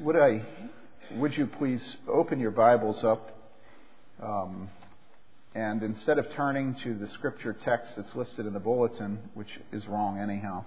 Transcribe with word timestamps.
Would 0.00 0.16
I, 0.16 0.42
would 1.16 1.36
you 1.36 1.46
please 1.46 1.96
open 2.08 2.40
your 2.40 2.50
Bibles 2.50 3.04
up, 3.04 3.30
um, 4.22 4.70
and 5.54 5.82
instead 5.82 6.18
of 6.18 6.26
turning 6.32 6.74
to 6.82 6.94
the 6.94 7.06
scripture 7.08 7.52
text 7.52 7.92
that's 7.96 8.16
listed 8.16 8.46
in 8.46 8.54
the 8.54 8.58
bulletin, 8.58 9.18
which 9.34 9.60
is 9.70 9.86
wrong 9.86 10.18
anyhow, 10.18 10.64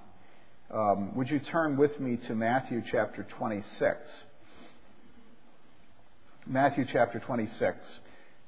um, 0.72 1.16
would 1.16 1.30
you 1.30 1.40
turn 1.40 1.76
with 1.76 2.00
me 2.00 2.18
to 2.28 2.36
Matthew 2.36 2.84
chapter 2.92 3.26
26? 3.38 3.98
Matthew 6.46 6.86
chapter 6.94 7.20
26. 7.20 7.78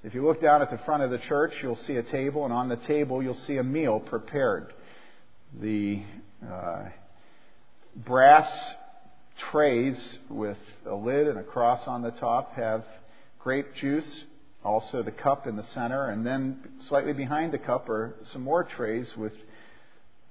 If 0.04 0.14
you 0.14 0.26
look 0.26 0.40
down 0.40 0.62
at 0.62 0.70
the 0.70 0.78
front 0.86 1.02
of 1.02 1.10
the 1.10 1.18
church, 1.18 1.54
you'll 1.64 1.76
see 1.76 1.96
a 1.96 2.04
table, 2.04 2.46
and 2.46 2.54
on 2.54 2.70
the 2.70 2.78
table 2.78 3.24
you'll 3.24 3.34
see 3.34 3.58
a 3.58 3.64
meal 3.64 4.00
prepared. 4.00 4.74
The 5.60 6.04
uh, 6.48 6.84
brass 7.96 8.48
trays 9.52 9.98
with 10.30 10.58
a 10.86 10.96
lid 10.96 11.28
and 11.28 11.38
a 11.38 11.44
cross 11.44 11.88
on 11.88 12.02
the 12.02 12.12
top 12.12 12.56
have 12.56 12.84
grape 13.40 13.76
juice, 13.76 14.24
also 14.64 15.04
the 15.04 15.12
cup 15.12 15.48
in 15.48 15.56
the 15.56 15.66
center, 15.74 16.10
and 16.10 16.26
then 16.26 16.60
slightly 16.88 17.14
behind 17.14 17.54
the 17.54 17.58
cup 17.58 17.88
are 17.90 18.16
some 18.34 18.42
more 18.42 18.64
trays 18.64 19.16
with 19.16 19.34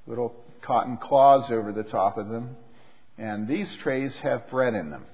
little 0.06 0.34
cotton 0.62 0.96
claws 0.96 1.50
over 1.50 1.72
the 1.72 1.84
top 1.84 2.18
of 2.18 2.28
them. 2.28 2.56
And 3.18 3.48
these 3.48 3.72
trays 3.76 4.14
have 4.18 4.50
bread 4.50 4.74
in 4.74 4.90
them. 4.90 5.06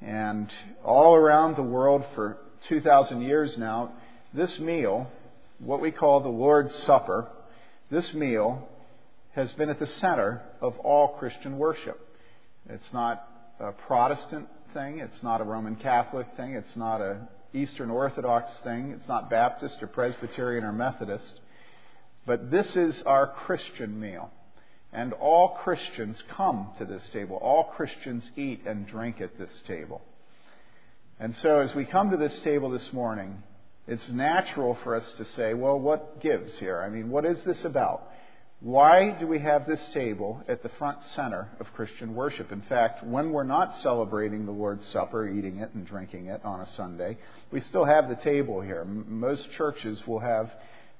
And 0.00 0.50
all 0.82 1.14
around 1.14 1.56
the 1.56 1.62
world 1.62 2.04
for 2.14 2.38
2,000 2.68 3.20
years 3.20 3.58
now, 3.58 3.92
this 4.32 4.58
meal, 4.58 5.10
what 5.58 5.80
we 5.80 5.90
call 5.90 6.20
the 6.20 6.28
Lord's 6.28 6.74
Supper, 6.84 7.28
this 7.90 8.14
meal 8.14 8.68
has 9.32 9.52
been 9.52 9.68
at 9.68 9.78
the 9.78 9.86
center 9.86 10.42
of 10.60 10.78
all 10.78 11.08
Christian 11.18 11.58
worship. 11.58 12.00
It's 12.68 12.92
not 12.92 13.28
a 13.60 13.72
Protestant 13.72 14.48
thing. 14.72 14.98
It's 14.98 15.22
not 15.22 15.40
a 15.40 15.44
Roman 15.44 15.76
Catholic 15.76 16.26
thing. 16.36 16.54
It's 16.54 16.76
not 16.76 17.00
a 17.00 17.28
Eastern 17.52 17.90
Orthodox 17.90 18.52
thing. 18.64 18.94
It's 18.98 19.08
not 19.08 19.30
Baptist 19.30 19.82
or 19.82 19.86
Presbyterian 19.86 20.64
or 20.64 20.72
Methodist. 20.72 21.40
But 22.26 22.50
this 22.50 22.74
is 22.74 23.02
our 23.02 23.26
Christian 23.26 24.00
meal. 24.00 24.30
And 24.92 25.12
all 25.12 25.50
Christians 25.62 26.22
come 26.28 26.68
to 26.78 26.84
this 26.84 27.06
table. 27.12 27.36
All 27.36 27.64
Christians 27.64 28.30
eat 28.36 28.62
and 28.66 28.86
drink 28.86 29.20
at 29.20 29.38
this 29.38 29.62
table. 29.66 30.00
And 31.20 31.36
so 31.36 31.60
as 31.60 31.74
we 31.74 31.84
come 31.84 32.10
to 32.10 32.16
this 32.16 32.38
table 32.40 32.70
this 32.70 32.92
morning, 32.92 33.42
it's 33.86 34.08
natural 34.08 34.78
for 34.82 34.94
us 34.94 35.08
to 35.18 35.24
say, 35.24 35.52
well, 35.52 35.78
what 35.78 36.20
gives 36.20 36.54
here? 36.56 36.80
I 36.80 36.88
mean, 36.88 37.10
what 37.10 37.24
is 37.24 37.42
this 37.44 37.64
about? 37.64 38.08
Why 38.64 39.10
do 39.10 39.26
we 39.26 39.40
have 39.40 39.66
this 39.66 39.84
table 39.92 40.42
at 40.48 40.62
the 40.62 40.70
front 40.70 40.96
center 41.14 41.50
of 41.60 41.70
Christian 41.74 42.14
worship? 42.14 42.50
In 42.50 42.62
fact, 42.62 43.04
when 43.04 43.30
we're 43.30 43.44
not 43.44 43.76
celebrating 43.80 44.46
the 44.46 44.52
Lord's 44.52 44.88
Supper, 44.88 45.28
eating 45.28 45.58
it 45.58 45.74
and 45.74 45.86
drinking 45.86 46.28
it 46.28 46.42
on 46.46 46.62
a 46.62 46.66
Sunday, 46.74 47.18
we 47.50 47.60
still 47.60 47.84
have 47.84 48.08
the 48.08 48.14
table 48.14 48.62
here. 48.62 48.86
Most 48.86 49.52
churches 49.52 50.06
will 50.06 50.20
have 50.20 50.50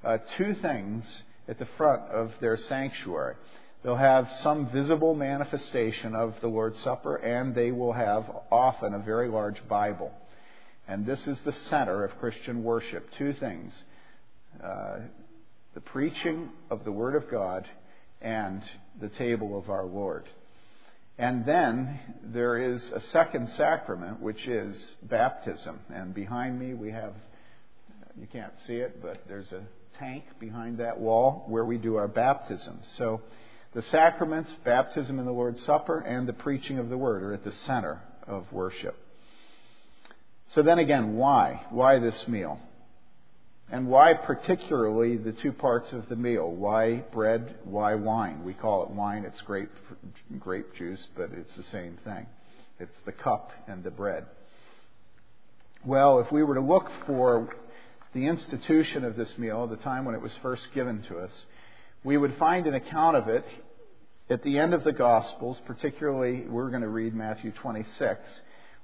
uh, 0.05 0.19
two 0.37 0.53
things 0.57 1.23
at 1.49 1.59
the 1.59 1.65
front 1.79 2.03
of 2.11 2.33
their 2.39 2.59
sanctuary. 2.59 3.37
They'll 3.83 3.97
have 3.97 4.31
some 4.43 4.69
visible 4.69 5.15
manifestation 5.15 6.15
of 6.15 6.35
the 6.43 6.49
Lord's 6.49 6.79
Supper, 6.81 7.17
and 7.17 7.55
they 7.55 7.71
will 7.71 7.95
have 7.95 8.31
often 8.53 8.93
a 8.93 8.99
very 8.99 9.29
large 9.29 9.67
Bible. 9.67 10.13
And 10.87 11.07
this 11.07 11.27
is 11.27 11.39
the 11.47 11.53
center 11.71 12.05
of 12.05 12.19
Christian 12.19 12.63
worship. 12.63 13.11
Two 13.17 13.33
things. 13.33 13.85
Uh, 14.63 14.97
the 15.75 15.81
preaching 15.81 16.51
of 16.71 16.85
the 16.85 16.93
Word 16.93 17.17
of 17.17 17.31
God 17.31 17.69
and 18.21 18.63
the 19.01 19.09
table 19.09 19.59
of 19.59 19.69
our 19.69 19.85
Lord. 19.85 20.29
And 21.19 21.45
then 21.45 21.99
there 22.23 22.57
is 22.57 22.91
a 22.91 23.01
second 23.01 23.51
sacrament, 23.51 24.21
which 24.21 24.47
is 24.47 24.97
baptism. 25.03 25.81
And 25.93 26.15
behind 26.15 26.59
me 26.59 26.75
we 26.75 26.91
have, 26.91 27.15
you 28.19 28.27
can't 28.33 28.53
see 28.67 28.77
it, 28.77 29.03
but 29.03 29.23
there's 29.29 29.53
a 29.53 29.63
tank 29.99 30.25
behind 30.41 30.79
that 30.79 30.99
wall 30.99 31.45
where 31.49 31.65
we 31.65 31.77
do 31.77 31.97
our 31.97 32.09
baptism. 32.09 32.81
So 32.97 33.21
the 33.75 33.83
sacraments, 33.83 34.53
baptism 34.65 35.19
and 35.19 35.27
the 35.27 35.33
Lord's 35.33 35.65
Supper, 35.65 35.99
and 35.99 36.29
the 36.29 36.33
preaching 36.33 36.79
of 36.79 36.89
the 36.89 36.99
Word 36.99 37.23
are 37.23 37.33
at 37.33 37.45
the 37.45 37.53
center 37.53 38.01
of 38.27 38.53
worship. 38.53 38.97
So 40.47 40.63
then 40.63 40.79
again, 40.79 41.17
why? 41.17 41.65
Why 41.71 41.99
this 41.99 42.29
meal? 42.29 42.61
And 43.71 43.89
why 43.89 44.15
particularly 44.15 45.17
the 45.17 45.33
two 45.33 45.53
parts 45.53 45.93
of 45.93 46.09
the 46.09 46.17
meal? 46.17 46.51
Why 46.51 46.97
bread? 47.13 47.57
Why 47.65 47.95
wine? 47.95 48.45
We 48.45 48.55
call 48.55 48.85
it 48.85 48.91
wine. 48.91 49.25
It's 49.25 49.41
grape, 49.41 49.71
grape 50.39 50.75
juice, 50.75 51.05
but 51.17 51.31
it's 51.33 51.57
the 51.57 51.63
same 51.65 51.99
thing. 52.05 52.27
It's 52.79 52.97
the 53.07 53.13
cup 53.13 53.53
and 53.67 53.83
the 53.83 53.91
bread. 53.91 54.27
Well, 55.85 56.19
if 56.21 56.31
we 56.31 56.43
were 56.43 56.55
to 56.55 56.61
look 56.61 56.91
for 57.07 57.55
the 58.15 58.27
institution 58.27 59.05
of 59.05 59.17
this 59.17 59.37
meal, 59.39 59.67
the 59.67 59.77
time 59.77 60.05
when 60.05 60.15
it 60.15 60.21
was 60.23 60.33
first 60.43 60.67
given 60.75 61.03
to 61.09 61.19
us, 61.19 61.33
we 62.05 62.17
would 62.17 62.37
find 62.37 62.67
an 62.67 62.75
account 62.75 63.17
of 63.17 63.29
it 63.29 63.45
at 64.31 64.43
the 64.43 64.59
end 64.59 64.73
of 64.73 64.85
the 64.85 64.93
Gospels, 64.93 65.61
particularly 65.67 66.43
we're 66.49 66.71
going 66.71 66.83
to 66.83 66.89
read 66.89 67.15
Matthew 67.15 67.51
26, 67.51 68.21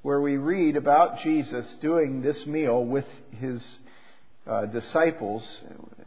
where 0.02 0.20
we 0.20 0.36
read 0.36 0.76
about 0.76 1.20
Jesus 1.20 1.66
doing 1.80 2.22
this 2.22 2.44
meal 2.46 2.84
with 2.84 3.06
his 3.38 3.62
uh, 4.46 4.66
disciples, 4.66 5.42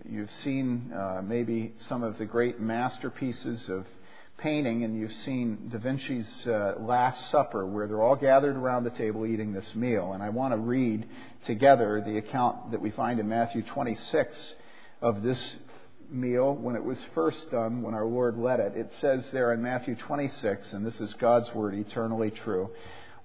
you've 0.09 0.31
seen 0.43 0.91
uh, 0.93 1.21
maybe 1.23 1.73
some 1.87 2.03
of 2.03 2.17
the 2.17 2.25
great 2.25 2.59
masterpieces 2.59 3.69
of 3.69 3.85
painting, 4.37 4.83
and 4.83 4.97
you've 4.97 5.13
seen 5.23 5.69
Da 5.71 5.77
Vinci's 5.77 6.47
uh, 6.47 6.75
Last 6.79 7.29
Supper, 7.29 7.65
where 7.65 7.87
they're 7.87 8.01
all 8.01 8.15
gathered 8.15 8.55
around 8.55 8.83
the 8.83 8.89
table 8.91 9.25
eating 9.25 9.53
this 9.53 9.75
meal. 9.75 10.13
And 10.13 10.23
I 10.23 10.29
want 10.29 10.53
to 10.53 10.57
read 10.57 11.05
together 11.45 12.03
the 12.05 12.17
account 12.17 12.71
that 12.71 12.81
we 12.81 12.89
find 12.91 13.19
in 13.19 13.29
Matthew 13.29 13.61
26 13.61 14.55
of 15.01 15.21
this 15.21 15.55
meal 16.09 16.53
when 16.53 16.75
it 16.75 16.83
was 16.83 16.97
first 17.13 17.49
done, 17.51 17.81
when 17.81 17.93
our 17.93 18.05
Lord 18.05 18.37
led 18.37 18.59
it. 18.59 18.73
It 18.75 18.91
says 18.99 19.25
there 19.31 19.53
in 19.53 19.61
Matthew 19.61 19.95
26, 19.95 20.73
and 20.73 20.85
this 20.85 20.99
is 20.99 21.13
God's 21.13 21.53
word, 21.53 21.75
eternally 21.75 22.31
true. 22.31 22.71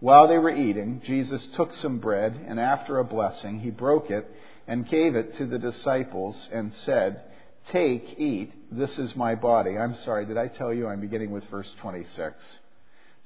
While 0.00 0.28
they 0.28 0.38
were 0.38 0.54
eating, 0.54 1.02
Jesus 1.04 1.44
took 1.56 1.72
some 1.72 1.98
bread, 1.98 2.38
and 2.46 2.60
after 2.60 2.98
a 2.98 3.04
blessing, 3.04 3.60
he 3.60 3.70
broke 3.70 4.10
it 4.10 4.30
and 4.68 4.88
gave 4.88 5.16
it 5.16 5.34
to 5.38 5.46
the 5.46 5.58
disciples 5.58 6.48
and 6.52 6.72
said, 6.74 7.24
Take, 7.72 8.18
eat, 8.18 8.52
this 8.70 8.98
is 8.98 9.16
my 9.16 9.34
body. 9.34 9.76
I'm 9.76 9.96
sorry, 9.96 10.26
did 10.26 10.36
I 10.38 10.48
tell 10.48 10.72
you 10.72 10.86
I'm 10.86 11.00
beginning 11.00 11.30
with 11.30 11.44
verse 11.46 11.74
26? 11.80 12.34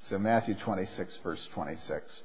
So, 0.09 0.17
Matthew 0.17 0.55
26, 0.55 1.19
verse 1.23 1.47
26. 1.53 2.21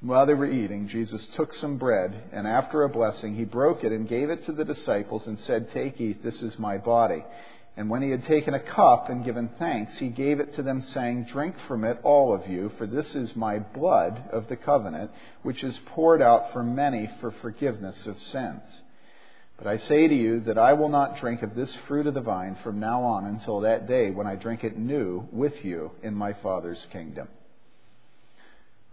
While 0.00 0.26
they 0.26 0.34
were 0.34 0.46
eating, 0.46 0.88
Jesus 0.88 1.26
took 1.36 1.52
some 1.54 1.76
bread, 1.76 2.22
and 2.32 2.46
after 2.46 2.82
a 2.82 2.88
blessing, 2.88 3.34
he 3.34 3.44
broke 3.44 3.84
it 3.84 3.92
and 3.92 4.08
gave 4.08 4.30
it 4.30 4.44
to 4.46 4.52
the 4.52 4.64
disciples 4.64 5.26
and 5.26 5.38
said, 5.40 5.70
Take, 5.72 6.00
eat, 6.00 6.22
this 6.24 6.42
is 6.42 6.58
my 6.58 6.78
body. 6.78 7.24
And 7.80 7.88
when 7.88 8.02
he 8.02 8.10
had 8.10 8.26
taken 8.26 8.52
a 8.52 8.60
cup 8.60 9.08
and 9.08 9.24
given 9.24 9.48
thanks, 9.58 9.96
he 9.96 10.08
gave 10.08 10.38
it 10.38 10.52
to 10.56 10.62
them, 10.62 10.82
saying, 10.82 11.28
Drink 11.32 11.54
from 11.66 11.84
it, 11.84 11.98
all 12.02 12.34
of 12.34 12.46
you, 12.46 12.70
for 12.76 12.86
this 12.86 13.14
is 13.14 13.34
my 13.34 13.58
blood 13.58 14.22
of 14.32 14.48
the 14.48 14.56
covenant, 14.56 15.10
which 15.44 15.64
is 15.64 15.80
poured 15.86 16.20
out 16.20 16.52
for 16.52 16.62
many 16.62 17.08
for 17.22 17.30
forgiveness 17.30 18.04
of 18.04 18.18
sins. 18.18 18.60
But 19.56 19.66
I 19.66 19.78
say 19.78 20.06
to 20.06 20.14
you 20.14 20.40
that 20.40 20.58
I 20.58 20.74
will 20.74 20.90
not 20.90 21.20
drink 21.20 21.42
of 21.42 21.54
this 21.54 21.74
fruit 21.88 22.06
of 22.06 22.12
the 22.12 22.20
vine 22.20 22.58
from 22.62 22.80
now 22.80 23.02
on 23.02 23.24
until 23.24 23.60
that 23.60 23.88
day 23.88 24.10
when 24.10 24.26
I 24.26 24.34
drink 24.34 24.62
it 24.62 24.76
new 24.76 25.26
with 25.32 25.64
you 25.64 25.92
in 26.02 26.14
my 26.14 26.34
Father's 26.34 26.86
kingdom. 26.92 27.28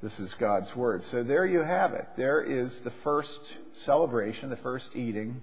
This 0.02 0.18
is 0.18 0.34
God's 0.36 0.74
Word. 0.78 1.04
So 1.12 1.24
there 1.24 1.46
you 1.46 1.60
have 1.60 1.92
it. 1.92 2.08
There 2.16 2.42
is 2.42 2.78
the 2.86 2.94
first 3.04 3.38
celebration, 3.84 4.50
the 4.50 4.56
first 4.56 4.96
eating 4.96 5.42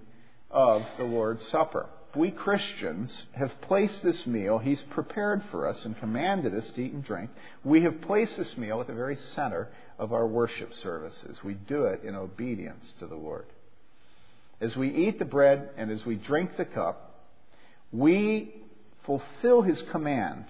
of 0.50 0.83
the 0.97 1.04
Lord's 1.04 1.47
Supper 1.49 1.91
we 2.17 2.31
Christians 2.31 3.25
have 3.33 3.61
placed 3.63 4.03
this 4.03 4.27
meal, 4.27 4.59
He's 4.59 4.83
prepared 4.91 5.43
for 5.51 5.67
us 5.67 5.85
and 5.85 5.99
commanded 5.99 6.55
us 6.55 6.69
to 6.73 6.83
eat 6.83 6.93
and 6.93 7.05
drink. 7.05 7.31
We 7.63 7.83
have 7.83 8.01
placed 8.03 8.37
this 8.37 8.57
meal 8.57 8.81
at 8.81 8.87
the 8.87 8.95
very 8.95 9.16
center 9.34 9.69
of 9.99 10.13
our 10.13 10.27
worship 10.27 10.72
services. 10.83 11.43
We 11.45 11.55
do 11.55 11.84
it 11.84 12.03
in 12.05 12.15
obedience 12.15 12.93
to 12.99 13.07
the 13.07 13.16
Lord. 13.16 13.47
As 14.61 14.77
we 14.77 14.91
eat 14.91 15.19
the 15.19 15.25
bread 15.25 15.71
and 15.77 15.91
as 15.91 16.05
we 16.07 16.15
drink 16.15 16.57
the 16.57 16.65
cup, 16.65 17.27
we 17.93 18.55
fulfill 19.05 19.63
His 19.63 19.83
command 19.91 20.45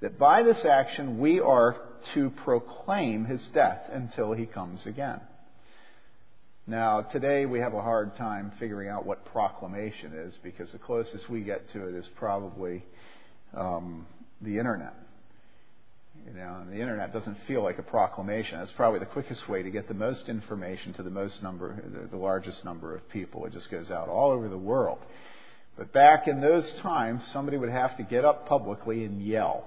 that 0.00 0.18
by 0.18 0.42
this 0.42 0.64
action 0.64 1.18
we 1.18 1.40
are 1.40 1.76
to 2.14 2.30
proclaim 2.30 3.24
His 3.24 3.44
death 3.48 3.88
until 3.92 4.32
He 4.32 4.46
comes 4.46 4.84
again. 4.86 5.20
Now, 6.66 7.00
today 7.00 7.44
we 7.44 7.58
have 7.58 7.74
a 7.74 7.82
hard 7.82 8.14
time 8.16 8.52
figuring 8.60 8.88
out 8.88 9.04
what 9.04 9.24
proclamation 9.24 10.12
is 10.14 10.38
because 10.44 10.70
the 10.70 10.78
closest 10.78 11.28
we 11.28 11.40
get 11.40 11.68
to 11.72 11.88
it 11.88 11.94
is 11.96 12.08
probably 12.14 12.84
um, 13.52 14.06
the 14.40 14.58
internet. 14.58 14.94
You 16.24 16.34
know, 16.34 16.58
and 16.60 16.70
the 16.70 16.80
internet 16.80 17.12
doesn't 17.12 17.36
feel 17.48 17.64
like 17.64 17.78
a 17.78 17.82
proclamation. 17.82 18.60
It's 18.60 18.70
probably 18.72 19.00
the 19.00 19.06
quickest 19.06 19.48
way 19.48 19.64
to 19.64 19.70
get 19.70 19.88
the 19.88 19.94
most 19.94 20.28
information 20.28 20.92
to 20.94 21.02
the 21.02 21.10
most 21.10 21.42
number, 21.42 21.82
the 22.08 22.16
largest 22.16 22.64
number 22.64 22.94
of 22.94 23.08
people. 23.08 23.44
It 23.46 23.52
just 23.52 23.68
goes 23.68 23.90
out 23.90 24.08
all 24.08 24.30
over 24.30 24.48
the 24.48 24.56
world. 24.56 24.98
But 25.76 25.92
back 25.92 26.28
in 26.28 26.40
those 26.40 26.70
times, 26.80 27.24
somebody 27.32 27.56
would 27.56 27.70
have 27.70 27.96
to 27.96 28.04
get 28.04 28.24
up 28.24 28.46
publicly 28.46 29.04
and 29.04 29.20
yell. 29.20 29.64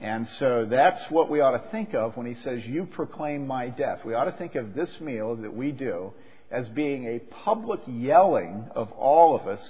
And 0.00 0.28
so 0.38 0.66
that's 0.68 1.10
what 1.10 1.30
we 1.30 1.40
ought 1.40 1.52
to 1.52 1.70
think 1.70 1.94
of 1.94 2.16
when 2.16 2.26
he 2.26 2.34
says, 2.42 2.64
You 2.66 2.84
proclaim 2.84 3.46
my 3.46 3.68
death. 3.68 4.04
We 4.04 4.14
ought 4.14 4.24
to 4.24 4.32
think 4.32 4.54
of 4.54 4.74
this 4.74 5.00
meal 5.00 5.36
that 5.36 5.54
we 5.54 5.72
do 5.72 6.12
as 6.50 6.68
being 6.68 7.06
a 7.06 7.18
public 7.18 7.80
yelling 7.86 8.68
of 8.74 8.92
all 8.92 9.34
of 9.34 9.46
us 9.46 9.60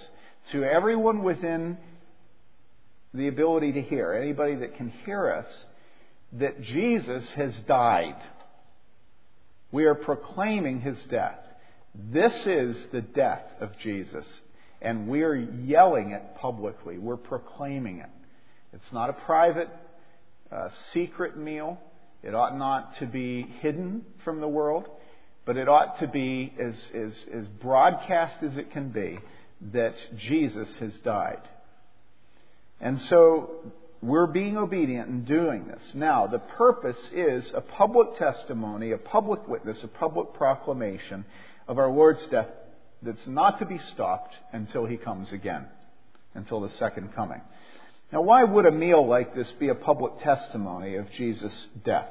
to 0.52 0.64
everyone 0.64 1.22
within 1.22 1.78
the 3.14 3.28
ability 3.28 3.72
to 3.72 3.82
hear, 3.82 4.12
anybody 4.12 4.56
that 4.56 4.76
can 4.76 4.90
hear 5.04 5.30
us, 5.30 5.46
that 6.34 6.60
Jesus 6.60 7.24
has 7.32 7.56
died. 7.60 8.16
We 9.72 9.84
are 9.84 9.94
proclaiming 9.94 10.80
his 10.80 10.98
death. 11.04 11.38
This 11.94 12.34
is 12.46 12.76
the 12.92 13.00
death 13.00 13.44
of 13.60 13.70
Jesus. 13.78 14.26
And 14.82 15.08
we 15.08 15.22
are 15.22 15.34
yelling 15.34 16.10
it 16.10 16.22
publicly. 16.36 16.98
We're 16.98 17.16
proclaiming 17.16 17.98
it. 18.00 18.10
It's 18.72 18.92
not 18.92 19.08
a 19.08 19.14
private, 19.14 19.70
uh, 20.50 20.68
secret 20.92 21.36
meal. 21.36 21.80
It 22.22 22.34
ought 22.34 22.56
not 22.56 22.96
to 22.98 23.06
be 23.06 23.42
hidden 23.60 24.04
from 24.24 24.40
the 24.40 24.48
world, 24.48 24.88
but 25.44 25.56
it 25.56 25.68
ought 25.68 25.98
to 26.00 26.08
be 26.08 26.52
as, 26.58 26.74
as, 26.94 27.24
as 27.32 27.48
broadcast 27.48 28.42
as 28.42 28.56
it 28.56 28.72
can 28.72 28.88
be 28.88 29.18
that 29.72 29.94
Jesus 30.16 30.74
has 30.76 30.92
died. 30.98 31.40
And 32.80 33.00
so 33.02 33.72
we're 34.02 34.26
being 34.26 34.56
obedient 34.56 35.08
in 35.08 35.24
doing 35.24 35.66
this. 35.66 35.82
Now, 35.94 36.26
the 36.26 36.38
purpose 36.38 36.98
is 37.12 37.50
a 37.54 37.60
public 37.60 38.18
testimony, 38.18 38.92
a 38.92 38.98
public 38.98 39.46
witness, 39.48 39.82
a 39.82 39.88
public 39.88 40.34
proclamation 40.34 41.24
of 41.66 41.78
our 41.78 41.90
Lord's 41.90 42.24
death 42.26 42.48
that's 43.02 43.26
not 43.26 43.58
to 43.58 43.66
be 43.66 43.78
stopped 43.92 44.34
until 44.52 44.84
he 44.86 44.96
comes 44.96 45.32
again, 45.32 45.66
until 46.34 46.60
the 46.60 46.70
second 46.70 47.14
coming. 47.14 47.40
Now, 48.12 48.20
why 48.20 48.44
would 48.44 48.66
a 48.66 48.70
meal 48.70 49.06
like 49.06 49.34
this 49.34 49.50
be 49.52 49.68
a 49.68 49.74
public 49.74 50.20
testimony 50.20 50.94
of 50.94 51.10
Jesus' 51.10 51.66
death? 51.84 52.08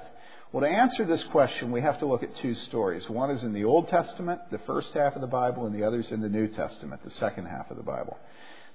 Well, 0.52 0.62
to 0.62 0.70
answer 0.70 1.06
this 1.06 1.24
question, 1.24 1.72
we 1.72 1.82
have 1.82 2.00
to 2.00 2.06
look 2.06 2.22
at 2.22 2.36
two 2.38 2.54
stories. 2.54 3.10
One 3.10 3.32
is 3.32 3.44
in 3.44 3.54
the 3.54 3.64
Old 3.66 3.88
Testament, 3.88 4.42
the 4.52 4.60
first 4.60 4.94
half 4.94 5.16
of 5.16 5.22
the 5.22 5.28
Bible, 5.28 5.66
and 5.66 5.74
the 5.74 5.84
other 5.84 6.00
is 6.00 6.12
in 6.12 6.22
the 6.22 6.30
New 6.30 6.48
Testament, 6.48 7.04
the 7.04 7.10
second 7.12 7.46
half 7.46 7.72
of 7.72 7.78
the 7.78 7.84
Bible. 7.84 8.18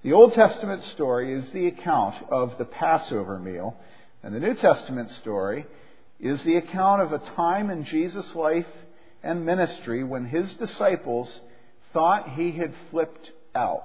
The 0.03 0.15
Old 0.15 0.33
Testament 0.33 0.83
story 0.83 1.33
is 1.35 1.51
the 1.51 1.67
account 1.67 2.17
of 2.31 2.57
the 2.57 2.65
Passover 2.65 3.39
meal, 3.39 3.77
and 4.23 4.35
the 4.35 4.41
New 4.41 4.55
Testament 4.55 5.11
story 5.11 5.67
is 6.19 6.43
the 6.43 6.57
account 6.57 7.03
of 7.03 7.13
a 7.13 7.19
time 7.19 7.71
in 7.71 7.85
Jesus' 7.85 8.35
life 8.35 8.67
and 9.23 9.45
ministry 9.45 10.03
when 10.05 10.27
his 10.27 10.55
disciples 10.55 11.41
thought 11.93 12.31
he 12.31 12.53
had 12.53 12.73
flipped 12.91 13.31
out, 13.55 13.85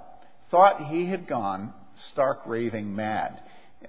thought 0.50 0.88
he 0.88 1.08
had 1.08 1.28
gone 1.28 1.74
stark 2.12 2.42
raving 2.46 2.96
mad. 2.96 3.40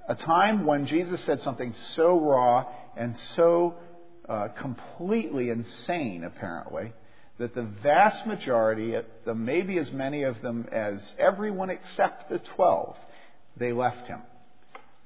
A 0.08 0.14
time 0.14 0.67
when 0.67 0.87
Jesus 0.87 1.20
said 1.25 1.41
something 1.43 1.75
so 1.94 2.19
raw 2.19 2.67
and 2.97 3.19
so 3.35 3.75
uh, 4.29 4.49
completely 4.49 5.50
insane, 5.50 6.25
apparently, 6.25 6.93
that 7.38 7.55
the 7.55 7.62
vast 7.62 8.26
majority, 8.26 8.94
maybe 9.35 9.79
as 9.79 9.91
many 9.93 10.23
of 10.23 10.41
them 10.43 10.67
as 10.73 11.03
everyone 11.19 11.70
except 11.70 12.31
the 12.31 12.38
twelve, 12.38 12.97
they 13.56 13.73
left 13.73 14.06
him. 14.06 14.23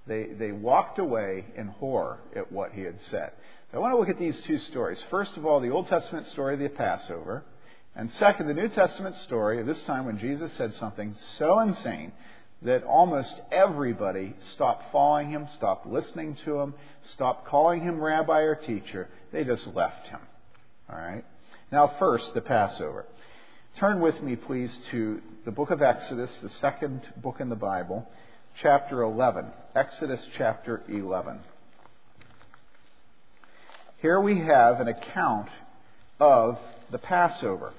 They, 0.06 0.25
they 0.38 0.52
walked 0.52 0.99
away 0.99 1.44
in 1.56 1.69
horror 1.69 2.19
at 2.35 2.50
what 2.50 2.73
he 2.73 2.82
had 2.82 3.00
said. 3.11 3.32
So 3.70 3.79
I 3.79 3.81
want 3.81 3.93
to 3.94 3.99
look 3.99 4.08
at 4.08 4.19
these 4.19 4.41
two 4.43 4.58
stories. 4.58 4.99
First 5.11 5.37
of 5.37 5.47
all, 5.47 5.61
the 5.61 5.70
Old 5.70 5.88
Testament 5.88 6.26
story 6.29 6.55
of 6.55 6.61
the 6.61 6.69
Passover. 6.69 7.44
And 7.94 8.12
second, 8.14 8.47
the 8.47 8.55
New 8.55 8.69
Testament 8.69 9.17
story 9.26 9.61
of 9.61 9.67
this 9.67 9.81
time 9.82 10.06
when 10.06 10.19
Jesus 10.19 10.52
said 10.55 10.75
something 10.75 11.14
so 11.38 11.61
insane 11.61 12.12
that 12.62 12.85
almost 12.85 13.41
everybody 13.51 14.35
stopped 14.55 14.93
following 14.93 15.31
him, 15.31 15.49
stopped 15.57 15.87
listening 15.87 16.37
to 16.45 16.61
him, 16.61 16.75
stopped 17.15 17.47
calling 17.47 17.81
him 17.81 18.01
rabbi 18.01 18.41
or 18.41 18.55
teacher. 18.55 19.09
They 19.33 19.45
just 19.45 19.67
left 19.69 20.09
him. 20.09 20.21
All 20.91 20.99
right? 20.99 21.25
Now, 21.73 21.95
first, 21.99 22.35
the 22.35 22.41
Passover. 22.41 23.07
Turn 23.79 24.01
with 24.01 24.21
me, 24.23 24.37
please, 24.37 24.77
to 24.91 25.23
the 25.45 25.53
book 25.53 25.71
of 25.71 25.81
Exodus, 25.81 26.37
the 26.43 26.49
second 26.49 27.03
book 27.17 27.37
in 27.41 27.49
the 27.49 27.57
Bible, 27.57 28.07
chapter 28.61 29.03
11. 29.03 29.47
Exodus 29.75 30.21
chapter 30.37 30.83
11. 30.89 31.39
Here 34.03 34.21
we 34.21 34.41
have 34.41 34.81
an 34.81 34.89
account 34.89 35.49
of 36.19 36.59
the 36.91 36.99
Passover. 36.99 37.73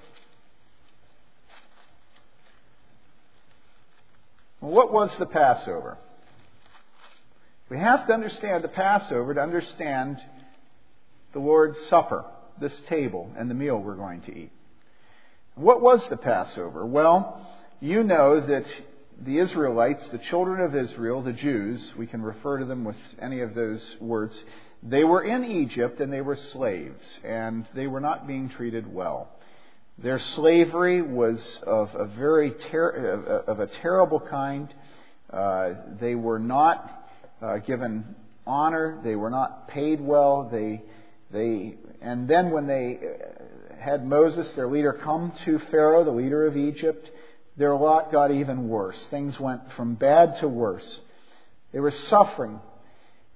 What 4.61 4.93
was 4.93 5.15
the 5.17 5.25
Passover? 5.25 5.97
We 7.67 7.79
have 7.79 8.05
to 8.05 8.13
understand 8.13 8.63
the 8.63 8.67
Passover 8.67 9.33
to 9.33 9.41
understand 9.41 10.17
the 11.33 11.39
Lord's 11.39 11.79
Supper, 11.87 12.25
this 12.59 12.79
table, 12.87 13.31
and 13.35 13.49
the 13.49 13.55
meal 13.55 13.77
we're 13.77 13.95
going 13.95 14.21
to 14.21 14.37
eat. 14.37 14.51
What 15.55 15.81
was 15.81 16.07
the 16.09 16.17
Passover? 16.17 16.85
Well, 16.85 17.43
you 17.79 18.03
know 18.03 18.39
that 18.39 18.65
the 19.19 19.39
Israelites, 19.39 20.07
the 20.11 20.19
children 20.19 20.61
of 20.61 20.75
Israel, 20.75 21.23
the 21.23 21.33
Jews, 21.33 21.93
we 21.97 22.05
can 22.05 22.21
refer 22.21 22.59
to 22.59 22.65
them 22.65 22.83
with 22.83 22.97
any 23.19 23.41
of 23.41 23.55
those 23.55 23.83
words, 23.99 24.39
they 24.83 25.03
were 25.03 25.23
in 25.23 25.43
Egypt 25.43 25.99
and 25.99 26.13
they 26.13 26.21
were 26.21 26.35
slaves, 26.35 27.19
and 27.23 27.67
they 27.73 27.87
were 27.87 27.99
not 27.99 28.27
being 28.27 28.47
treated 28.49 28.93
well. 28.93 29.29
Their 29.97 30.19
slavery 30.19 31.01
was 31.01 31.59
of 31.65 31.93
a 31.95 32.05
very 32.05 32.51
ter- 32.51 33.43
of 33.47 33.59
a 33.59 33.67
terrible 33.67 34.19
kind. 34.19 34.73
Uh, 35.31 35.73
they 35.99 36.15
were 36.15 36.39
not 36.39 37.07
uh, 37.41 37.57
given 37.57 38.15
honor. 38.47 38.99
They 39.03 39.15
were 39.15 39.29
not 39.29 39.67
paid 39.67 40.01
well. 40.01 40.49
They 40.51 40.81
they 41.31 41.75
and 42.01 42.27
then 42.27 42.49
when 42.49 42.67
they 42.67 42.99
uh, 42.99 43.75
had 43.81 44.05
Moses, 44.05 44.51
their 44.53 44.67
leader, 44.67 44.93
come 44.93 45.33
to 45.45 45.59
Pharaoh, 45.69 46.03
the 46.03 46.11
leader 46.11 46.47
of 46.47 46.57
Egypt, 46.57 47.09
their 47.57 47.75
lot 47.75 48.11
got 48.11 48.31
even 48.31 48.67
worse. 48.69 48.97
Things 49.11 49.39
went 49.39 49.61
from 49.73 49.95
bad 49.95 50.37
to 50.37 50.47
worse. 50.47 50.99
They 51.71 51.79
were 51.79 51.91
suffering 51.91 52.59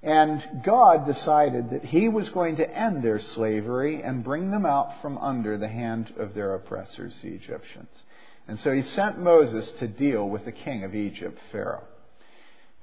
and 0.06 0.62
God 0.62 1.04
decided 1.04 1.70
that 1.70 1.84
He 1.84 2.08
was 2.08 2.28
going 2.28 2.56
to 2.56 2.70
end 2.70 3.02
their 3.02 3.18
slavery 3.18 4.02
and 4.02 4.22
bring 4.22 4.52
them 4.52 4.64
out 4.64 5.02
from 5.02 5.18
under 5.18 5.58
the 5.58 5.68
hand 5.68 6.14
of 6.16 6.32
their 6.32 6.54
oppressors, 6.54 7.18
the 7.22 7.34
Egyptians. 7.34 8.04
And 8.46 8.60
so 8.60 8.72
He 8.72 8.82
sent 8.82 9.18
Moses 9.18 9.68
to 9.80 9.88
deal 9.88 10.28
with 10.28 10.44
the 10.44 10.52
king 10.52 10.84
of 10.84 10.94
Egypt, 10.94 11.38
Pharaoh. 11.50 11.82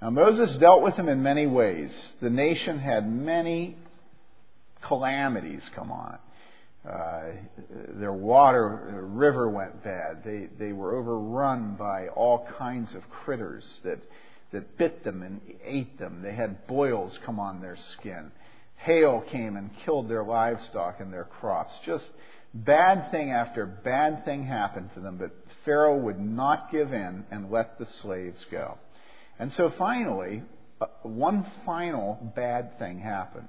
Now, 0.02 0.10
Moses 0.10 0.58
dealt 0.58 0.82
with 0.82 0.96
him 0.96 1.08
in 1.08 1.24
many 1.24 1.48
ways. 1.48 2.12
The 2.22 2.30
nation 2.30 2.78
had 2.78 3.10
many 3.10 3.78
calamities 4.82 5.64
come 5.74 5.94
on. 5.94 6.18
Uh, 6.86 7.22
their 7.94 8.12
water, 8.12 8.86
their 8.92 9.02
river 9.02 9.50
went 9.50 9.82
bad. 9.82 10.24
They, 10.26 10.50
they 10.60 10.74
were 10.74 10.94
overrun 10.94 11.76
by 11.76 12.10
all 12.10 12.46
kinds 12.58 12.94
of 12.94 13.10
critters 13.10 13.66
that 13.86 14.00
that 14.54 14.78
bit 14.78 15.04
them 15.04 15.22
and 15.24 15.42
ate 15.64 16.00
them. 16.00 16.22
They 16.22 16.34
had 16.34 16.66
boils 16.68 17.18
come 17.26 17.40
on 17.40 17.62
their 17.62 17.78
skin. 17.98 18.32
Hail 18.78 19.24
came 19.30 19.58
and 19.58 19.72
killed 19.84 20.10
their 20.10 20.24
livestock 20.24 21.00
and 21.00 21.12
their 21.12 21.26
crops. 21.26 21.74
Just 21.86 22.10
bad 22.54 23.12
thing 23.12 23.32
after 23.32 23.66
bad 23.66 24.24
thing 24.26 24.46
happened 24.46 24.92
to 24.94 25.00
them, 25.00 25.18
but 25.18 25.32
Pharaoh 25.66 25.98
would 25.98 26.20
not 26.20 26.72
give 26.72 26.94
in 26.94 27.26
and 27.32 27.52
let 27.52 27.80
the 27.80 27.88
slaves 28.02 28.46
go. 28.52 28.78
And 29.40 29.52
so 29.54 29.74
finally, 29.78 30.44
uh, 30.80 30.86
one 31.02 31.46
final 31.66 32.32
bad 32.36 32.78
thing 32.78 33.00
happened. 33.00 33.48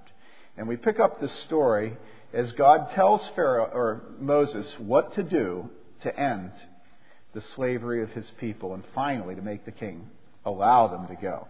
And 0.56 0.66
we 0.66 0.76
pick 0.76 1.00
up 1.00 1.20
the 1.20 1.28
story 1.46 1.96
as 2.32 2.50
God 2.52 2.92
tells 2.94 3.26
Pharaoh 3.34 3.70
or 3.73 4.02
Moses 4.18 4.73
what 4.78 5.14
to 5.14 5.23
do 5.23 5.68
to 6.02 6.18
end 6.18 6.52
the 7.34 7.42
slavery 7.56 8.02
of 8.02 8.11
his 8.11 8.30
people 8.38 8.73
and 8.73 8.84
finally 8.94 9.34
to 9.34 9.42
make 9.42 9.64
the 9.64 9.73
king 9.73 10.08
allow 10.44 10.88
them 10.88 11.06
to 11.08 11.14
go. 11.14 11.48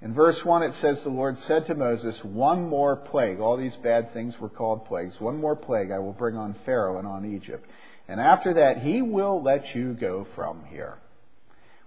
In 0.00 0.12
verse 0.12 0.44
1, 0.44 0.64
it 0.64 0.74
says, 0.80 1.00
The 1.02 1.10
Lord 1.10 1.38
said 1.40 1.66
to 1.66 1.74
Moses, 1.76 2.22
One 2.24 2.68
more 2.68 2.96
plague. 2.96 3.38
All 3.38 3.56
these 3.56 3.76
bad 3.76 4.12
things 4.12 4.38
were 4.40 4.48
called 4.48 4.86
plagues. 4.86 5.20
One 5.20 5.40
more 5.40 5.54
plague 5.54 5.92
I 5.92 6.00
will 6.00 6.12
bring 6.12 6.36
on 6.36 6.56
Pharaoh 6.66 6.98
and 6.98 7.06
on 7.06 7.24
Egypt. 7.24 7.64
And 8.08 8.20
after 8.20 8.54
that, 8.54 8.78
he 8.78 9.00
will 9.00 9.40
let 9.42 9.74
you 9.76 9.94
go 9.94 10.26
from 10.34 10.64
here. 10.64 10.98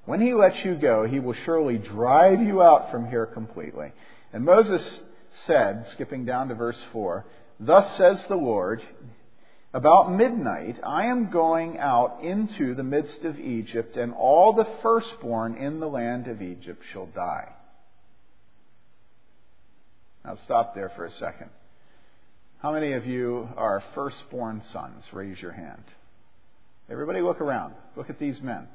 When 0.06 0.22
he 0.22 0.34
lets 0.34 0.64
you 0.64 0.76
go, 0.76 1.06
he 1.06 1.20
will 1.20 1.34
surely 1.34 1.78
drive 1.78 2.42
you 2.42 2.62
out 2.62 2.90
from 2.90 3.10
here 3.10 3.26
completely. 3.26 3.92
And 4.32 4.46
Moses 4.46 5.02
said, 5.46 5.88
skipping 5.90 6.26
down 6.26 6.48
to 6.50 6.56
verse 6.56 6.82
4, 6.94 7.26
Thus 7.60 7.98
says 7.98 8.24
the 8.28 8.36
Lord, 8.36 8.82
about 9.76 10.10
midnight, 10.10 10.80
I 10.86 11.08
am 11.08 11.30
going 11.30 11.78
out 11.78 12.20
into 12.24 12.76
the 12.76 12.84
midst 12.84 13.26
of 13.26 13.38
Egypt, 13.38 13.98
and 13.98 14.14
all 14.14 14.54
the 14.54 14.68
firstborn 14.82 15.58
in 15.58 15.82
the 15.82 15.88
land 15.88 16.28
of 16.28 16.42
Egypt 16.42 16.82
shall 16.94 17.08
die. 17.08 17.50
Now, 20.24 20.38
stop 20.46 20.76
there 20.76 20.94
for 20.96 21.04
a 21.04 21.12
second. 21.12 21.50
How 22.62 22.72
many 22.72 22.94
of 22.94 23.06
you 23.06 23.50
are 23.58 23.84
firstborn 23.94 24.62
sons? 24.72 25.04
Raise 25.12 25.42
your 25.42 25.52
hand. 25.52 25.84
Everybody 26.90 27.20
look 27.20 27.42
around. 27.42 27.74
Look 27.98 28.10
at 28.10 28.18
these 28.18 28.42
men. 28.42 28.70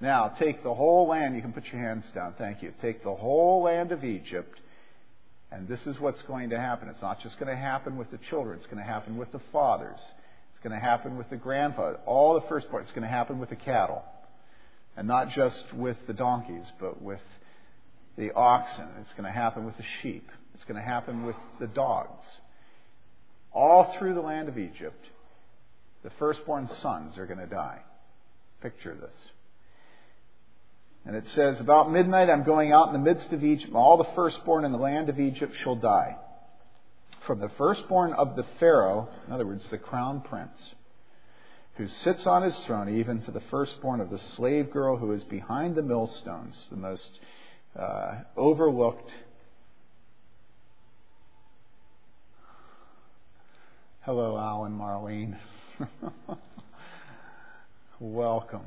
Now, 0.00 0.34
take 0.36 0.64
the 0.64 0.74
whole 0.74 1.06
land. 1.06 1.36
You 1.36 1.42
can 1.42 1.52
put 1.52 1.66
your 1.66 1.80
hands 1.80 2.06
down. 2.12 2.34
Thank 2.36 2.60
you. 2.60 2.72
Take 2.82 3.04
the 3.04 3.14
whole 3.14 3.62
land 3.62 3.92
of 3.92 4.02
Egypt, 4.02 4.58
and 5.50 5.66
this 5.66 5.80
is 5.86 5.98
what's 5.98 6.20
going 6.22 6.50
to 6.50 6.58
happen. 6.58 6.88
It's 6.88 7.02
not 7.02 7.20
just 7.20 7.38
going 7.38 7.54
to 7.54 7.60
happen 7.60 7.96
with 7.96 8.10
the 8.10 8.18
children, 8.30 8.58
it's 8.58 8.66
going 8.66 8.78
to 8.78 8.84
happen 8.84 9.16
with 9.16 9.32
the 9.32 9.40
fathers. 9.52 9.98
It's 10.58 10.64
going 10.68 10.78
to 10.78 10.84
happen 10.84 11.16
with 11.16 11.30
the 11.30 11.36
grandfather. 11.36 11.98
All 12.04 12.34
the 12.34 12.46
firstborn. 12.48 12.82
It's 12.82 12.90
going 12.90 13.02
to 13.02 13.08
happen 13.08 13.38
with 13.38 13.48
the 13.48 13.56
cattle. 13.56 14.02
And 14.96 15.06
not 15.06 15.30
just 15.30 15.72
with 15.72 15.96
the 16.08 16.12
donkeys, 16.12 16.64
but 16.80 17.00
with 17.00 17.20
the 18.16 18.32
oxen. 18.32 18.88
It's 19.00 19.12
going 19.12 19.24
to 19.24 19.30
happen 19.30 19.64
with 19.64 19.76
the 19.76 19.84
sheep. 20.02 20.28
It's 20.54 20.64
going 20.64 20.74
to 20.74 20.82
happen 20.82 21.24
with 21.24 21.36
the 21.60 21.68
dogs. 21.68 22.24
All 23.52 23.94
through 23.98 24.14
the 24.14 24.20
land 24.20 24.48
of 24.48 24.58
Egypt, 24.58 25.04
the 26.02 26.10
firstborn 26.18 26.68
sons 26.82 27.16
are 27.18 27.26
going 27.26 27.38
to 27.38 27.46
die. 27.46 27.78
Picture 28.60 28.96
this. 29.00 29.14
And 31.04 31.16
it 31.16 31.24
says, 31.30 31.60
About 31.60 31.90
midnight 31.90 32.28
I'm 32.28 32.44
going 32.44 32.72
out 32.72 32.88
in 32.88 32.92
the 32.92 32.98
midst 32.98 33.32
of 33.32 33.44
Egypt, 33.44 33.68
and 33.68 33.76
all 33.76 33.96
the 33.96 34.08
firstborn 34.14 34.64
in 34.64 34.72
the 34.72 34.78
land 34.78 35.08
of 35.08 35.18
Egypt 35.18 35.54
shall 35.62 35.76
die. 35.76 36.16
From 37.26 37.40
the 37.40 37.50
firstborn 37.50 38.12
of 38.12 38.36
the 38.36 38.44
Pharaoh, 38.58 39.08
in 39.26 39.32
other 39.32 39.46
words, 39.46 39.66
the 39.68 39.78
crown 39.78 40.20
prince, 40.20 40.74
who 41.76 41.86
sits 41.86 42.26
on 42.26 42.42
his 42.42 42.58
throne, 42.60 42.88
even 42.98 43.20
to 43.22 43.30
the 43.30 43.40
firstborn 43.50 44.00
of 44.00 44.10
the 44.10 44.18
slave 44.18 44.70
girl 44.70 44.96
who 44.96 45.12
is 45.12 45.22
behind 45.24 45.76
the 45.76 45.82
millstones, 45.82 46.66
the 46.70 46.76
most 46.76 47.20
uh, 47.78 48.20
overlooked. 48.36 49.12
Hello, 54.00 54.36
Alan, 54.36 54.72
Marlene. 54.72 55.36
Welcome. 58.00 58.62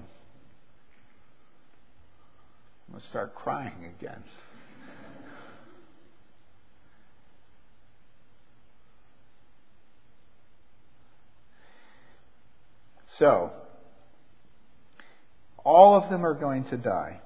I'm 2.92 2.96
going 2.96 3.04
to 3.04 3.08
start 3.08 3.36
crying 3.36 3.94
again. 3.98 4.22
So, 13.18 13.52
all 15.64 15.96
of 15.96 16.10
them 16.10 16.26
are 16.26 16.34
going 16.34 16.66
to 16.66 16.76
die. 16.76 17.22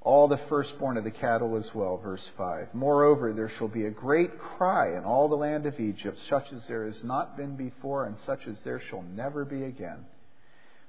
All 0.00 0.26
the 0.26 0.40
firstborn 0.48 0.96
of 0.96 1.04
the 1.04 1.10
cattle 1.10 1.58
as 1.58 1.68
well, 1.74 1.98
verse 1.98 2.26
5. 2.38 2.68
Moreover, 2.72 3.34
there 3.34 3.52
shall 3.58 3.68
be 3.68 3.84
a 3.84 3.90
great 3.90 4.38
cry 4.38 4.96
in 4.96 5.04
all 5.04 5.28
the 5.28 5.34
land 5.34 5.66
of 5.66 5.78
Egypt, 5.78 6.16
such 6.30 6.44
as 6.50 6.62
there 6.66 6.86
has 6.86 7.04
not 7.04 7.36
been 7.36 7.56
before, 7.56 8.06
and 8.06 8.16
such 8.24 8.46
as 8.48 8.56
there 8.64 8.80
shall 8.88 9.02
never 9.02 9.44
be 9.44 9.64
again. 9.64 10.06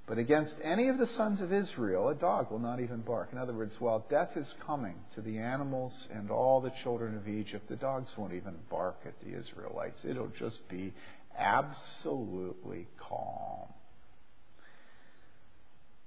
But 0.06 0.18
against 0.18 0.56
any 0.62 0.90
of 0.90 0.98
the 0.98 1.08
sons 1.08 1.40
of 1.40 1.54
Israel, 1.54 2.10
a 2.10 2.16
dog 2.16 2.52
will 2.52 2.60
not 2.60 2.82
even 2.82 3.02
bark. 3.02 3.30
In 3.32 3.38
other 3.38 3.54
words, 3.54 3.74
while 3.80 4.06
death 4.10 4.32
is 4.36 4.54
coming 4.66 4.96
to 5.16 5.22
the 5.22 5.38
animals 5.38 6.08
and 6.14 6.30
all 6.30 6.60
the 6.60 6.74
children 6.84 7.16
of 7.16 7.28
Egypt, 7.28 7.70
the 7.70 7.78
dogs 7.78 8.12
won't 8.18 8.34
even 8.34 8.56
bark 8.70 8.98
at 9.06 9.14
the 9.22 9.38
Israelites. 9.38 10.04
It'll 10.04 10.28
just 10.28 10.68
be 10.68 10.94
absolutely 11.38 12.88
calm. 13.00 13.70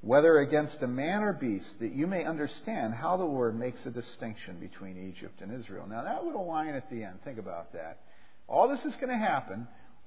Whether 0.02 0.38
against 0.40 0.82
a 0.82 0.86
man 0.86 1.22
or 1.22 1.32
beast, 1.32 1.80
that 1.80 1.94
you 1.94 2.06
may 2.06 2.24
understand 2.24 2.94
how 2.94 3.16
the 3.16 3.24
Lord 3.24 3.58
makes 3.58 3.84
a 3.86 3.90
distinction 3.90 4.58
between 4.60 5.08
Egypt 5.08 5.40
and 5.40 5.58
Israel. 5.58 5.86
Now, 5.88 6.04
that 6.04 6.22
little 6.22 6.46
line 6.46 6.74
at 6.74 6.90
the 6.90 7.02
end, 7.02 7.20
think 7.24 7.38
about 7.38 7.72
that. 7.72 8.00
All 8.46 8.68
this 8.68 8.84
is 8.84 8.94
going 8.96 9.08
to 9.08 9.16
happen 9.16 9.66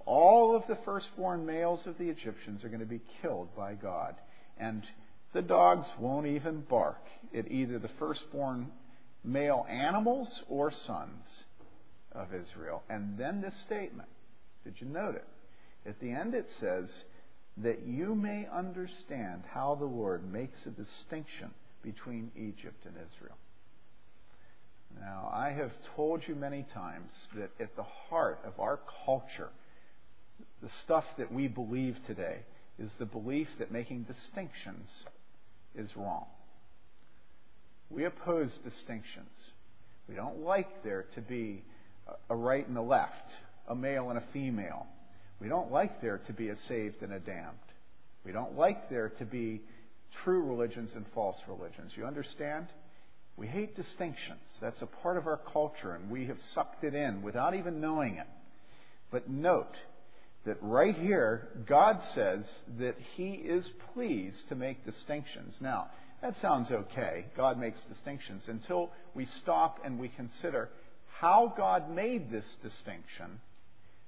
all 0.10 0.56
of 0.56 0.63
the 0.68 0.78
firstborn 0.86 1.46
males 1.46 1.82
of 1.86 2.00
the 2.00 2.10
Egyptians 2.10 2.63
are 2.63 2.68
going 2.70 2.80
to 2.80 2.86
be 2.86 3.01
killed 3.22 3.56
by 3.56 3.75
God. 3.75 4.16
And 4.58 4.84
the 5.34 5.44
dogs 5.44 5.86
won't 6.00 6.25
even 6.25 6.62
bark 6.68 7.04
at 7.38 7.51
either 7.51 7.78
the 7.78 7.92
firstborn 8.00 8.72
male 9.24 9.68
animals 9.70 10.28
or 10.50 10.72
sons 10.88 11.24
of 12.12 12.34
Israel. 12.34 12.82
And 12.89 13.20
then 13.20 13.42
this 13.42 13.54
statement. 13.68 14.10
Did 14.63 14.74
you 14.80 14.88
note 14.88 15.13
it? 15.13 15.28
At 15.88 16.00
the 16.00 16.12
end 16.12 16.34
it 16.34 16.48
says, 16.60 16.86
that 17.58 17.86
you 17.86 18.16
may 18.16 18.48
understand 18.51 19.44
how 19.54 19.75
the 19.75 19.86
Lord 19.86 20.32
makes 20.32 20.58
a 20.66 20.70
distinction 20.70 21.51
between 21.84 22.32
Egypt 22.36 22.86
and 22.86 22.96
Israel. 22.96 23.38
Now, 25.00 25.30
I 25.32 25.51
have 25.51 25.72
told 25.96 26.24
you 26.25 26.34
many 26.34 26.66
times 26.74 27.12
that 27.36 27.51
at 27.60 27.75
the 27.75 27.84
heart 27.84 28.39
of 28.44 28.60
our 28.60 28.80
culture 29.06 29.50
the 30.62 30.69
stuff 30.84 31.05
that 31.17 31.31
we 31.31 31.48
believe 31.48 31.98
today 32.08 32.39
is 32.77 32.89
the 33.00 33.05
belief 33.05 33.48
that 33.60 33.72
making 33.72 34.03
distinctions 34.03 34.88
is 35.75 35.89
wrong. 35.96 36.25
We 37.89 38.05
oppose 38.05 38.51
distinctions. 38.63 39.36
We 40.08 40.15
don't 40.15 40.39
like 40.43 40.84
there 40.84 41.05
to 41.15 41.22
be 41.22 41.63
a 42.29 42.36
right 42.36 42.67
and 42.67 42.77
a 42.77 42.81
left, 42.81 43.13
a 43.67 43.75
male 43.75 44.10
and 44.10 44.17
a 44.17 44.24
female. 44.34 44.88
We 45.39 45.48
don't 45.48 45.72
like 45.72 46.01
there 46.01 46.19
to 46.27 46.34
be 46.34 46.50
a 46.50 46.55
saved 46.67 47.01
and 47.01 47.13
a 47.13 47.19
damned. 47.19 47.58
We 48.25 48.31
don't 48.31 48.58
like 48.58 48.89
there 48.89 49.10
to 49.19 49.25
be 49.25 49.62
true 50.24 50.41
religions 50.43 50.91
and 50.96 51.05
false 51.13 51.38
religions. 51.48 51.91
You 51.96 52.05
understand? 52.05 52.67
We 53.38 53.48
hate 53.48 53.75
distinctions. 53.75 54.41
That's 54.62 54.81
a 54.81 54.86
part 54.86 55.17
of 55.17 55.27
our 55.27 55.39
culture, 55.53 55.96
and 55.96 56.10
we 56.10 56.25
have 56.27 56.38
sucked 56.53 56.84
it 56.84 56.93
in 56.93 57.22
without 57.22 57.55
even 57.55 57.79
knowing 57.79 58.17
it. 58.17 58.27
But 59.12 59.29
note, 59.29 59.75
that 60.46 60.58
right 60.62 60.96
here, 60.96 61.50
God 61.67 62.00
says 62.15 62.43
that 62.79 62.96
He 63.15 63.31
is 63.31 63.69
pleased 63.93 64.48
to 64.50 64.55
make 64.55 64.86
distinctions. 64.86 65.55
Now, 65.60 65.88
that 66.22 66.36
sounds 66.41 66.72
okay. 66.72 67.25
God 67.36 67.60
makes 67.60 67.79
distinctions 67.84 68.43
until 68.48 68.91
we 69.13 69.25
stop 69.41 69.79
and 69.84 70.00
we 70.00 70.10
consider 70.10 70.69
how 71.19 71.53
God 71.55 71.93
made 71.93 72.31
this 72.31 72.46
distinction. 72.63 73.39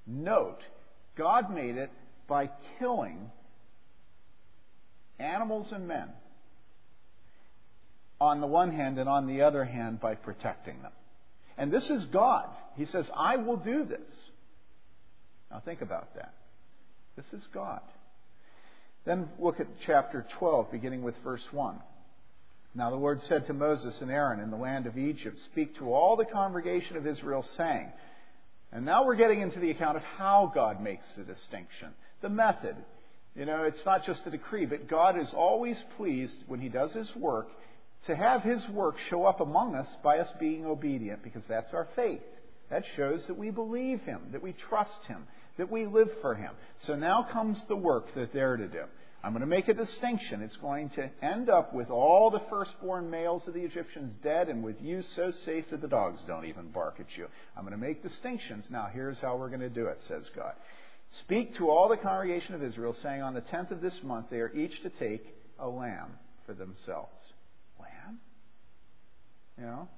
Note, 0.07 0.59
God 1.17 1.53
made 1.53 1.75
it 1.75 1.91
by 2.27 2.49
killing 2.79 3.31
animals 5.19 5.67
and 5.71 5.87
men 5.87 6.09
on 8.21 8.39
the 8.39 8.47
one 8.47 8.71
hand, 8.71 8.99
and 8.99 9.09
on 9.09 9.25
the 9.25 9.41
other 9.41 9.65
hand, 9.65 9.99
by 9.99 10.13
protecting 10.13 10.79
them. 10.83 10.91
And 11.57 11.71
this 11.71 11.89
is 11.89 12.05
God. 12.05 12.49
He 12.77 12.85
says, 12.85 13.09
I 13.15 13.37
will 13.37 13.57
do 13.57 13.83
this. 13.83 13.99
Now 15.51 15.61
think 15.63 15.81
about 15.81 16.15
that. 16.15 16.33
This 17.15 17.25
is 17.33 17.45
God. 17.53 17.81
Then 19.05 19.29
look 19.39 19.59
at 19.59 19.67
chapter 19.85 20.25
12, 20.39 20.71
beginning 20.71 21.03
with 21.03 21.15
verse 21.23 21.45
1. 21.51 21.79
Now 22.73 22.89
the 22.89 22.95
Lord 22.95 23.21
said 23.23 23.47
to 23.47 23.53
Moses 23.53 23.99
and 24.01 24.09
Aaron 24.09 24.39
in 24.39 24.49
the 24.49 24.57
land 24.57 24.85
of 24.85 24.97
Egypt, 24.97 25.39
Speak 25.51 25.77
to 25.77 25.91
all 25.91 26.15
the 26.15 26.25
congregation 26.25 26.95
of 26.95 27.05
Israel, 27.05 27.45
saying, 27.57 27.91
and 28.71 28.85
now 28.85 29.05
we're 29.05 29.15
getting 29.15 29.41
into 29.41 29.59
the 29.59 29.71
account 29.71 29.97
of 29.97 30.03
how 30.03 30.51
God 30.53 30.81
makes 30.81 31.05
the 31.17 31.23
distinction, 31.23 31.89
the 32.21 32.29
method. 32.29 32.75
You 33.35 33.45
know, 33.45 33.63
it's 33.63 33.85
not 33.85 34.05
just 34.05 34.21
a 34.25 34.31
decree, 34.31 34.65
but 34.65 34.87
God 34.87 35.19
is 35.19 35.33
always 35.35 35.77
pleased 35.97 36.35
when 36.47 36.61
He 36.61 36.69
does 36.69 36.93
His 36.93 37.13
work 37.15 37.49
to 38.07 38.15
have 38.15 38.43
His 38.43 38.65
work 38.69 38.95
show 39.09 39.25
up 39.25 39.41
among 39.41 39.75
us 39.75 39.87
by 40.03 40.19
us 40.19 40.29
being 40.39 40.65
obedient, 40.65 41.23
because 41.23 41.43
that's 41.49 41.73
our 41.73 41.87
faith. 41.95 42.21
That 42.69 42.83
shows 42.95 43.21
that 43.27 43.37
we 43.37 43.51
believe 43.51 44.01
Him, 44.01 44.21
that 44.31 44.41
we 44.41 44.53
trust 44.69 45.05
Him, 45.07 45.27
that 45.57 45.71
we 45.71 45.85
live 45.85 46.09
for 46.21 46.35
Him. 46.35 46.53
So 46.77 46.95
now 46.95 47.23
comes 47.31 47.61
the 47.67 47.75
work 47.75 48.13
that 48.15 48.33
they're 48.33 48.57
to 48.57 48.67
do. 48.67 48.83
I'm 49.23 49.33
going 49.33 49.41
to 49.41 49.47
make 49.47 49.67
a 49.67 49.73
distinction. 49.73 50.41
It's 50.41 50.55
going 50.57 50.89
to 50.91 51.09
end 51.21 51.49
up 51.49 51.73
with 51.73 51.91
all 51.91 52.31
the 52.31 52.41
firstborn 52.49 53.09
males 53.11 53.47
of 53.47 53.53
the 53.53 53.61
Egyptians 53.61 54.13
dead 54.23 54.49
and 54.49 54.63
with 54.63 54.81
you 54.81 55.03
so 55.15 55.31
safe 55.45 55.65
that 55.69 55.81
the 55.81 55.87
dogs 55.87 56.19
don't 56.25 56.45
even 56.45 56.69
bark 56.69 56.95
at 56.99 57.15
you. 57.15 57.27
I'm 57.55 57.63
going 57.63 57.79
to 57.79 57.85
make 57.85 58.01
distinctions. 58.01 58.65
Now, 58.71 58.89
here's 58.91 59.19
how 59.19 59.37
we're 59.37 59.49
going 59.49 59.61
to 59.61 59.69
do 59.69 59.85
it, 59.85 59.99
says 60.07 60.27
God. 60.35 60.53
Speak 61.19 61.55
to 61.57 61.69
all 61.69 61.87
the 61.89 61.97
congregation 61.97 62.55
of 62.55 62.63
Israel, 62.63 62.95
saying, 63.03 63.21
On 63.21 63.33
the 63.33 63.41
tenth 63.41 63.69
of 63.69 63.81
this 63.81 63.93
month 64.01 64.27
they 64.31 64.37
are 64.37 64.51
each 64.53 64.81
to 64.81 64.89
take 64.89 65.25
a 65.59 65.67
lamb 65.67 66.13
for 66.47 66.53
themselves. 66.53 67.13
Lamb? 67.79 68.19
You 69.57 69.65
know? 69.65 69.89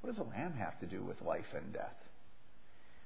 What 0.00 0.10
does 0.10 0.18
a 0.18 0.28
lamb 0.28 0.52
have 0.52 0.78
to 0.80 0.86
do 0.86 1.02
with 1.02 1.20
life 1.22 1.46
and 1.54 1.72
death? 1.72 1.96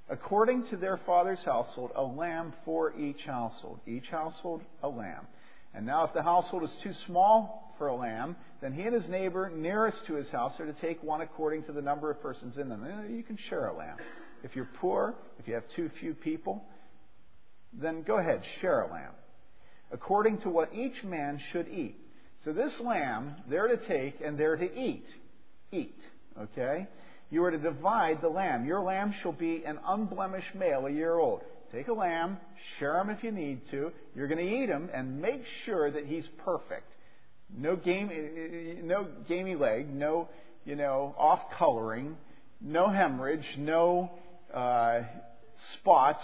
According 0.09 0.69
to 0.69 0.77
their 0.77 0.99
father's 1.07 1.41
household, 1.45 1.91
a 1.95 2.03
lamb 2.03 2.53
for 2.65 2.95
each 2.99 3.23
household. 3.27 3.81
Each 3.87 4.07
household, 4.11 4.63
a 4.83 4.89
lamb. 4.89 5.27
And 5.75 5.87
now, 5.87 6.05
if 6.05 6.13
the 6.15 6.23
household 6.23 6.63
is 6.63 6.73
too 6.83 6.93
small 7.07 7.75
for 7.79 7.89
a 7.89 7.97
lamb, 7.97 8.37
then 8.61 8.73
he 8.73 8.83
and 8.83 8.95
his 8.95 9.09
neighbor 9.09 9.51
nearest 9.51 9.99
to 10.07 10.15
his 10.15 10.29
house 10.29 10.53
are 10.61 10.67
to 10.67 10.81
take 10.81 11.03
one 11.03 11.21
according 11.21 11.65
to 11.65 11.73
the 11.73 11.83
number 11.83 12.11
of 12.11 12.23
persons 12.23 12.57
in 12.57 12.69
them. 12.69 12.87
You 13.11 13.23
can 13.23 13.39
share 13.49 13.67
a 13.67 13.77
lamb. 13.77 13.97
If 14.45 14.55
you're 14.55 14.69
poor, 14.81 15.15
if 15.39 15.49
you 15.49 15.55
have 15.55 15.65
too 15.75 15.91
few 16.01 16.15
people, 16.15 16.63
then 17.73 18.03
go 18.03 18.19
ahead, 18.19 18.43
share 18.61 18.83
a 18.83 18.93
lamb. 18.93 19.13
According 19.91 20.39
to 20.43 20.51
what 20.51 20.73
each 20.75 21.03
man 21.03 21.41
should 21.53 21.69
eat. 21.69 21.97
So 22.45 22.53
this 22.53 22.73
lamb, 22.81 23.37
they're 23.49 23.69
to 23.69 23.77
take 23.89 24.21
and 24.25 24.39
they're 24.39 24.57
to 24.57 24.79
eat. 24.79 25.07
Eat. 25.73 25.99
Okay? 26.41 26.87
You 27.35 27.45
are 27.45 27.51
to 27.51 27.59
divide 27.59 28.23
the 28.23 28.29
lamb. 28.29 28.65
Your 28.65 28.81
lamb 28.81 29.13
shall 29.21 29.33
be 29.33 29.65
an 29.67 29.79
unblemished 29.87 30.55
male, 30.55 30.87
a 30.87 30.91
year 30.91 31.19
old. 31.19 31.43
Take 31.73 31.89
a 31.89 31.93
lamb, 31.93 32.39
share 32.79 33.01
him 33.01 33.11
if 33.11 33.25
you 33.25 33.33
need 33.33 33.61
to. 33.73 33.91
You're 34.15 34.29
going 34.29 34.47
to 34.47 34.63
eat 34.63 34.69
him, 34.69 34.89
and 34.95 35.21
make 35.21 35.43
sure 35.65 35.91
that 35.91 36.07
he's 36.07 36.27
perfect. 36.45 36.87
No 37.57 37.75
game, 37.75 38.09
no 38.85 39.09
gamey 39.29 39.57
leg, 39.57 39.93
no, 39.93 40.29
you 40.65 40.77
know, 40.77 41.15
off 41.19 41.41
coloring, 41.59 42.17
no 42.61 42.89
hemorrhage, 42.89 43.47
no 43.59 44.13
uh, 44.55 45.01
spots, 45.75 46.23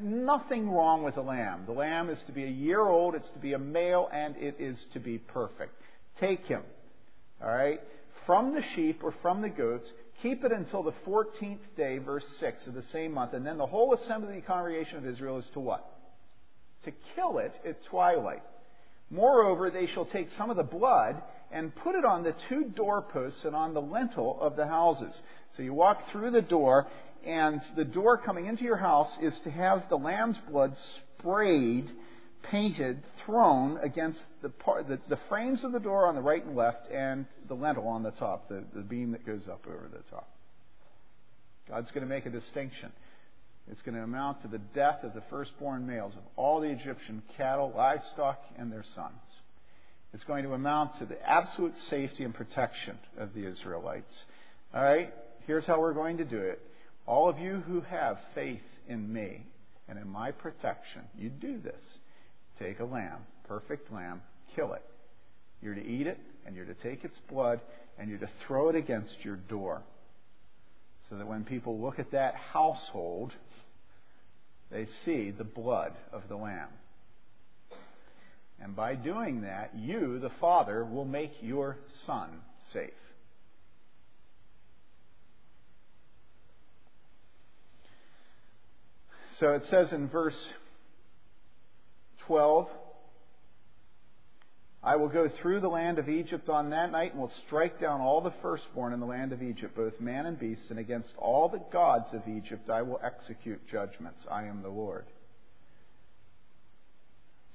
nothing 0.00 0.70
wrong 0.70 1.02
with 1.02 1.16
the 1.16 1.22
lamb. 1.22 1.64
The 1.66 1.72
lamb 1.72 2.08
is 2.08 2.18
to 2.26 2.32
be 2.32 2.44
a 2.44 2.50
year 2.50 2.80
old, 2.80 3.16
it's 3.16 3.30
to 3.30 3.40
be 3.40 3.54
a 3.54 3.58
male, 3.58 4.08
and 4.12 4.36
it 4.36 4.56
is 4.60 4.76
to 4.92 5.00
be 5.00 5.18
perfect. 5.18 5.74
Take 6.20 6.46
him, 6.46 6.62
all 7.42 7.50
right, 7.50 7.80
from 8.26 8.54
the 8.54 8.62
sheep 8.76 9.00
or 9.02 9.12
from 9.20 9.42
the 9.42 9.48
goats, 9.48 9.88
keep 10.22 10.44
it 10.44 10.52
until 10.52 10.82
the 10.82 10.94
14th 11.06 11.58
day, 11.76 11.98
verse 11.98 12.24
6 12.40 12.66
of 12.68 12.74
the 12.74 12.84
same 12.92 13.12
month, 13.12 13.34
and 13.34 13.44
then 13.44 13.58
the 13.58 13.66
whole 13.66 13.94
assembly 13.94 14.36
of 14.36 14.42
the 14.42 14.46
congregation 14.46 14.96
of 14.96 15.06
Israel 15.06 15.38
is 15.38 15.44
to 15.52 15.60
what? 15.60 15.84
To 16.84 16.92
kill 17.14 17.38
it 17.38 17.52
at 17.66 17.84
twilight. 17.86 18.42
Moreover, 19.10 19.70
they 19.70 19.86
shall 19.86 20.06
take 20.06 20.28
some 20.38 20.48
of 20.48 20.56
the 20.56 20.62
blood 20.62 21.20
and 21.50 21.74
put 21.76 21.94
it 21.94 22.04
on 22.04 22.22
the 22.22 22.34
two 22.48 22.64
doorposts 22.74 23.44
and 23.44 23.54
on 23.54 23.74
the 23.74 23.80
lintel 23.80 24.38
of 24.40 24.56
the 24.56 24.66
houses. 24.66 25.14
So 25.56 25.62
you 25.62 25.74
walk 25.74 25.98
through 26.10 26.30
the 26.30 26.40
door, 26.40 26.86
and 27.26 27.60
the 27.76 27.84
door 27.84 28.16
coming 28.16 28.46
into 28.46 28.64
your 28.64 28.78
house 28.78 29.10
is 29.20 29.34
to 29.44 29.50
have 29.50 29.84
the 29.90 29.96
lamb's 29.96 30.38
blood 30.50 30.74
sprayed, 31.18 31.90
painted, 32.50 33.02
thrown 33.24 33.78
against 33.82 34.20
the, 34.40 34.48
part, 34.48 34.88
the, 34.88 34.98
the 35.08 35.18
frames 35.28 35.62
of 35.62 35.72
the 35.72 35.78
door 35.78 36.06
on 36.06 36.14
the 36.14 36.22
right 36.22 36.44
and 36.44 36.56
left, 36.56 36.90
and 36.90 37.26
the 37.52 37.62
lintel 37.62 37.86
on 37.86 38.02
the 38.02 38.10
top, 38.12 38.48
the, 38.48 38.64
the 38.74 38.80
beam 38.80 39.12
that 39.12 39.26
goes 39.26 39.46
up 39.46 39.66
over 39.66 39.86
the 39.92 40.02
top. 40.10 40.26
God's 41.68 41.90
going 41.90 42.02
to 42.02 42.08
make 42.08 42.24
a 42.24 42.30
distinction. 42.30 42.90
It's 43.70 43.82
going 43.82 43.94
to 43.94 44.02
amount 44.02 44.40
to 44.42 44.48
the 44.48 44.58
death 44.58 45.04
of 45.04 45.12
the 45.12 45.22
firstborn 45.28 45.86
males 45.86 46.14
of 46.14 46.22
all 46.36 46.60
the 46.60 46.68
Egyptian 46.68 47.22
cattle, 47.36 47.70
livestock, 47.76 48.42
and 48.58 48.72
their 48.72 48.84
sons. 48.94 49.20
It's 50.14 50.24
going 50.24 50.44
to 50.44 50.54
amount 50.54 50.98
to 50.98 51.04
the 51.04 51.20
absolute 51.28 51.78
safety 51.90 52.24
and 52.24 52.34
protection 52.34 52.98
of 53.18 53.34
the 53.34 53.46
Israelites. 53.46 54.24
All 54.74 54.82
right? 54.82 55.12
Here's 55.46 55.66
how 55.66 55.78
we're 55.78 55.92
going 55.92 56.16
to 56.18 56.24
do 56.24 56.38
it. 56.38 56.60
All 57.06 57.28
of 57.28 57.38
you 57.38 57.62
who 57.66 57.82
have 57.82 58.16
faith 58.34 58.62
in 58.88 59.12
me 59.12 59.44
and 59.88 59.98
in 59.98 60.08
my 60.08 60.30
protection, 60.30 61.02
you 61.18 61.28
do 61.28 61.60
this. 61.60 61.84
Take 62.58 62.80
a 62.80 62.84
lamb, 62.84 63.18
perfect 63.46 63.92
lamb, 63.92 64.22
kill 64.56 64.72
it. 64.72 64.82
You're 65.60 65.74
to 65.74 65.86
eat 65.86 66.06
it, 66.06 66.18
and 66.46 66.56
you're 66.56 66.64
to 66.64 66.74
take 66.74 67.04
its 67.04 67.18
blood, 67.30 67.60
and 67.98 68.08
you're 68.08 68.18
to 68.18 68.30
throw 68.46 68.68
it 68.68 68.76
against 68.76 69.16
your 69.22 69.36
door. 69.36 69.82
So 71.08 71.16
that 71.16 71.26
when 71.26 71.44
people 71.44 71.80
look 71.80 71.98
at 71.98 72.12
that 72.12 72.34
household, 72.34 73.32
they 74.70 74.86
see 75.04 75.30
the 75.30 75.44
blood 75.44 75.92
of 76.12 76.22
the 76.28 76.36
Lamb. 76.36 76.70
And 78.60 78.76
by 78.76 78.94
doing 78.94 79.42
that, 79.42 79.72
you, 79.76 80.20
the 80.20 80.30
Father, 80.40 80.84
will 80.84 81.04
make 81.04 81.32
your 81.40 81.78
Son 82.06 82.30
safe. 82.72 82.90
So 89.40 89.54
it 89.54 89.64
says 89.68 89.92
in 89.92 90.08
verse 90.08 90.38
12 92.26 92.68
I 94.84 94.96
will 94.96 95.08
go 95.08 95.28
through 95.40 95.60
the 95.60 95.68
land 95.68 96.00
of 96.00 96.08
Egypt 96.08 96.48
on 96.48 96.70
that 96.70 96.90
night 96.90 97.12
and 97.12 97.20
will 97.20 97.32
strike 97.46 97.80
down 97.80 98.00
all 98.00 98.20
the 98.20 98.34
firstborn 98.42 98.92
in 98.92 98.98
the 98.98 99.06
land 99.06 99.32
of 99.32 99.40
Egypt, 99.40 99.76
both 99.76 100.00
man 100.00 100.26
and 100.26 100.36
beast, 100.38 100.62
and 100.70 100.78
against 100.78 101.12
all 101.18 101.48
the 101.48 101.62
gods 101.72 102.12
of 102.12 102.22
Egypt 102.26 102.68
I 102.68 102.82
will 102.82 103.00
execute 103.02 103.60
judgments. 103.70 104.24
I 104.28 104.44
am 104.44 104.62
the 104.62 104.68
Lord. 104.68 105.04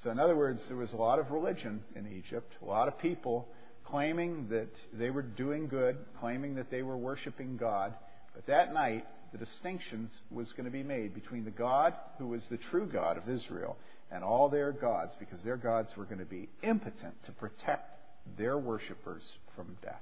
So, 0.03 0.09
in 0.09 0.19
other 0.19 0.37
words, 0.37 0.61
there 0.69 0.77
was 0.77 0.93
a 0.93 0.97
lot 0.97 1.19
of 1.19 1.31
religion 1.31 1.83
in 1.95 2.07
Egypt, 2.07 2.53
a 2.61 2.65
lot 2.65 2.87
of 2.87 2.97
people 2.99 3.49
claiming 3.83 4.47
that 4.49 4.69
they 4.93 5.09
were 5.09 5.21
doing 5.21 5.67
good, 5.67 5.97
claiming 6.21 6.55
that 6.55 6.71
they 6.71 6.81
were 6.81 6.97
worshiping 6.97 7.57
God. 7.57 7.93
But 8.35 8.45
that 8.47 8.73
night, 8.73 9.05
the 9.33 9.37
distinctions 9.37 10.11
was 10.29 10.51
going 10.51 10.65
to 10.65 10.71
be 10.71 10.83
made 10.83 11.13
between 11.13 11.43
the 11.43 11.51
God 11.51 11.93
who 12.19 12.27
was 12.27 12.43
the 12.49 12.59
true 12.69 12.85
God 12.85 13.17
of 13.17 13.27
Israel 13.27 13.75
and 14.11 14.23
all 14.23 14.49
their 14.49 14.71
gods, 14.71 15.13
because 15.19 15.41
their 15.43 15.57
gods 15.57 15.89
were 15.97 16.05
going 16.05 16.19
to 16.19 16.25
be 16.25 16.49
impotent 16.63 17.15
to 17.25 17.31
protect 17.31 17.91
their 18.37 18.57
worshippers 18.57 19.23
from 19.55 19.77
death. 19.81 20.01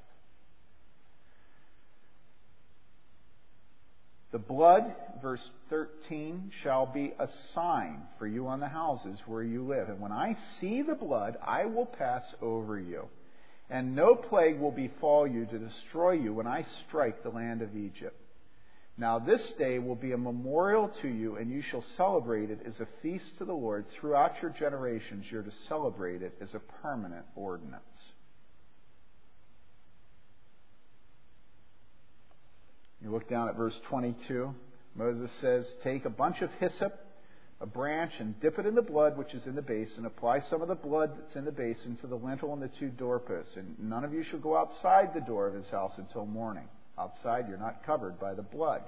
The 4.32 4.39
blood, 4.39 4.94
verse 5.22 5.50
13, 5.70 6.52
shall 6.62 6.86
be 6.86 7.13
a 7.18 7.30
sign 7.54 8.02
for 8.20 8.28
you 8.28 8.48
on 8.48 8.60
the 8.60 8.68
houses 8.68 9.18
where 9.26 9.44
you 9.44 9.65
live. 9.65 9.88
And 9.88 10.02
when 10.02 10.12
I 10.12 10.36
see 10.60 10.82
the 10.82 10.96
blood, 10.96 11.38
I 11.41 11.65
will 11.65 11.86
pass 11.86 12.24
over 12.41 12.78
you. 12.78 13.06
And 13.70 13.96
no 13.96 14.13
plague 14.13 14.60
will 14.60 14.72
befall 14.72 15.26
you 15.26 15.46
to 15.46 15.58
destroy 15.58 16.12
you 16.12 16.34
when 16.34 16.48
I 16.48 16.65
strike 16.86 17.24
the 17.24 17.30
land 17.30 17.62
of 17.62 17.78
Egypt. 17.78 18.20
Now 18.97 19.19
this 19.19 19.41
day 19.58 19.79
will 19.79 19.95
be 19.95 20.13
a 20.13 20.17
memorial 20.17 20.89
to 21.01 21.08
you, 21.08 21.36
and 21.36 21.51
you 21.51 21.62
shall 21.62 21.84
celebrate 21.97 22.49
it 22.49 22.60
as 22.65 22.79
a 22.79 22.88
feast 23.01 23.38
to 23.39 23.45
the 23.45 23.53
Lord. 23.53 23.86
Throughout 23.99 24.41
your 24.41 24.51
generations, 24.51 25.25
you're 25.29 25.43
to 25.43 25.51
celebrate 25.67 26.21
it 26.21 26.34
as 26.41 26.53
a 26.53 26.62
permanent 26.81 27.25
ordinance. 27.36 27.84
You 33.01 33.12
look 33.12 33.29
down 33.29 33.49
at 33.49 33.55
verse 33.55 33.79
22. 33.89 34.55
Moses 34.95 35.29
says, 35.41 35.65
Take 35.84 36.05
a 36.05 36.10
bunch 36.10 36.41
of 36.41 36.49
hyssop, 36.60 36.97
a 37.60 37.65
branch, 37.65 38.13
and 38.19 38.39
dip 38.39 38.58
it 38.58 38.65
in 38.65 38.75
the 38.75 38.81
blood 38.81 39.17
which 39.17 39.34
is 39.34 39.45
in 39.45 39.55
the 39.55 39.62
basin. 39.62 40.05
Apply 40.05 40.39
some 40.49 40.62
of 40.62 40.69
the 40.69 40.75
blood 40.75 41.12
that's 41.19 41.36
in 41.36 41.43
the 41.43 41.51
basin 41.51 41.97
to 42.01 42.08
the 42.08 42.15
lintel 42.15 42.53
and 42.53 42.62
the 42.62 42.71
two 42.79 42.89
doorposts. 42.89 43.58
And 43.58 43.77
none 43.77 44.05
of 44.05 44.13
you 44.13 44.23
shall 44.23 44.39
go 44.39 44.58
outside 44.58 45.13
the 45.13 45.19
door 45.19 45.47
of 45.47 45.53
his 45.53 45.67
house 45.67 45.91
until 45.97 46.25
morning. 46.25 46.69
Outside, 46.97 47.47
you're 47.47 47.58
not 47.58 47.86
covered 47.86 48.19
by 48.19 48.34
the 48.34 48.41
blood. 48.41 48.81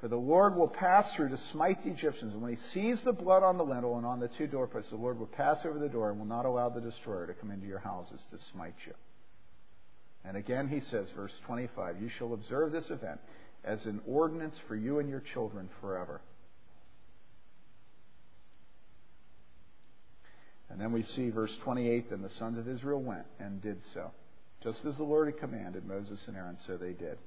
For 0.00 0.08
the 0.08 0.16
Lord 0.16 0.56
will 0.56 0.68
pass 0.68 1.10
through 1.14 1.30
to 1.30 1.38
smite 1.52 1.82
the 1.82 1.90
Egyptians. 1.90 2.32
And 2.32 2.42
when 2.42 2.54
he 2.54 2.62
sees 2.74 3.00
the 3.02 3.12
blood 3.12 3.42
on 3.42 3.56
the 3.56 3.64
lintel 3.64 3.96
and 3.96 4.04
on 4.04 4.20
the 4.20 4.28
two 4.28 4.46
doorposts, 4.46 4.90
the 4.90 4.96
Lord 4.96 5.18
will 5.18 5.26
pass 5.26 5.58
over 5.64 5.78
the 5.78 5.88
door 5.88 6.10
and 6.10 6.18
will 6.18 6.26
not 6.26 6.44
allow 6.44 6.68
the 6.68 6.80
destroyer 6.80 7.26
to 7.26 7.34
come 7.34 7.50
into 7.50 7.66
your 7.66 7.78
houses 7.78 8.20
to 8.30 8.36
smite 8.52 8.74
you. 8.86 8.92
And 10.24 10.36
again 10.36 10.68
he 10.68 10.80
says, 10.90 11.06
verse 11.16 11.32
25, 11.46 12.02
You 12.02 12.10
shall 12.18 12.34
observe 12.34 12.72
this 12.72 12.90
event 12.90 13.20
as 13.64 13.84
an 13.86 14.00
ordinance 14.06 14.56
for 14.68 14.76
you 14.76 14.98
and 14.98 15.08
your 15.08 15.22
children 15.32 15.68
forever. 15.80 16.20
And 20.68 20.80
then 20.80 20.92
we 20.92 21.04
see 21.04 21.30
verse 21.30 21.52
28 21.64 22.10
Then 22.10 22.22
the 22.22 22.28
sons 22.28 22.58
of 22.58 22.68
Israel 22.68 23.00
went 23.00 23.26
and 23.38 23.62
did 23.62 23.78
so. 23.94 24.10
Just 24.66 24.84
as 24.84 24.96
the 24.96 25.04
Lord 25.04 25.28
had 25.28 25.38
commanded 25.38 25.86
Moses 25.86 26.18
and 26.26 26.36
Aaron, 26.36 26.58
so 26.66 26.76
they 26.76 26.92
did. 26.92 27.18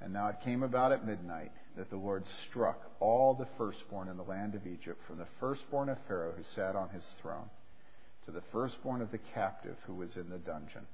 And 0.00 0.12
now 0.12 0.28
it 0.28 0.36
came 0.44 0.62
about 0.62 0.92
at 0.92 1.04
midnight 1.04 1.50
that 1.76 1.90
the 1.90 1.96
Lord 1.96 2.22
struck 2.48 2.80
all 3.00 3.34
the 3.34 3.48
firstborn 3.58 4.06
in 4.06 4.16
the 4.16 4.22
land 4.22 4.54
of 4.54 4.64
Egypt, 4.64 5.00
from 5.08 5.18
the 5.18 5.26
firstborn 5.40 5.88
of 5.88 5.98
Pharaoh 6.06 6.34
who 6.36 6.44
sat 6.54 6.76
on 6.76 6.90
his 6.90 7.04
throne, 7.20 7.50
to 8.26 8.30
the 8.30 8.44
firstborn 8.52 9.02
of 9.02 9.10
the 9.10 9.18
captive 9.34 9.74
who 9.88 9.94
was 9.94 10.14
in 10.14 10.30
the 10.30 10.38
dungeon, 10.38 10.86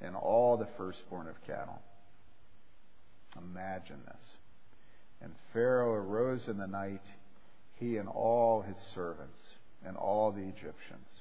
and 0.00 0.16
all 0.16 0.56
the 0.56 0.66
firstborn 0.76 1.28
of 1.28 1.36
cattle. 1.46 1.80
Imagine 3.38 4.00
this. 4.06 4.22
And 5.22 5.32
Pharaoh 5.52 5.92
arose 5.92 6.48
in 6.48 6.58
the 6.58 6.66
night, 6.66 7.04
he 7.76 7.98
and 7.98 8.08
all 8.08 8.62
his 8.62 8.78
servants, 8.96 9.38
and 9.86 9.96
all 9.96 10.32
the 10.32 10.42
Egyptians. 10.42 11.20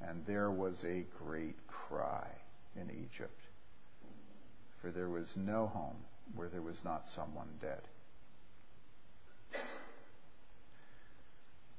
And 0.00 0.24
there 0.28 0.52
was 0.52 0.80
a 0.84 1.04
great 1.18 1.56
cry 1.66 2.28
in 2.80 2.90
Egypt, 2.90 3.40
for 4.80 4.90
there 4.90 5.08
was 5.08 5.26
no 5.36 5.66
home 5.66 5.96
where 6.34 6.48
there 6.48 6.62
was 6.62 6.76
not 6.84 7.04
someone 7.14 7.48
dead. 7.60 7.82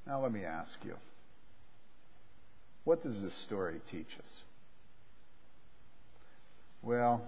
Now, 0.06 0.22
let 0.22 0.32
me 0.32 0.44
ask 0.44 0.72
you 0.84 0.96
what 2.84 3.02
does 3.02 3.22
this 3.22 3.34
story 3.46 3.80
teach 3.90 4.08
us? 4.18 4.26
Well, 6.82 7.22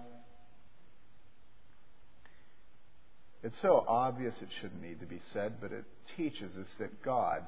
it's 3.43 3.55
so 3.61 3.85
obvious 3.87 4.33
it 4.41 4.49
shouldn't 4.59 4.81
need 4.81 4.99
to 4.99 5.05
be 5.05 5.21
said, 5.31 5.53
but 5.61 5.71
it 5.71 5.85
teaches 6.17 6.57
us 6.57 6.65
that 6.79 7.03
God 7.03 7.43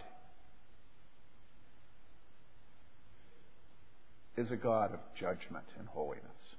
is 4.37 4.51
a 4.51 4.57
God 4.57 4.93
of 4.93 4.99
judgment 5.19 5.65
and 5.77 5.87
holiness. 5.87 6.55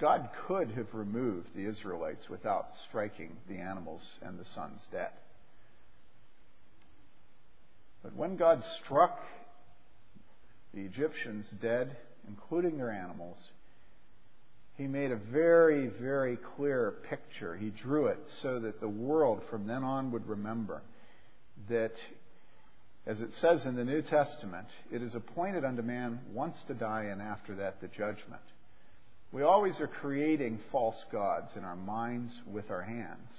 God 0.00 0.28
could 0.46 0.72
have 0.72 0.88
removed 0.92 1.48
the 1.54 1.66
Israelites 1.66 2.28
without 2.28 2.66
striking 2.88 3.36
the 3.48 3.58
animals 3.58 4.02
and 4.22 4.38
the 4.38 4.44
sons 4.44 4.80
dead. 4.90 5.10
But 8.02 8.14
when 8.16 8.36
God 8.36 8.62
struck 8.84 9.18
the 10.74 10.82
Egyptians 10.82 11.46
dead, 11.62 11.96
including 12.28 12.76
their 12.76 12.90
animals, 12.90 13.38
he 14.76 14.86
made 14.86 15.12
a 15.12 15.16
very, 15.16 15.86
very 15.86 16.36
clear 16.56 16.94
picture. 17.08 17.56
He 17.56 17.70
drew 17.70 18.06
it 18.06 18.18
so 18.42 18.58
that 18.58 18.80
the 18.80 18.88
world 18.88 19.42
from 19.48 19.66
then 19.66 19.84
on 19.84 20.10
would 20.10 20.26
remember 20.26 20.82
that 21.68 21.92
As 23.06 23.20
it 23.20 23.30
says 23.40 23.66
in 23.66 23.76
the 23.76 23.84
New 23.84 24.00
Testament, 24.00 24.66
it 24.90 25.02
is 25.02 25.14
appointed 25.14 25.64
unto 25.64 25.82
man 25.82 26.20
once 26.32 26.56
to 26.68 26.74
die, 26.74 27.04
and 27.04 27.20
after 27.20 27.54
that 27.56 27.80
the 27.80 27.88
judgment. 27.88 28.42
We 29.30 29.42
always 29.42 29.78
are 29.80 29.88
creating 29.88 30.60
false 30.72 31.02
gods 31.12 31.50
in 31.56 31.64
our 31.64 31.76
minds 31.76 32.32
with 32.50 32.70
our 32.70 32.82
hands. 32.82 33.30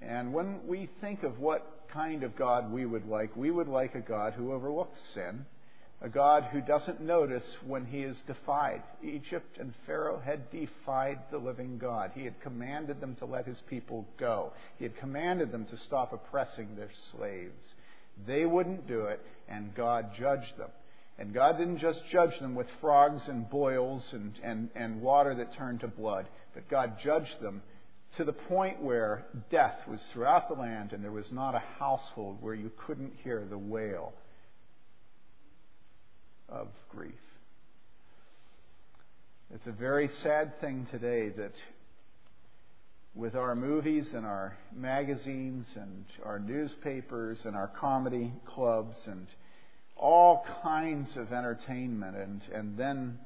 And 0.00 0.32
when 0.32 0.66
we 0.66 0.88
think 1.00 1.22
of 1.22 1.38
what 1.38 1.82
kind 1.92 2.24
of 2.24 2.34
God 2.34 2.72
we 2.72 2.86
would 2.86 3.06
like, 3.06 3.36
we 3.36 3.50
would 3.50 3.68
like 3.68 3.94
a 3.94 4.00
God 4.00 4.32
who 4.32 4.52
overlooks 4.52 4.98
sin, 5.14 5.46
a 6.00 6.08
God 6.08 6.48
who 6.50 6.60
doesn't 6.60 7.00
notice 7.00 7.44
when 7.64 7.86
he 7.86 8.00
is 8.00 8.16
defied. 8.26 8.82
Egypt 9.04 9.58
and 9.60 9.72
Pharaoh 9.86 10.20
had 10.24 10.50
defied 10.50 11.20
the 11.30 11.38
living 11.38 11.78
God. 11.78 12.10
He 12.14 12.24
had 12.24 12.40
commanded 12.40 13.00
them 13.00 13.14
to 13.16 13.26
let 13.26 13.46
his 13.46 13.62
people 13.68 14.06
go, 14.18 14.52
he 14.78 14.84
had 14.84 14.96
commanded 14.96 15.52
them 15.52 15.66
to 15.66 15.76
stop 15.76 16.12
oppressing 16.12 16.74
their 16.74 16.90
slaves. 17.12 17.62
They 18.26 18.44
wouldn't 18.44 18.86
do 18.86 19.06
it, 19.06 19.20
and 19.48 19.74
God 19.74 20.10
judged 20.18 20.56
them. 20.58 20.70
And 21.18 21.34
God 21.34 21.58
didn't 21.58 21.78
just 21.78 22.00
judge 22.10 22.38
them 22.40 22.54
with 22.54 22.66
frogs 22.80 23.22
and 23.28 23.48
boils 23.48 24.04
and, 24.12 24.32
and, 24.42 24.70
and 24.74 25.02
water 25.02 25.34
that 25.34 25.54
turned 25.54 25.80
to 25.80 25.88
blood, 25.88 26.26
but 26.54 26.68
God 26.68 26.96
judged 27.02 27.40
them 27.40 27.62
to 28.16 28.24
the 28.24 28.32
point 28.32 28.82
where 28.82 29.24
death 29.50 29.78
was 29.88 30.00
throughout 30.12 30.48
the 30.48 30.60
land 30.60 30.92
and 30.92 31.02
there 31.02 31.12
was 31.12 31.30
not 31.30 31.54
a 31.54 31.62
household 31.78 32.38
where 32.40 32.54
you 32.54 32.70
couldn't 32.86 33.12
hear 33.22 33.44
the 33.48 33.58
wail 33.58 34.12
of 36.48 36.68
grief. 36.90 37.14
It's 39.54 39.66
a 39.66 39.72
very 39.72 40.10
sad 40.22 40.60
thing 40.60 40.86
today 40.90 41.28
that 41.30 41.52
with 43.14 43.34
our 43.34 43.54
movies 43.54 44.06
and 44.14 44.24
our 44.24 44.56
magazines 44.74 45.66
and 45.76 46.04
our 46.24 46.38
newspapers 46.38 47.38
and 47.44 47.54
our 47.54 47.68
comedy 47.68 48.32
clubs 48.54 48.96
and 49.06 49.26
all 49.96 50.44
kinds 50.62 51.10
of 51.16 51.32
entertainment 51.32 52.16
and, 52.16 52.40
and 52.54 52.78
then 52.78 53.18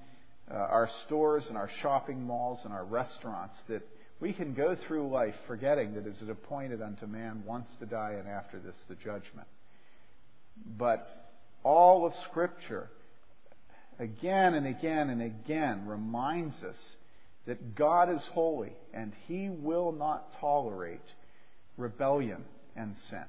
uh, 0.50 0.54
our 0.54 0.88
stores 1.06 1.44
and 1.48 1.56
our 1.56 1.70
shopping 1.82 2.22
malls 2.22 2.58
and 2.64 2.72
our 2.72 2.84
restaurants 2.84 3.54
that 3.68 3.82
we 4.20 4.32
can 4.32 4.54
go 4.54 4.76
through 4.86 5.08
life 5.08 5.34
forgetting 5.46 5.94
that 5.94 6.06
it 6.06 6.16
is 6.20 6.28
appointed 6.28 6.82
unto 6.82 7.06
man 7.06 7.42
once 7.46 7.68
to 7.78 7.86
die 7.86 8.16
and 8.18 8.28
after 8.28 8.58
this 8.58 8.74
the 8.88 8.94
judgment. 8.96 9.46
But 10.78 11.06
all 11.62 12.06
of 12.06 12.12
Scripture, 12.30 12.88
again 13.98 14.54
and 14.54 14.66
again 14.66 15.10
and 15.10 15.22
again, 15.22 15.86
reminds 15.86 16.56
us 16.62 16.76
that 17.46 17.74
God 17.74 18.12
is 18.12 18.22
holy 18.32 18.72
and 18.92 19.12
He 19.26 19.48
will 19.48 19.92
not 19.92 20.38
tolerate 20.40 21.00
rebellion 21.76 22.44
and 22.74 22.94
sin. 23.10 23.24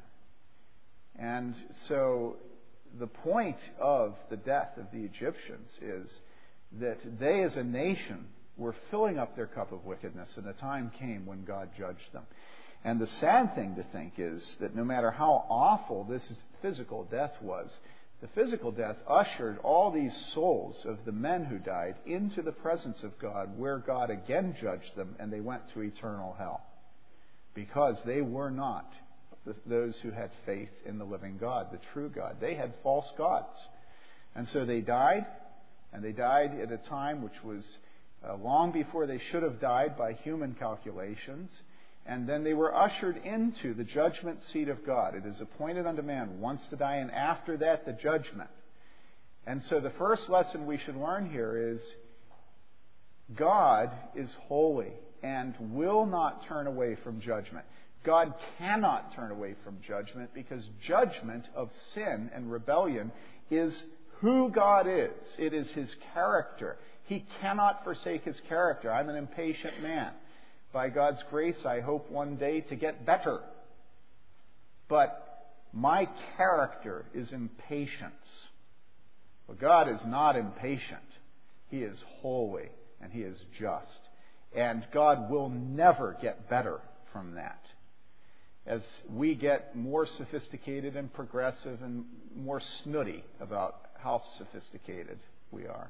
And 1.19 1.56
so 1.88 2.38
the 2.99 3.08
point 3.08 3.58
of 3.80 4.15
the 4.30 4.38
death 4.38 4.77
of 4.77 4.86
the 4.91 5.03
Egyptians 5.03 5.69
is 5.82 6.08
that 6.80 6.99
they 7.19 7.43
as 7.43 7.56
a 7.56 7.63
nation 7.63 8.27
were 8.58 8.75
filling 8.89 9.17
up 9.19 9.36
their 9.36 9.47
cup 9.47 9.71
of 9.71 9.86
wickedness, 9.86 10.36
and 10.36 10.45
the 10.45 10.53
time 10.53 10.91
came 10.97 11.25
when 11.25 11.45
God 11.45 11.69
judged 11.77 12.12
them. 12.12 12.23
And 12.84 12.99
the 12.99 13.08
sad 13.19 13.56
thing 13.56 13.75
to 13.75 13.84
think 13.84 14.13
is 14.17 14.58
that 14.60 14.75
no 14.75 14.84
matter 14.84 15.12
how 15.12 15.45
awful 15.49 16.03
this 16.03 16.32
physical 16.62 17.03
death 17.03 17.36
was, 17.41 17.71
the 18.21 18.27
physical 18.30 18.71
death 18.71 18.97
ushered 19.08 19.60
all 19.60 19.91
these 19.91 20.15
souls 20.34 20.75
of 20.86 20.97
the 21.06 21.12
men 21.12 21.45
who 21.45 21.60
died 21.60 21.95
into 22.06 22.41
the 22.41 22.51
presence 22.51 23.03
of 23.03 23.19
God, 23.19 23.58
where 23.58 23.77
God 23.77 24.10
again 24.10 24.56
judged 24.60 24.95
them, 24.95 25.15
and 25.19 25.32
they 25.32 25.39
went 25.39 25.62
to 25.73 25.82
eternal 25.82 26.36
hell. 26.38 26.65
Because 27.53 27.97
they 28.06 28.21
were 28.21 28.49
not 28.49 28.91
those 29.65 29.95
who 30.01 30.12
had 30.12 30.32
faith 30.45 30.69
in 30.86 30.97
the 30.97 31.06
living 31.06 31.38
God, 31.38 31.67
the 31.71 31.80
true 31.93 32.10
God. 32.10 32.38
They 32.41 32.56
had 32.56 32.73
false 32.84 33.10
gods. 33.17 33.60
And 34.36 34.47
so 34.49 34.65
they 34.65 34.82
died, 34.82 35.25
and 35.93 36.03
they 36.03 36.12
died 36.12 36.60
at 36.60 36.71
a 36.71 36.77
time 36.77 37.21
which 37.21 37.43
was 37.43 37.63
uh, 38.27 38.36
long 38.36 38.71
before 38.71 39.06
they 39.06 39.21
should 39.32 39.43
have 39.43 39.62
died 39.62 39.97
by 39.97 40.13
human 40.13 40.56
calculations. 40.56 41.51
And 42.08 42.28
then 42.28 42.43
they 42.46 42.54
were 42.54 42.74
ushered 42.74 43.17
into 43.17 43.74
the 43.74 43.84
judgment 43.84 44.39
seat 44.54 44.70
of 44.70 44.86
God. 44.86 45.13
It 45.13 45.26
is 45.26 45.41
appointed 45.41 45.86
unto 45.86 46.02
man 46.02 46.39
once 46.39 46.62
to 46.70 46.78
die, 46.78 46.96
and 46.96 47.12
after 47.12 47.58
that, 47.58 47.86
the 47.86 47.91
judgment. 47.91 48.50
And 49.46 49.62
so 49.70 49.80
the 49.80 49.91
first 49.91 50.30
lesson 50.30 50.65
we 50.65 50.78
should 50.78 50.96
learn 50.96 51.30
here 51.30 51.74
is 51.74 51.82
God 53.36 53.91
is 54.15 54.30
holy 54.48 54.93
and 55.22 55.54
will 55.60 56.06
not 56.06 56.46
turn 56.48 56.67
away 56.67 56.96
from 57.04 57.20
judgment. 57.20 57.65
God 58.06 58.34
cannot 58.58 59.13
turn 59.13 59.32
away 59.32 59.56
from 59.65 59.80
judgment 59.86 60.30
because 60.34 60.63
judgment 60.88 61.46
of 61.56 61.70
sin 61.93 62.30
and 62.34 62.50
rebellion 62.50 63.12
is 63.52 63.78
who 64.20 64.50
God 64.50 64.88
is. 64.88 65.12
It 65.38 65.54
is 65.54 65.70
his 65.72 65.89
character. 66.13 66.78
He 67.04 67.26
cannot 67.41 67.84
forsake 67.84 68.24
his 68.24 68.39
character. 68.48 68.91
I'm 68.91 69.10
an 69.10 69.17
impatient 69.17 69.82
man. 69.82 70.12
By 70.73 70.89
God's 70.89 71.21
grace, 71.30 71.65
I 71.65 71.80
hope 71.80 72.10
one 72.12 72.36
day 72.36 72.62
to 72.62 72.75
get 72.75 73.06
better. 73.06 73.39
But 74.89 75.23
my 75.73 76.08
character 76.36 77.06
is 77.13 77.32
impatience. 77.32 78.13
But 79.47 79.60
God 79.60 79.89
is 79.89 79.99
not 80.06 80.36
impatient. 80.36 80.99
He 81.69 81.80
is 81.80 81.97
holy 82.21 82.69
and 83.01 83.12
He 83.12 83.21
is 83.21 83.41
just. 83.60 83.99
And 84.56 84.86
God 84.93 85.30
will 85.30 85.49
never 85.49 86.17
get 86.21 86.49
better 86.49 86.80
from 87.13 87.36
that. 87.36 87.62
As 88.65 88.82
we 89.10 89.36
get 89.36 89.75
more 89.75 90.06
sophisticated 90.17 90.95
and 90.97 91.13
progressive 91.13 91.82
and 91.82 92.06
more 92.36 92.62
snooty 92.84 93.23
about 93.39 93.75
how 93.97 94.21
sophisticated 94.38 95.19
we 95.51 95.65
are 95.65 95.89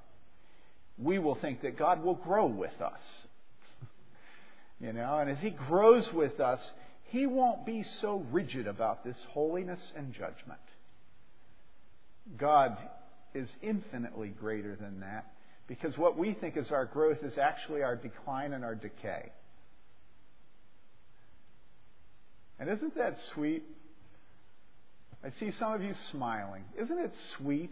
we 0.98 1.20
will 1.20 1.36
think 1.36 1.62
that 1.62 1.78
God 1.78 2.04
will 2.04 2.16
grow 2.16 2.46
with 2.46 2.82
us. 2.82 3.00
You 4.80 4.94
know, 4.94 5.20
and 5.20 5.30
as 5.30 5.40
He 5.40 5.50
grows 5.50 6.08
with 6.14 6.40
us, 6.40 6.62
He 7.06 7.26
won't 7.26 7.66
be 7.66 7.84
so 8.02 8.26
rigid 8.32 8.68
about 8.68 9.04
this 9.04 9.18
holiness 9.32 9.80
and 9.96 10.14
judgment. 10.14 10.60
God 12.38 12.78
is 13.34 13.50
infinitely 13.62 14.30
greater 14.30 14.76
than 14.76 15.00
that 15.02 15.32
because 15.68 15.98
what 15.98 16.18
we 16.18 16.34
think 16.34 16.58
is 16.58 16.72
our 16.72 16.86
growth 16.86 17.24
is 17.24 17.38
actually 17.38 17.84
our 17.84 17.96
decline 17.96 18.54
and 18.54 18.64
our 18.64 18.76
decay. 18.76 19.32
And 22.60 22.70
isn't 22.70 22.96
that 22.96 23.18
sweet? 23.34 23.64
I 25.24 25.30
see 25.40 25.52
some 25.60 25.74
of 25.74 25.82
you 25.82 25.94
smiling. 26.12 26.64
Isn't 26.82 26.98
it 26.98 27.12
sweet 27.38 27.72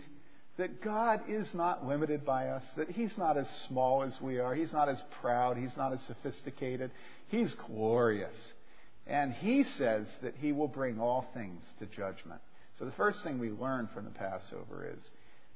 that 0.58 0.82
God 0.82 1.22
is 1.28 1.54
not 1.54 1.86
limited 1.86 2.26
by 2.26 2.48
us, 2.48 2.64
that 2.78 2.90
He's 2.90 3.18
not 3.18 3.38
as 3.38 3.48
small 3.68 4.04
as 4.04 4.20
we 4.22 4.40
are, 4.40 4.56
He's 4.56 4.72
not 4.72 4.90
as 4.90 5.02
proud, 5.22 5.58
He's 5.58 5.76
not 5.76 5.94
as 5.94 6.00
sophisticated. 6.08 6.92
He's 7.28 7.54
glorious. 7.68 8.36
And 9.06 9.34
He 9.34 9.66
says 9.78 10.06
that 10.24 10.36
He 10.40 10.52
will 10.52 10.68
bring 10.68 11.00
all 11.00 11.28
things 11.34 11.62
to 11.80 11.86
judgment. 11.86 12.42
So 12.80 12.86
the 12.86 12.92
first 12.92 13.24
thing 13.24 13.40
we 13.40 13.52
learn 13.52 13.90
from 13.94 14.06
the 14.06 14.12
Passover 14.12 14.90
is 14.96 15.04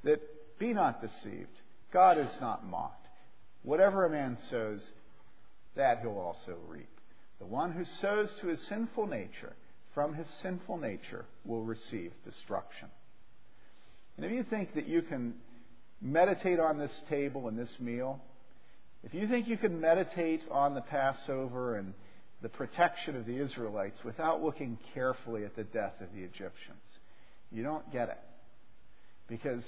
that 0.03 0.21
be 0.59 0.73
not 0.73 1.01
deceived. 1.01 1.47
God 1.91 2.17
is 2.17 2.29
not 2.41 2.65
mocked. 2.65 3.07
Whatever 3.63 4.05
a 4.05 4.09
man 4.09 4.37
sows, 4.49 4.81
that 5.75 5.99
he'll 6.01 6.17
also 6.17 6.57
reap. 6.67 6.89
The 7.39 7.45
one 7.45 7.71
who 7.71 7.85
sows 7.85 8.29
to 8.41 8.47
his 8.47 8.59
sinful 8.67 9.07
nature, 9.07 9.53
from 9.93 10.13
his 10.13 10.27
sinful 10.41 10.77
nature, 10.77 11.25
will 11.45 11.63
receive 11.63 12.11
destruction. 12.25 12.89
And 14.19 14.25
if 14.25 14.33
you 14.33 14.43
think 14.49 14.75
that 14.75 14.85
you 14.85 15.01
can 15.01 15.33
meditate 16.01 16.59
on 16.59 16.77
this 16.77 16.91
table 17.09 17.47
and 17.47 17.57
this 17.57 17.69
meal, 17.79 18.19
if 19.01 19.13
you 19.13 19.29
think 19.29 19.47
you 19.47 19.55
can 19.55 19.79
meditate 19.79 20.41
on 20.51 20.73
the 20.75 20.81
Passover 20.81 21.77
and 21.77 21.93
the 22.41 22.49
protection 22.49 23.15
of 23.15 23.25
the 23.25 23.41
Israelites 23.41 23.97
without 24.03 24.43
looking 24.43 24.77
carefully 24.93 25.45
at 25.45 25.55
the 25.55 25.63
death 25.63 25.93
of 26.01 26.07
the 26.13 26.19
Egyptians, 26.19 26.83
you 27.49 27.63
don't 27.63 27.89
get 27.93 28.09
it. 28.09 28.19
Because 29.29 29.63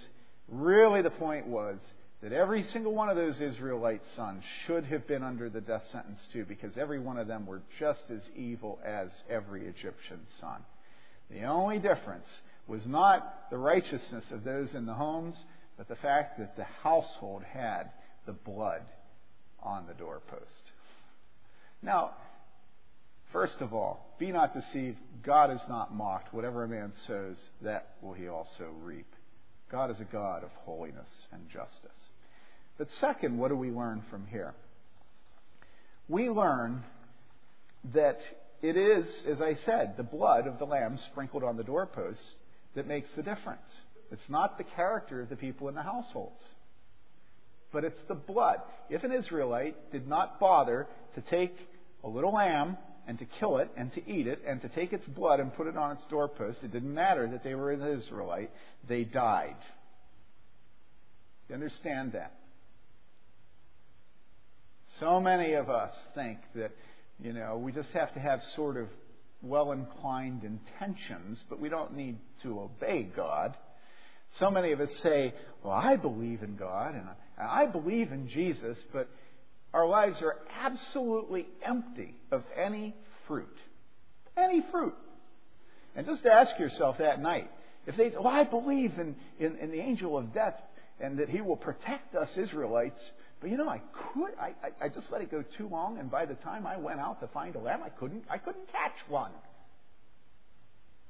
really 0.49 1.01
the 1.01 1.11
point 1.11 1.47
was 1.47 1.77
that 2.21 2.33
every 2.33 2.63
single 2.73 2.93
one 2.93 3.07
of 3.07 3.15
those 3.15 3.39
Israelite 3.39 4.01
sons 4.17 4.43
should 4.67 4.83
have 4.83 5.07
been 5.07 5.23
under 5.23 5.49
the 5.49 5.61
death 5.61 5.83
sentence 5.93 6.19
too, 6.33 6.43
because 6.43 6.75
every 6.75 6.99
one 6.99 7.17
of 7.17 7.27
them 7.27 7.45
were 7.45 7.61
just 7.79 8.03
as 8.13 8.21
evil 8.35 8.81
as 8.83 9.11
every 9.29 9.65
Egyptian 9.65 10.19
son. 10.41 10.59
The 11.29 11.45
only 11.45 11.79
difference 11.79 12.27
was 12.67 12.85
not 12.85 13.49
the 13.49 13.57
righteousness 13.57 14.25
of 14.31 14.43
those 14.43 14.73
in 14.73 14.85
the 14.85 14.93
homes, 14.93 15.35
but 15.77 15.87
the 15.87 15.95
fact 15.95 16.39
that 16.39 16.55
the 16.55 16.65
household 16.83 17.43
had 17.43 17.91
the 18.25 18.33
blood 18.33 18.81
on 19.61 19.87
the 19.87 19.93
doorpost. 19.93 20.71
Now, 21.81 22.11
first 23.31 23.55
of 23.59 23.73
all, 23.73 24.15
be 24.19 24.31
not 24.31 24.53
deceived. 24.53 24.97
God 25.23 25.51
is 25.51 25.61
not 25.67 25.93
mocked. 25.93 26.33
Whatever 26.33 26.63
a 26.63 26.67
man 26.67 26.93
sows, 27.07 27.43
that 27.61 27.95
will 28.01 28.13
he 28.13 28.27
also 28.27 28.69
reap. 28.83 29.07
God 29.71 29.89
is 29.89 29.99
a 29.99 30.05
God 30.05 30.43
of 30.43 30.51
holiness 30.65 31.09
and 31.31 31.49
justice. 31.49 32.09
But 32.77 32.87
second, 32.99 33.37
what 33.37 33.49
do 33.49 33.55
we 33.55 33.71
learn 33.71 34.03
from 34.09 34.27
here? 34.27 34.53
We 36.07 36.29
learn 36.29 36.83
that 37.93 38.19
it 38.61 38.77
is, 38.77 39.05
as 39.27 39.41
I 39.41 39.55
said, 39.65 39.95
the 39.97 40.03
blood 40.03 40.45
of 40.45 40.59
the 40.59 40.65
lamb 40.65 40.99
sprinkled 41.11 41.43
on 41.43 41.57
the 41.57 41.63
doorposts 41.63 42.33
that 42.75 42.87
makes 42.87 43.09
the 43.15 43.23
difference. 43.23 43.61
It's 44.11 44.29
not 44.29 44.57
the 44.57 44.63
character 44.63 45.21
of 45.21 45.29
the 45.29 45.35
people 45.35 45.69
in 45.69 45.75
the 45.75 45.83
households, 45.83 46.41
but 47.71 47.83
it's 47.83 47.99
the 48.07 48.15
blood. 48.15 48.57
If 48.89 49.03
an 49.03 49.11
Israelite 49.11 49.91
did 49.91 50.07
not 50.07 50.39
bother 50.39 50.87
to 51.15 51.21
take 51.21 51.55
a 52.03 52.09
little 52.09 52.33
lamb 52.33 52.77
and 53.07 53.17
to 53.19 53.25
kill 53.39 53.57
it 53.57 53.69
and 53.77 53.91
to 53.93 54.09
eat 54.09 54.27
it 54.27 54.41
and 54.45 54.61
to 54.61 54.69
take 54.69 54.93
its 54.93 55.05
blood 55.05 55.39
and 55.39 55.53
put 55.53 55.67
it 55.67 55.77
on 55.77 55.91
its 55.91 56.03
doorpost, 56.09 56.59
it 56.63 56.71
didn't 56.71 56.93
matter 56.93 57.27
that 57.29 57.43
they 57.43 57.55
were 57.55 57.71
an 57.71 57.81
Israelite, 57.81 58.51
they 58.87 59.03
died. 59.03 59.55
You 61.47 61.55
understand 61.55 62.13
that? 62.13 62.33
So 64.99 65.19
many 65.19 65.53
of 65.53 65.69
us 65.69 65.91
think 66.15 66.37
that, 66.55 66.71
you 67.19 67.33
know, 67.33 67.57
we 67.57 67.71
just 67.71 67.89
have 67.89 68.13
to 68.13 68.19
have 68.19 68.39
sort 68.55 68.77
of 68.77 68.87
well 69.41 69.71
inclined 69.71 70.43
intentions, 70.43 71.43
but 71.49 71.59
we 71.59 71.69
don't 71.69 71.95
need 71.95 72.17
to 72.43 72.59
obey 72.59 73.03
God. 73.03 73.57
So 74.39 74.51
many 74.51 74.71
of 74.71 74.79
us 74.79 74.89
say, 75.01 75.33
Well, 75.63 75.73
I 75.73 75.95
believe 75.95 76.43
in 76.43 76.55
God 76.55 76.95
and 76.95 77.07
I 77.37 77.65
believe 77.65 78.11
in 78.11 78.27
Jesus, 78.27 78.77
but 78.93 79.09
our 79.73 79.87
lives 79.87 80.21
are 80.21 80.37
absolutely 80.61 81.47
empty 81.65 82.15
of 82.31 82.43
any 82.55 82.95
fruit. 83.27 83.57
Any 84.37 84.61
fruit. 84.71 84.95
And 85.95 86.05
just 86.05 86.25
ask 86.25 86.57
yourself 86.59 86.99
that 86.99 87.21
night 87.21 87.49
if 87.85 87.97
they, 87.97 88.09
well, 88.09 88.27
I 88.27 88.43
believe 88.43 88.93
in, 88.99 89.15
in, 89.39 89.57
in 89.57 89.71
the 89.71 89.79
angel 89.79 90.17
of 90.17 90.33
death 90.33 90.59
and 90.99 91.17
that 91.17 91.29
he 91.29 91.41
will 91.41 91.57
protect 91.57 92.15
us 92.15 92.29
Israelites, 92.37 92.99
but 93.41 93.49
you 93.49 93.57
know, 93.57 93.67
I 93.67 93.81
could, 94.13 94.31
I, 94.39 94.53
I, 94.63 94.85
I 94.85 94.89
just 94.89 95.11
let 95.11 95.21
it 95.21 95.31
go 95.31 95.43
too 95.57 95.67
long, 95.67 95.97
and 95.97 96.11
by 96.11 96.25
the 96.25 96.35
time 96.35 96.67
I 96.67 96.77
went 96.77 96.99
out 96.99 97.19
to 97.21 97.27
find 97.27 97.55
a 97.55 97.59
lamb, 97.59 97.81
I 97.83 97.89
couldn't, 97.89 98.23
I 98.29 98.37
couldn't 98.37 98.71
catch 98.71 98.95
one. 99.09 99.31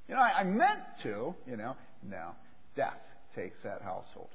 You 0.07 0.15
know, 0.15 0.21
I, 0.21 0.39
I 0.39 0.43
meant 0.45 0.79
to, 1.03 1.35
you 1.45 1.57
know. 1.57 1.75
No, 2.09 2.31
death 2.75 2.99
takes 3.35 3.57
that 3.63 3.81
household. 3.81 4.29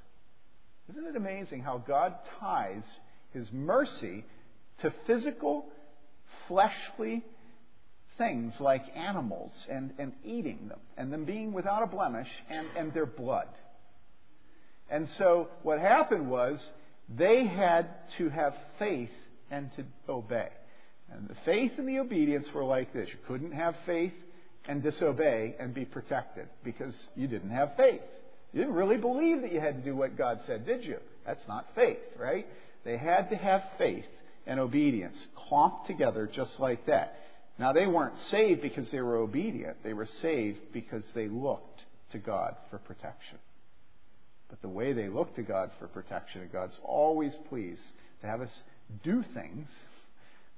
Isn't 0.90 1.06
it 1.06 1.16
amazing 1.16 1.62
how 1.62 1.78
God 1.78 2.14
ties 2.38 2.84
His 3.32 3.50
mercy 3.50 4.24
to 4.82 4.92
physical, 5.06 5.66
fleshly 6.46 7.24
things 8.18 8.54
like 8.60 8.84
animals 8.94 9.52
and, 9.70 9.92
and 9.98 10.12
eating 10.24 10.68
them 10.68 10.78
and 10.96 11.12
them 11.12 11.24
being 11.24 11.52
without 11.52 11.82
a 11.82 11.86
blemish 11.86 12.28
and, 12.48 12.66
and 12.76 12.94
their 12.94 13.06
blood? 13.06 13.48
And 14.88 15.08
so 15.18 15.48
what 15.62 15.80
happened 15.80 16.30
was 16.30 16.64
they 17.08 17.46
had 17.46 17.88
to 18.18 18.28
have 18.30 18.54
faith 18.78 19.10
and 19.50 19.70
to 19.76 19.84
obey. 20.08 20.48
And 21.12 21.28
the 21.28 21.36
faith 21.44 21.72
and 21.78 21.88
the 21.88 22.00
obedience 22.00 22.52
were 22.52 22.64
like 22.64 22.92
this. 22.92 23.08
You 23.08 23.18
couldn't 23.28 23.52
have 23.52 23.76
faith 23.86 24.12
and 24.68 24.82
disobey 24.82 25.54
and 25.60 25.72
be 25.72 25.84
protected 25.84 26.48
because 26.64 26.94
you 27.14 27.28
didn't 27.28 27.50
have 27.50 27.76
faith. 27.76 28.00
You 28.52 28.60
didn't 28.60 28.74
really 28.74 28.96
believe 28.96 29.42
that 29.42 29.52
you 29.52 29.60
had 29.60 29.76
to 29.76 29.82
do 29.82 29.94
what 29.94 30.16
God 30.16 30.40
said, 30.46 30.66
did 30.66 30.84
you? 30.84 30.98
That's 31.24 31.46
not 31.46 31.68
faith, 31.74 31.98
right? 32.18 32.46
They 32.84 32.96
had 32.96 33.30
to 33.30 33.36
have 33.36 33.62
faith 33.78 34.06
and 34.46 34.58
obedience 34.58 35.26
clumped 35.48 35.86
together 35.86 36.28
just 36.32 36.58
like 36.58 36.86
that. 36.86 37.20
Now, 37.58 37.72
they 37.72 37.86
weren't 37.86 38.18
saved 38.30 38.62
because 38.62 38.90
they 38.90 39.00
were 39.00 39.16
obedient. 39.16 39.82
They 39.82 39.94
were 39.94 40.06
saved 40.06 40.58
because 40.72 41.04
they 41.14 41.28
looked 41.28 41.84
to 42.10 42.18
God 42.18 42.54
for 42.70 42.78
protection. 42.78 43.38
But 44.48 44.62
the 44.62 44.68
way 44.68 44.92
they 44.92 45.08
look 45.08 45.34
to 45.36 45.42
God 45.42 45.70
for 45.78 45.88
protection, 45.88 46.48
God's 46.52 46.78
always 46.84 47.34
pleased 47.48 47.82
to 48.20 48.26
have 48.26 48.40
us 48.40 48.62
do 49.02 49.24
things 49.34 49.66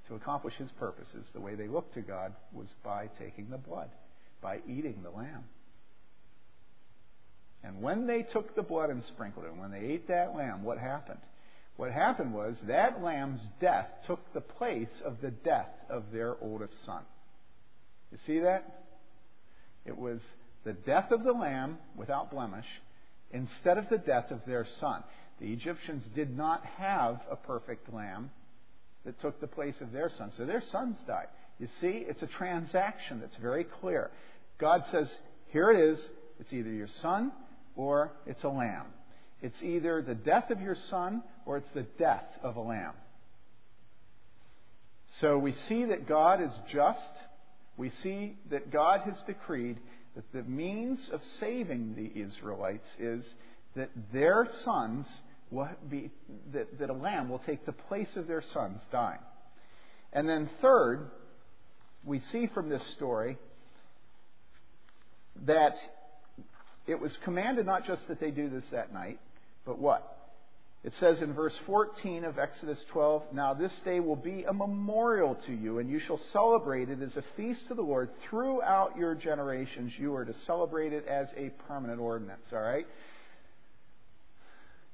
to 0.07 0.15
accomplish 0.15 0.55
His 0.55 0.71
purposes. 0.79 1.25
The 1.33 1.41
way 1.41 1.55
they 1.55 1.67
looked 1.67 1.95
to 1.95 2.01
God 2.01 2.33
was 2.53 2.67
by 2.83 3.09
taking 3.19 3.49
the 3.49 3.57
blood, 3.57 3.89
by 4.41 4.59
eating 4.67 5.01
the 5.03 5.09
lamb. 5.09 5.45
And 7.63 7.81
when 7.81 8.07
they 8.07 8.23
took 8.23 8.55
the 8.55 8.63
blood 8.63 8.89
and 8.89 9.03
sprinkled 9.03 9.45
it, 9.45 9.51
and 9.51 9.59
when 9.59 9.71
they 9.71 9.79
ate 9.79 10.07
that 10.07 10.35
lamb, 10.35 10.63
what 10.63 10.77
happened? 10.77 11.19
What 11.75 11.91
happened 11.91 12.33
was 12.33 12.55
that 12.67 13.03
lamb's 13.03 13.41
death 13.59 13.87
took 14.05 14.19
the 14.33 14.41
place 14.41 15.01
of 15.03 15.21
the 15.21 15.31
death 15.31 15.69
of 15.89 16.11
their 16.11 16.35
oldest 16.41 16.73
son. 16.85 17.03
You 18.11 18.17
see 18.25 18.39
that? 18.39 18.83
It 19.85 19.97
was 19.97 20.19
the 20.63 20.73
death 20.73 21.11
of 21.11 21.23
the 21.23 21.31
lamb 21.31 21.77
without 21.95 22.31
blemish 22.31 22.65
instead 23.31 23.77
of 23.77 23.89
the 23.89 23.97
death 23.97 24.31
of 24.31 24.39
their 24.45 24.65
son. 24.79 25.03
The 25.39 25.53
Egyptians 25.53 26.03
did 26.15 26.35
not 26.35 26.65
have 26.77 27.21
a 27.31 27.35
perfect 27.35 27.93
lamb 27.93 28.31
that 29.05 29.19
took 29.21 29.39
the 29.39 29.47
place 29.47 29.75
of 29.81 29.91
their 29.91 30.09
son, 30.17 30.31
so 30.37 30.45
their 30.45 30.63
sons 30.71 30.97
died. 31.07 31.27
You 31.59 31.67
see, 31.79 32.05
it's 32.07 32.21
a 32.21 32.27
transaction 32.27 33.19
that's 33.19 33.35
very 33.41 33.63
clear. 33.63 34.11
God 34.59 34.83
says, 34.91 35.09
here 35.47 35.71
it 35.71 35.79
is, 35.79 35.99
it's 36.39 36.53
either 36.53 36.69
your 36.69 36.89
son 37.01 37.31
or 37.75 38.11
it's 38.25 38.43
a 38.43 38.49
lamb. 38.49 38.87
It's 39.41 39.61
either 39.61 40.01
the 40.01 40.15
death 40.15 40.49
of 40.51 40.61
your 40.61 40.75
son 40.89 41.23
or 41.45 41.57
it's 41.57 41.69
the 41.73 41.85
death 41.97 42.25
of 42.43 42.57
a 42.57 42.61
lamb. 42.61 42.93
So 45.21 45.37
we 45.37 45.53
see 45.67 45.85
that 45.85 46.07
God 46.07 46.41
is 46.41 46.51
just. 46.71 46.99
We 47.79 47.91
see 48.03 48.35
that 48.51 48.71
God 48.71 49.03
has 49.05 49.15
decreed 49.25 49.77
that 50.17 50.29
the 50.33 50.43
means 50.43 50.99
of 51.13 51.21
saving 51.39 51.95
the 51.95 52.21
Israelites 52.21 52.85
is 52.99 53.23
that 53.77 53.89
their 54.11 54.49
sons 54.65 55.05
will 55.49 55.69
be, 55.89 56.11
that, 56.51 56.77
that 56.77 56.89
a 56.89 56.93
lamb 56.93 57.29
will 57.29 57.39
take 57.39 57.65
the 57.65 57.71
place 57.71 58.17
of 58.17 58.27
their 58.27 58.43
sons 58.53 58.81
dying. 58.91 59.21
And 60.11 60.27
then, 60.27 60.49
third, 60.61 61.09
we 62.03 62.19
see 62.33 62.47
from 62.53 62.67
this 62.67 62.83
story 62.97 63.37
that 65.45 65.75
it 66.85 66.99
was 66.99 67.15
commanded 67.23 67.65
not 67.65 67.85
just 67.87 68.05
that 68.09 68.19
they 68.19 68.31
do 68.31 68.49
this 68.49 68.65
that 68.73 68.93
night, 68.93 69.21
but 69.65 69.79
what? 69.79 70.18
It 70.81 70.93
says 70.99 71.21
in 71.21 71.33
verse 71.33 71.55
14 71.65 72.23
of 72.23 72.39
Exodus 72.39 72.79
12, 72.91 73.33
Now 73.33 73.53
this 73.53 73.73
day 73.83 73.99
will 73.99 74.15
be 74.15 74.45
a 74.45 74.53
memorial 74.53 75.35
to 75.45 75.53
you, 75.53 75.79
and 75.79 75.89
you 75.89 75.99
shall 75.99 76.19
celebrate 76.31 76.89
it 76.89 77.01
as 77.01 77.17
a 77.17 77.23
feast 77.35 77.67
to 77.67 77.73
the 77.73 77.81
Lord 77.81 78.09
throughout 78.29 78.95
your 78.97 79.13
generations. 79.13 79.91
You 79.97 80.15
are 80.15 80.23
to 80.23 80.33
celebrate 80.45 80.93
it 80.93 81.05
as 81.05 81.27
a 81.35 81.49
permanent 81.67 81.99
ordinance, 81.99 82.45
all 82.53 82.61
right? 82.61 82.87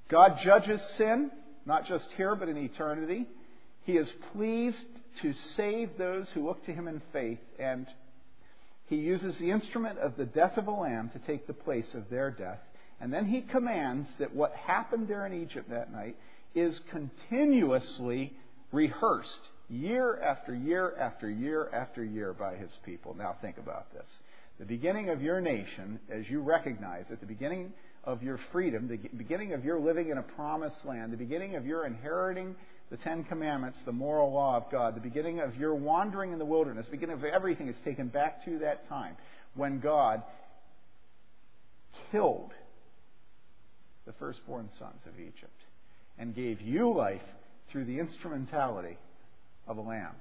God 0.09 0.39
judges 0.43 0.81
sin, 0.97 1.29
not 1.67 1.85
just 1.85 2.05
here, 2.17 2.35
but 2.35 2.49
in 2.49 2.57
eternity. 2.57 3.27
He 3.83 3.97
is 3.97 4.11
pleased 4.33 4.85
to 5.21 5.33
save 5.55 5.97
those 5.99 6.27
who 6.29 6.47
look 6.47 6.65
to 6.65 6.73
him 6.73 6.87
in 6.87 6.99
faith, 7.13 7.39
and 7.59 7.85
he 8.87 8.97
uses 8.97 9.37
the 9.37 9.51
instrument 9.51 9.99
of 9.99 10.17
the 10.17 10.25
death 10.25 10.57
of 10.57 10.67
a 10.67 10.71
lamb 10.71 11.11
to 11.13 11.19
take 11.19 11.45
the 11.45 11.53
place 11.53 11.93
of 11.93 12.09
their 12.09 12.31
death. 12.31 12.59
And 13.01 13.13
then 13.13 13.25
he 13.25 13.41
commands 13.41 14.07
that 14.19 14.33
what 14.33 14.53
happened 14.53 15.07
there 15.07 15.25
in 15.25 15.33
Egypt 15.33 15.69
that 15.69 15.91
night 15.91 16.15
is 16.53 16.79
continuously 16.89 18.33
rehearsed 18.71 19.49
year 19.69 20.19
after 20.21 20.55
year 20.55 20.95
after 20.97 21.29
year 21.29 21.69
after 21.73 22.03
year 22.03 22.33
by 22.33 22.55
his 22.55 22.71
people. 22.85 23.15
Now 23.17 23.35
think 23.41 23.57
about 23.57 23.91
this. 23.93 24.07
The 24.59 24.65
beginning 24.65 25.09
of 25.09 25.21
your 25.21 25.41
nation, 25.41 25.99
as 26.09 26.29
you 26.29 26.39
recognize 26.41 27.05
it, 27.09 27.19
the 27.19 27.25
beginning 27.25 27.73
of 28.05 28.23
your 28.23 28.39
freedom, 28.51 28.87
the 28.87 28.97
beginning 29.17 29.53
of 29.53 29.65
your 29.65 29.79
living 29.79 30.09
in 30.09 30.17
a 30.17 30.23
promised 30.23 30.85
land, 30.85 31.11
the 31.11 31.17
beginning 31.17 31.55
of 31.55 31.65
your 31.65 31.85
inheriting 31.85 32.55
the 32.91 32.97
Ten 32.97 33.23
Commandments, 33.23 33.79
the 33.85 33.91
moral 33.91 34.31
law 34.31 34.55
of 34.57 34.71
God, 34.71 34.95
the 34.95 35.01
beginning 35.01 35.39
of 35.39 35.57
your 35.57 35.73
wandering 35.73 36.31
in 36.31 36.39
the 36.39 36.45
wilderness, 36.45 36.85
the 36.85 36.91
beginning 36.91 37.15
of 37.15 37.23
everything 37.23 37.67
is 37.67 37.75
taken 37.83 38.07
back 38.07 38.45
to 38.45 38.59
that 38.59 38.87
time 38.87 39.17
when 39.55 39.79
God 39.79 40.21
killed 42.11 42.51
the 44.05 44.13
firstborn 44.13 44.69
sons 44.77 45.01
of 45.07 45.19
Egypt 45.19 45.61
and 46.17 46.35
gave 46.35 46.61
you 46.61 46.93
life 46.93 47.21
through 47.71 47.85
the 47.85 47.99
instrumentality 47.99 48.97
of 49.67 49.77
a 49.77 49.81
lamb 49.81 50.15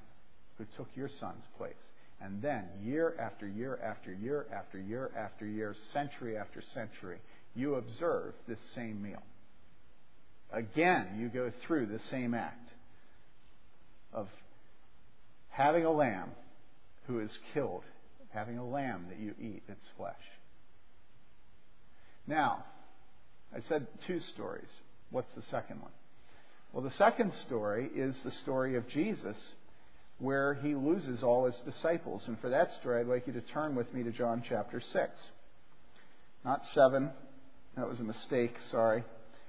who 0.58 0.64
took 0.76 0.88
your 0.94 1.10
son's 1.20 1.44
place. 1.56 1.72
And 2.20 2.40
then, 2.40 2.64
year 2.82 3.14
after 3.20 3.46
year 3.46 3.78
after 3.82 4.12
year 4.12 4.46
after 4.52 4.78
year 4.78 5.10
after 5.16 5.46
year, 5.46 5.74
century 5.92 6.38
after 6.38 6.62
century, 6.72 7.18
you 7.54 7.74
observe 7.74 8.34
this 8.48 8.58
same 8.74 9.02
meal. 9.02 9.22
Again, 10.52 11.16
you 11.18 11.28
go 11.28 11.52
through 11.66 11.86
the 11.86 12.00
same 12.10 12.32
act 12.34 12.70
of 14.12 14.28
having 15.48 15.84
a 15.84 15.90
lamb 15.90 16.30
who 17.06 17.20
is 17.20 17.30
killed, 17.52 17.82
having 18.32 18.58
a 18.58 18.66
lamb 18.66 19.06
that 19.10 19.18
you 19.18 19.34
eat 19.40 19.62
its 19.68 19.84
flesh. 19.96 20.14
Now, 22.26 22.64
I 23.54 23.60
said 23.68 23.86
two 24.06 24.20
stories. 24.34 24.68
What's 25.10 25.32
the 25.36 25.42
second 25.42 25.80
one? 25.80 25.92
Well, 26.72 26.82
the 26.82 26.90
second 26.92 27.32
story 27.46 27.88
is 27.94 28.16
the 28.24 28.32
story 28.32 28.76
of 28.76 28.88
Jesus 28.88 29.36
where 30.18 30.54
he 30.54 30.74
loses 30.74 31.22
all 31.22 31.46
his 31.46 31.56
disciples. 31.64 32.22
And 32.26 32.38
for 32.40 32.48
that 32.50 32.72
story, 32.80 33.00
I'd 33.00 33.06
like 33.06 33.26
you 33.26 33.32
to 33.34 33.40
turn 33.40 33.74
with 33.74 33.92
me 33.94 34.02
to 34.02 34.10
John 34.10 34.42
chapter 34.48 34.80
6. 34.80 35.20
Not 36.44 36.62
7. 36.74 37.10
That 37.76 37.88
was 37.88 38.00
a 38.00 38.04
mistake, 38.04 38.56
sorry. 38.70 39.04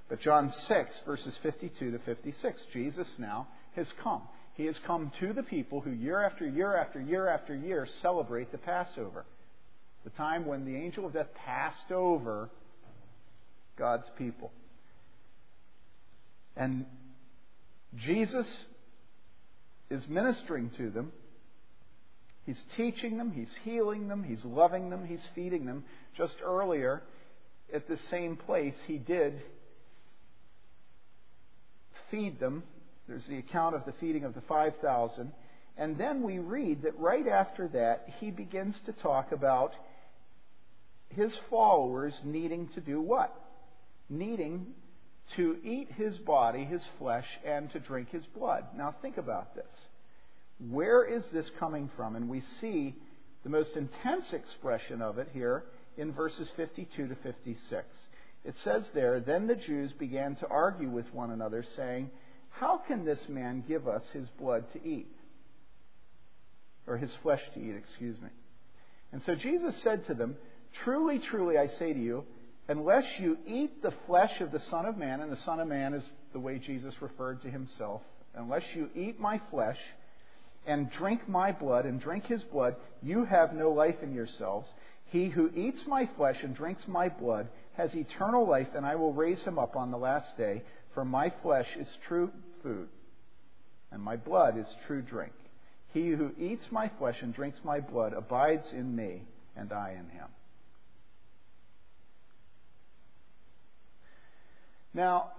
But 0.08 0.20
John 0.20 0.52
6, 0.52 1.00
verses 1.04 1.36
52 1.42 1.90
to 1.90 1.98
56. 1.98 2.62
Jesus 2.72 3.08
now 3.18 3.48
has 3.74 3.88
come. 4.02 4.22
He 4.54 4.66
has 4.66 4.78
come 4.86 5.12
to 5.20 5.32
the 5.32 5.42
people 5.42 5.80
who 5.80 5.90
year 5.90 6.22
after 6.22 6.46
year 6.46 6.76
after 6.76 7.00
year 7.00 7.28
after 7.28 7.54
year 7.54 7.86
celebrate 8.02 8.52
the 8.52 8.58
Passover. 8.58 9.24
the 10.04 10.10
time 10.10 10.46
when 10.46 10.64
the 10.64 10.76
angel 10.76 11.06
of 11.06 11.12
death 11.12 11.34
passed 11.34 11.90
over 11.90 12.48
God's 13.76 14.08
people. 14.16 14.52
And 16.56 16.86
Jesus 17.94 18.66
is 19.90 20.06
ministering 20.08 20.70
to 20.78 20.90
them. 20.90 21.12
He's 22.44 22.62
teaching 22.76 23.18
them, 23.18 23.32
he's 23.32 23.52
healing 23.64 24.08
them, 24.08 24.22
he's 24.22 24.44
loving 24.44 24.90
them, 24.90 25.04
he's 25.04 25.24
feeding 25.34 25.66
them. 25.66 25.84
Just 26.16 26.36
earlier, 26.44 27.02
at 27.74 27.88
the 27.88 27.98
same 28.08 28.36
place, 28.36 28.74
he 28.86 28.98
did 28.98 29.42
feed 32.10 32.38
them. 32.38 32.62
There's 33.08 33.26
the 33.26 33.38
account 33.38 33.74
of 33.74 33.84
the 33.84 33.92
feeding 34.00 34.24
of 34.24 34.34
the 34.34 34.42
5,000. 34.42 35.32
And 35.76 35.98
then 35.98 36.22
we 36.22 36.38
read 36.38 36.82
that 36.82 36.98
right 36.98 37.26
after 37.26 37.68
that, 37.68 38.06
he 38.18 38.30
begins 38.30 38.76
to 38.86 38.92
talk 38.92 39.32
about 39.32 39.74
his 41.08 41.32
followers 41.50 42.14
needing 42.24 42.68
to 42.74 42.80
do 42.80 43.00
what? 43.00 43.34
Needing 44.08 44.66
to 45.36 45.56
eat 45.64 45.90
his 45.92 46.16
body, 46.18 46.64
his 46.64 46.82
flesh, 46.98 47.26
and 47.44 47.70
to 47.72 47.80
drink 47.80 48.10
his 48.10 48.24
blood. 48.26 48.64
Now 48.76 48.94
think 49.02 49.16
about 49.16 49.54
this. 49.54 49.64
Where 50.58 51.04
is 51.04 51.24
this 51.32 51.50
coming 51.58 51.90
from? 51.96 52.16
And 52.16 52.28
we 52.28 52.42
see 52.60 52.94
the 53.42 53.50
most 53.50 53.70
intense 53.76 54.32
expression 54.32 55.02
of 55.02 55.18
it 55.18 55.28
here 55.32 55.64
in 55.96 56.12
verses 56.12 56.48
52 56.56 57.08
to 57.08 57.16
56. 57.22 57.84
It 58.44 58.54
says 58.62 58.84
there, 58.94 59.20
Then 59.20 59.46
the 59.46 59.56
Jews 59.56 59.92
began 59.92 60.36
to 60.36 60.46
argue 60.46 60.88
with 60.88 61.12
one 61.12 61.30
another, 61.30 61.64
saying, 61.76 62.10
How 62.50 62.80
can 62.86 63.04
this 63.04 63.18
man 63.28 63.64
give 63.66 63.88
us 63.88 64.02
his 64.12 64.28
blood 64.38 64.64
to 64.72 64.88
eat? 64.88 65.10
Or 66.86 66.96
his 66.96 67.10
flesh 67.22 67.42
to 67.54 67.60
eat, 67.60 67.74
excuse 67.76 68.20
me. 68.20 68.28
And 69.12 69.20
so 69.26 69.34
Jesus 69.34 69.74
said 69.82 70.06
to 70.06 70.14
them, 70.14 70.36
Truly, 70.84 71.18
truly, 71.18 71.58
I 71.58 71.66
say 71.78 71.92
to 71.92 71.98
you, 71.98 72.24
unless 72.68 73.04
you 73.18 73.38
eat 73.46 73.82
the 73.82 73.94
flesh 74.06 74.40
of 74.40 74.52
the 74.52 74.62
Son 74.70 74.86
of 74.86 74.96
Man, 74.96 75.20
and 75.20 75.30
the 75.30 75.42
Son 75.44 75.60
of 75.60 75.68
Man 75.68 75.94
is 75.94 76.08
the 76.32 76.40
way 76.40 76.58
Jesus 76.58 76.94
referred 77.00 77.42
to 77.42 77.50
himself, 77.50 78.02
unless 78.34 78.64
you 78.74 78.88
eat 78.94 79.20
my 79.20 79.40
flesh 79.50 79.78
and 80.66 80.90
drink 80.90 81.28
my 81.28 81.52
blood 81.52 81.84
and 81.84 82.00
drink 82.00 82.26
his 82.26 82.42
blood, 82.42 82.76
you 83.02 83.24
have 83.24 83.52
no 83.52 83.70
life 83.70 83.96
in 84.02 84.12
yourselves. 84.12 84.68
He 85.10 85.28
who 85.28 85.50
eats 85.54 85.80
my 85.86 86.08
flesh 86.16 86.36
and 86.42 86.54
drinks 86.54 86.82
my 86.88 87.08
blood 87.08 87.48
has 87.76 87.94
eternal 87.94 88.48
life, 88.48 88.68
and 88.74 88.84
I 88.84 88.96
will 88.96 89.12
raise 89.12 89.40
him 89.42 89.58
up 89.58 89.76
on 89.76 89.90
the 89.90 89.98
last 89.98 90.36
day. 90.36 90.62
For 90.94 91.04
my 91.04 91.32
flesh 91.42 91.68
is 91.78 91.88
true 92.08 92.32
food, 92.62 92.88
and 93.92 94.02
my 94.02 94.16
blood 94.16 94.58
is 94.58 94.66
true 94.86 95.02
drink. 95.02 95.32
He 95.92 96.08
who 96.08 96.32
eats 96.38 96.64
my 96.70 96.90
flesh 96.98 97.16
and 97.22 97.32
drinks 97.34 97.58
my 97.64 97.80
blood 97.80 98.12
abides 98.12 98.66
in 98.72 98.96
me, 98.96 99.22
and 99.54 99.72
I 99.72 99.90
in 99.90 100.08
him. 100.10 100.28
Now, 104.96 105.32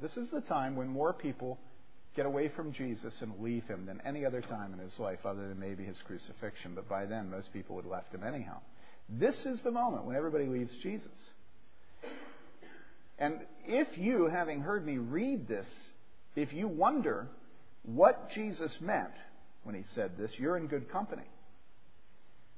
this 0.00 0.16
is 0.16 0.28
the 0.32 0.40
time 0.40 0.76
when 0.76 0.86
more 0.86 1.12
people 1.12 1.58
get 2.14 2.24
away 2.24 2.48
from 2.48 2.72
Jesus 2.72 3.12
and 3.20 3.32
leave 3.40 3.64
him 3.64 3.86
than 3.86 4.00
any 4.06 4.24
other 4.24 4.40
time 4.40 4.72
in 4.72 4.78
his 4.78 4.96
life, 5.00 5.18
other 5.26 5.48
than 5.48 5.58
maybe 5.58 5.84
his 5.84 5.98
crucifixion. 6.06 6.76
But 6.76 6.88
by 6.88 7.06
then, 7.06 7.28
most 7.28 7.52
people 7.52 7.74
had 7.74 7.86
left 7.86 8.14
him 8.14 8.22
anyhow. 8.22 8.58
This 9.08 9.34
is 9.46 9.60
the 9.64 9.72
moment 9.72 10.04
when 10.04 10.14
everybody 10.14 10.46
leaves 10.46 10.72
Jesus. 10.80 11.08
And 13.18 13.40
if 13.66 13.98
you, 13.98 14.28
having 14.28 14.60
heard 14.60 14.86
me 14.86 14.98
read 14.98 15.48
this, 15.48 15.66
if 16.36 16.52
you 16.52 16.68
wonder 16.68 17.26
what 17.82 18.30
Jesus 18.30 18.76
meant 18.80 19.10
when 19.64 19.74
he 19.74 19.82
said 19.96 20.12
this, 20.16 20.30
you're 20.38 20.56
in 20.56 20.68
good 20.68 20.88
company. 20.92 21.26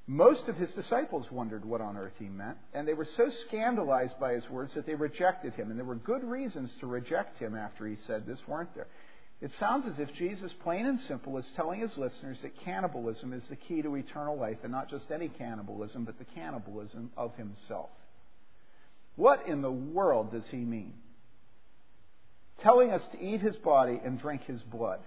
Most 0.07 0.49
of 0.49 0.57
his 0.57 0.73
disciples 0.73 1.31
wondered 1.31 1.65
what 1.65 1.81
on 1.81 1.97
earth 1.97 2.15
he 2.19 2.29
meant, 2.29 2.59
and 2.75 2.87
they 2.87 2.95
were 2.95 3.07
so 3.17 3.31
scandalized 3.47 4.19
by 4.19 4.33
his 4.33 4.49
words 4.51 4.75
that 4.75 4.85
they 4.85 4.95
rejected 4.95 5.55
him. 5.55 5.71
And 5.71 5.79
there 5.79 5.87
were 5.87 5.95
good 5.95 6.25
reasons 6.25 6.73
to 6.81 6.87
reject 6.87 7.39
him 7.39 7.57
after 7.57 7.87
he 7.87 7.97
said 8.07 8.27
this, 8.27 8.41
weren't 8.49 8.75
there? 8.75 8.89
It 9.41 9.53
sounds 9.59 9.87
as 9.87 9.99
if 9.99 10.13
Jesus, 10.15 10.53
plain 10.63 10.87
and 10.87 11.01
simple, 11.01 11.39
is 11.39 11.47
telling 11.57 11.81
his 11.81 11.97
listeners 11.97 12.39
that 12.43 12.59
cannibalism 12.65 13.33
is 13.33 13.45
the 13.49 13.57
key 13.57 13.83
to 13.83 13.95
eternal 13.97 14.37
life, 14.39 14.59
and 14.63 14.73
not 14.73 14.91
just 14.91 15.11
any 15.11 15.29
cannibalism, 15.29 16.05
but 16.05 16.19
the 16.19 16.25
cannibalism 16.25 17.11
of 17.17 17.35
himself. 17.37 17.91
What 19.17 19.47
in 19.47 19.63
the 19.63 19.71
world 19.71 20.33
does 20.33 20.47
he 20.51 20.59
mean? 20.59 20.95
Telling 22.61 22.91
us 22.91 23.03
to 23.13 23.21
eat 23.21 23.41
his 23.41 23.57
body 23.57 24.01
and 24.05 24.21
drink 24.21 24.43
his 24.45 24.63
blood. 24.63 25.01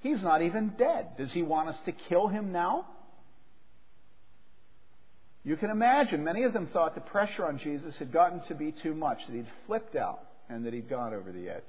He's 0.00 0.22
not 0.22 0.42
even 0.42 0.74
dead. 0.78 1.16
Does 1.16 1.32
he 1.32 1.42
want 1.42 1.68
us 1.68 1.78
to 1.86 1.92
kill 1.92 2.28
him 2.28 2.52
now? 2.52 2.86
You 5.44 5.56
can 5.56 5.70
imagine 5.70 6.22
many 6.22 6.44
of 6.44 6.52
them 6.52 6.68
thought 6.68 6.94
the 6.94 7.00
pressure 7.00 7.46
on 7.46 7.58
Jesus 7.58 7.96
had 7.96 8.12
gotten 8.12 8.40
to 8.46 8.54
be 8.54 8.72
too 8.72 8.94
much, 8.94 9.18
that 9.26 9.34
he'd 9.34 9.46
flipped 9.66 9.96
out 9.96 10.20
and 10.48 10.64
that 10.66 10.72
he'd 10.72 10.88
gone 10.88 11.14
over 11.14 11.32
the 11.32 11.48
edge. 11.48 11.62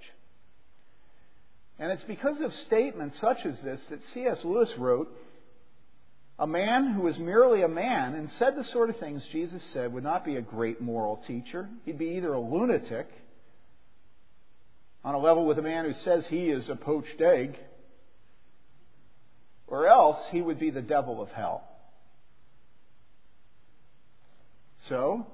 And 1.80 1.92
it's 1.92 2.04
because 2.04 2.40
of 2.42 2.54
statements 2.68 3.20
such 3.20 3.46
as 3.46 3.60
this 3.62 3.82
that 3.90 4.00
C.S. 4.14 4.44
Lewis 4.44 4.70
wrote 4.78 5.10
a 6.38 6.46
man 6.46 6.94
who 6.94 7.02
was 7.02 7.18
merely 7.18 7.64
a 7.64 7.68
man 7.68 8.14
and 8.14 8.30
said 8.38 8.56
the 8.56 8.64
sort 8.64 8.90
of 8.90 8.98
things 8.98 9.24
Jesus 9.32 9.64
said 9.74 9.92
would 9.94 10.04
not 10.04 10.24
be 10.24 10.36
a 10.36 10.42
great 10.42 10.82
moral 10.82 11.18
teacher. 11.28 11.68
He'd 11.86 11.98
be 11.98 12.18
either 12.18 12.34
a 12.34 12.40
lunatic 12.40 13.08
on 15.04 15.16
a 15.16 15.20
level 15.20 15.46
with 15.46 15.58
a 15.58 15.64
man 15.64 15.86
who 15.86 15.94
says 15.94 16.26
he 16.28 16.50
is 16.50 16.70
a 16.70 16.76
poached 16.76 17.22
egg, 17.22 17.58
or 19.68 19.88
else 19.88 20.18
he 20.32 20.42
would 20.42 20.60
be 20.60 20.70
the 20.70 20.82
devil 20.82 21.22
of 21.22 21.30
hell. 21.32 21.68
So, 24.90 25.26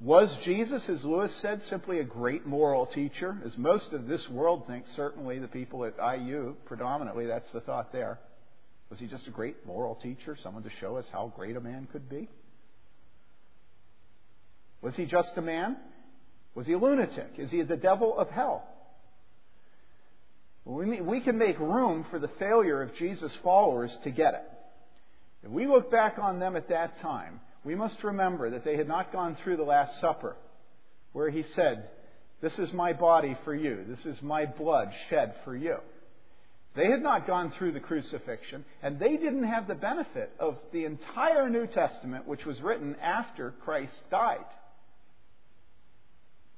was 0.00 0.34
Jesus, 0.44 0.82
as 0.88 1.02
Lewis 1.04 1.32
said, 1.40 1.62
simply 1.70 2.00
a 2.00 2.04
great 2.04 2.44
moral 2.46 2.86
teacher? 2.86 3.38
As 3.44 3.56
most 3.56 3.92
of 3.92 4.06
this 4.06 4.28
world 4.28 4.66
thinks, 4.66 4.88
certainly 4.96 5.38
the 5.38 5.48
people 5.48 5.84
at 5.84 5.94
IU, 5.96 6.54
predominantly, 6.66 7.26
that's 7.26 7.50
the 7.52 7.60
thought 7.60 7.92
there. 7.92 8.18
Was 8.90 8.98
he 8.98 9.06
just 9.06 9.26
a 9.26 9.30
great 9.30 9.66
moral 9.66 9.94
teacher, 9.96 10.36
someone 10.42 10.62
to 10.64 10.70
show 10.80 10.96
us 10.96 11.06
how 11.12 11.32
great 11.34 11.56
a 11.56 11.60
man 11.60 11.88
could 11.90 12.08
be? 12.08 12.28
Was 14.82 14.94
he 14.96 15.06
just 15.06 15.30
a 15.36 15.42
man? 15.42 15.76
Was 16.54 16.66
he 16.66 16.74
a 16.74 16.78
lunatic? 16.78 17.32
Is 17.38 17.50
he 17.50 17.62
the 17.62 17.76
devil 17.76 18.18
of 18.18 18.28
hell? 18.30 18.64
We 20.64 21.20
can 21.20 21.38
make 21.38 21.58
room 21.58 22.04
for 22.10 22.18
the 22.18 22.30
failure 22.38 22.82
of 22.82 22.94
Jesus' 22.96 23.32
followers 23.42 23.96
to 24.04 24.10
get 24.10 24.34
it. 24.34 24.42
If 25.44 25.50
we 25.50 25.66
look 25.66 25.90
back 25.90 26.18
on 26.20 26.38
them 26.38 26.56
at 26.56 26.68
that 26.68 27.00
time, 27.00 27.40
we 27.66 27.74
must 27.74 28.04
remember 28.04 28.50
that 28.50 28.64
they 28.64 28.76
had 28.76 28.86
not 28.86 29.12
gone 29.12 29.36
through 29.42 29.56
the 29.56 29.64
Last 29.64 30.00
Supper, 30.00 30.36
where 31.12 31.28
he 31.28 31.44
said, 31.56 31.88
This 32.40 32.56
is 32.60 32.72
my 32.72 32.92
body 32.92 33.36
for 33.44 33.54
you, 33.54 33.84
this 33.88 34.06
is 34.06 34.22
my 34.22 34.46
blood 34.46 34.88
shed 35.10 35.34
for 35.44 35.54
you. 35.54 35.78
They 36.76 36.88
had 36.88 37.02
not 37.02 37.26
gone 37.26 37.52
through 37.58 37.72
the 37.72 37.80
crucifixion, 37.80 38.64
and 38.82 39.00
they 39.00 39.16
didn't 39.16 39.44
have 39.44 39.66
the 39.66 39.74
benefit 39.74 40.30
of 40.38 40.58
the 40.72 40.84
entire 40.84 41.50
New 41.50 41.66
Testament, 41.66 42.28
which 42.28 42.44
was 42.44 42.60
written 42.60 42.94
after 43.02 43.52
Christ 43.64 43.98
died. 44.10 44.44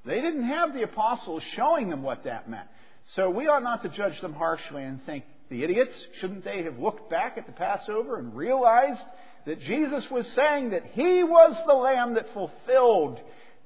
They 0.04 0.20
didn't 0.20 0.44
have 0.44 0.74
the 0.74 0.82
apostles 0.82 1.42
showing 1.54 1.88
them 1.88 2.02
what 2.02 2.24
that 2.24 2.50
meant. 2.50 2.68
So 3.14 3.30
we 3.30 3.46
ought 3.46 3.62
not 3.62 3.82
to 3.82 3.88
judge 3.88 4.20
them 4.20 4.34
harshly 4.34 4.82
and 4.82 5.02
think, 5.06 5.24
the 5.48 5.64
idiots, 5.64 5.94
shouldn't 6.20 6.44
they 6.44 6.64
have 6.64 6.78
looked 6.78 7.08
back 7.08 7.38
at 7.38 7.46
the 7.46 7.52
Passover 7.52 8.18
and 8.18 8.36
realized 8.36 9.00
that 9.48 9.62
Jesus 9.62 10.04
was 10.10 10.26
saying 10.32 10.70
that 10.70 10.84
he 10.92 11.24
was 11.24 11.56
the 11.66 11.72
lamb 11.72 12.14
that 12.14 12.34
fulfilled 12.34 13.18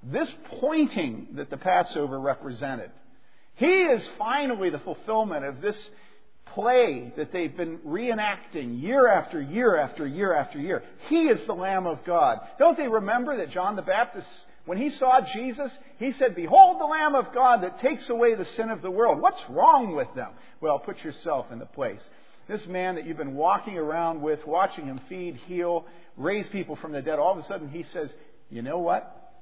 this 0.05 0.31
pointing 0.61 1.27
that 1.35 1.51
the 1.51 1.57
Passover 1.57 2.21
represented. 2.21 2.92
He 3.57 3.66
is 3.66 4.09
finally 4.16 4.71
the 4.71 4.79
fulfillment 4.79 5.45
of 5.45 5.61
this 5.61 5.90
play 6.55 7.12
that 7.16 7.33
they've 7.33 7.57
been 7.57 7.79
reenacting 7.79 8.81
year 8.81 9.09
after 9.09 9.42
year 9.42 9.77
after 9.77 10.07
year 10.07 10.33
after 10.33 10.61
year. 10.61 10.85
He 11.09 11.27
is 11.27 11.45
the 11.47 11.55
Lamb 11.55 11.88
of 11.88 12.05
God. 12.05 12.38
Don't 12.61 12.77
they 12.77 12.87
remember 12.87 13.39
that 13.39 13.51
John 13.51 13.74
the 13.74 13.83
Baptist, 13.83 14.28
when 14.66 14.78
he 14.78 14.91
saw 14.91 15.20
Jesus, 15.33 15.72
he 15.99 16.12
said, 16.12 16.37
Behold 16.37 16.80
the 16.80 16.85
Lamb 16.85 17.16
of 17.16 17.35
God 17.35 17.64
that 17.64 17.80
takes 17.80 18.09
away 18.09 18.37
the 18.37 18.47
sin 18.57 18.70
of 18.70 18.83
the 18.83 18.91
world. 18.91 19.20
What's 19.20 19.43
wrong 19.49 19.97
with 19.97 20.14
them? 20.14 20.30
Well, 20.61 20.78
put 20.78 21.03
yourself 21.03 21.47
in 21.51 21.59
the 21.59 21.66
place. 21.66 22.09
This 22.53 22.66
man 22.68 22.96
that 22.96 23.07
you've 23.07 23.16
been 23.16 23.34
walking 23.34 23.78
around 23.78 24.20
with, 24.20 24.46
watching 24.46 24.84
him 24.84 25.00
feed, 25.09 25.36
heal, 25.46 25.86
raise 26.18 26.46
people 26.48 26.76
from 26.76 26.92
the 26.92 27.00
dead, 27.00 27.18
all 27.18 27.32
of 27.32 27.42
a 27.42 27.48
sudden 27.48 27.70
he 27.70 27.82
says, 27.94 28.11
You 28.50 28.61
know 28.61 28.76
what? 28.76 29.32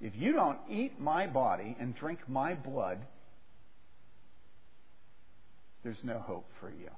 If 0.00 0.14
you 0.16 0.32
don't 0.32 0.56
eat 0.70 0.98
my 0.98 1.26
body 1.26 1.76
and 1.78 1.94
drink 1.94 2.20
my 2.26 2.54
blood, 2.54 3.00
there's 5.82 5.98
no 6.04 6.18
hope 6.20 6.48
for 6.58 6.70
you. 6.70 6.88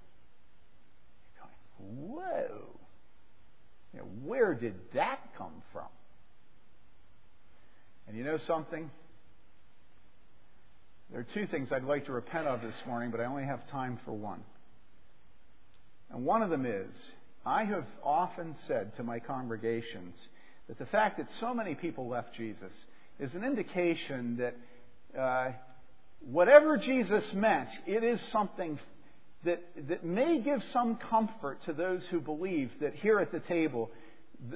Going, 1.40 2.12
Whoa. 2.12 2.68
You 3.92 3.98
know, 3.98 4.06
where 4.24 4.54
did 4.54 4.76
that 4.94 5.18
come 5.36 5.64
from? 5.72 5.88
And 8.06 8.16
you 8.16 8.22
know 8.22 8.38
something? 8.46 8.88
There 11.10 11.18
are 11.18 11.26
two 11.34 11.48
things 11.48 11.70
I'd 11.72 11.82
like 11.82 12.06
to 12.06 12.12
repent 12.12 12.46
of 12.46 12.62
this 12.62 12.76
morning, 12.86 13.10
but 13.10 13.18
I 13.18 13.24
only 13.24 13.46
have 13.46 13.68
time 13.68 13.98
for 14.04 14.12
one. 14.12 14.44
And 16.16 16.24
one 16.24 16.40
of 16.40 16.48
them 16.48 16.64
is 16.64 16.90
I 17.44 17.64
have 17.64 17.84
often 18.02 18.56
said 18.66 18.96
to 18.96 19.02
my 19.02 19.18
congregations 19.18 20.16
that 20.66 20.78
the 20.78 20.86
fact 20.86 21.18
that 21.18 21.26
so 21.40 21.52
many 21.52 21.74
people 21.74 22.08
left 22.08 22.34
Jesus 22.34 22.72
is 23.20 23.34
an 23.34 23.44
indication 23.44 24.38
that 24.38 25.20
uh, 25.20 25.52
whatever 26.24 26.78
Jesus 26.78 27.22
meant, 27.34 27.68
it 27.86 28.02
is 28.02 28.18
something 28.32 28.78
that, 29.44 29.62
that 29.88 30.06
may 30.06 30.40
give 30.40 30.62
some 30.72 30.96
comfort 31.10 31.62
to 31.66 31.74
those 31.74 32.02
who 32.10 32.18
believe 32.18 32.70
that 32.80 32.94
here 32.94 33.20
at 33.20 33.30
the 33.30 33.40
table, 33.40 33.90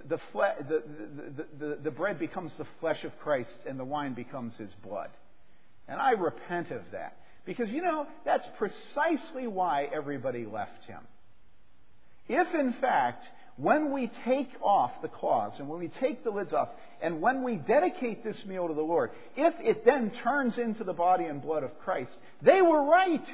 the, 0.09 0.19
the, 0.39 0.83
the, 1.37 1.47
the, 1.59 1.79
the 1.85 1.91
bread 1.91 2.19
becomes 2.19 2.53
the 2.57 2.67
flesh 2.81 3.05
of 3.05 3.13
Christ 3.19 3.51
and 3.69 3.79
the 3.79 3.85
wine 3.85 4.15
becomes 4.15 4.55
his 4.57 4.71
blood. 4.83 5.11
And 5.89 6.01
I 6.01 6.13
repent 6.13 6.71
of 6.71 6.81
that. 6.93 7.19
Because, 7.45 7.69
you 7.69 7.83
know, 7.83 8.07
that's 8.25 8.47
precisely 8.57 9.47
why 9.47 9.89
everybody 9.93 10.47
left 10.47 10.87
him. 10.87 11.01
If, 12.33 12.55
in 12.55 12.75
fact, 12.81 13.25
when 13.57 13.91
we 13.93 14.09
take 14.25 14.51
off 14.63 14.93
the 15.03 15.09
cloths 15.09 15.59
and 15.59 15.69
when 15.69 15.81
we 15.81 15.89
take 15.89 16.23
the 16.23 16.31
lids 16.31 16.53
off 16.53 16.69
and 17.03 17.21
when 17.21 17.43
we 17.43 17.57
dedicate 17.57 18.23
this 18.23 18.37
meal 18.47 18.69
to 18.69 18.75
the 18.75 18.81
Lord, 18.81 19.11
if 19.37 19.53
it 19.59 19.85
then 19.85 20.13
turns 20.23 20.57
into 20.57 20.85
the 20.85 20.93
body 20.93 21.25
and 21.25 21.43
blood 21.43 21.65
of 21.65 21.77
Christ, 21.81 22.13
they 22.41 22.63
were 22.63 22.85
right. 22.85 23.27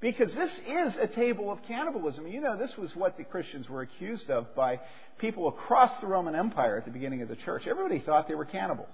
Because 0.00 0.34
this 0.34 0.50
is 0.50 0.96
a 1.00 1.06
table 1.06 1.50
of 1.50 1.62
cannibalism. 1.66 2.26
You 2.26 2.42
know, 2.42 2.58
this 2.58 2.76
was 2.76 2.94
what 2.94 3.16
the 3.16 3.24
Christians 3.24 3.70
were 3.70 3.80
accused 3.80 4.28
of 4.28 4.54
by 4.54 4.80
people 5.16 5.48
across 5.48 5.98
the 6.02 6.06
Roman 6.06 6.34
Empire 6.34 6.76
at 6.76 6.84
the 6.84 6.90
beginning 6.90 7.22
of 7.22 7.28
the 7.28 7.36
church. 7.36 7.62
Everybody 7.66 8.00
thought 8.00 8.28
they 8.28 8.34
were 8.34 8.44
cannibals. 8.44 8.92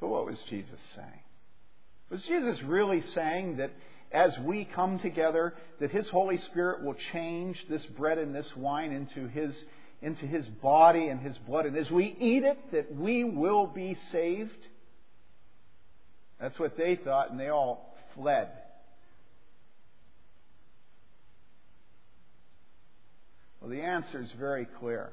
But 0.00 0.08
what 0.08 0.24
was 0.24 0.38
Jesus 0.48 0.80
saying? 0.96 1.20
Was 2.08 2.22
Jesus 2.22 2.62
really 2.62 3.02
saying 3.14 3.58
that 3.58 3.72
as 4.12 4.36
we 4.38 4.64
come 4.64 4.98
together, 4.98 5.54
that 5.78 5.90
His 5.90 6.08
Holy 6.08 6.38
Spirit 6.38 6.82
will 6.82 6.96
change 7.12 7.64
this 7.68 7.84
bread 7.86 8.18
and 8.18 8.34
this 8.34 8.50
wine 8.56 8.92
into 8.92 9.28
His, 9.28 9.54
into 10.02 10.26
His 10.26 10.46
body 10.46 11.08
and 11.08 11.20
His 11.20 11.36
blood, 11.38 11.66
and 11.66 11.76
as 11.76 11.90
we 11.90 12.06
eat 12.18 12.42
it, 12.42 12.58
that 12.72 12.94
we 12.94 13.24
will 13.24 13.66
be 13.66 13.96
saved? 14.12 14.66
That's 16.40 16.58
what 16.58 16.76
they 16.76 16.96
thought, 16.96 17.30
and 17.30 17.38
they 17.38 17.48
all 17.48 17.94
fled. 18.14 18.48
Well, 23.60 23.70
the 23.70 23.82
answer 23.82 24.22
is 24.22 24.30
very 24.38 24.66
clear. 24.78 25.10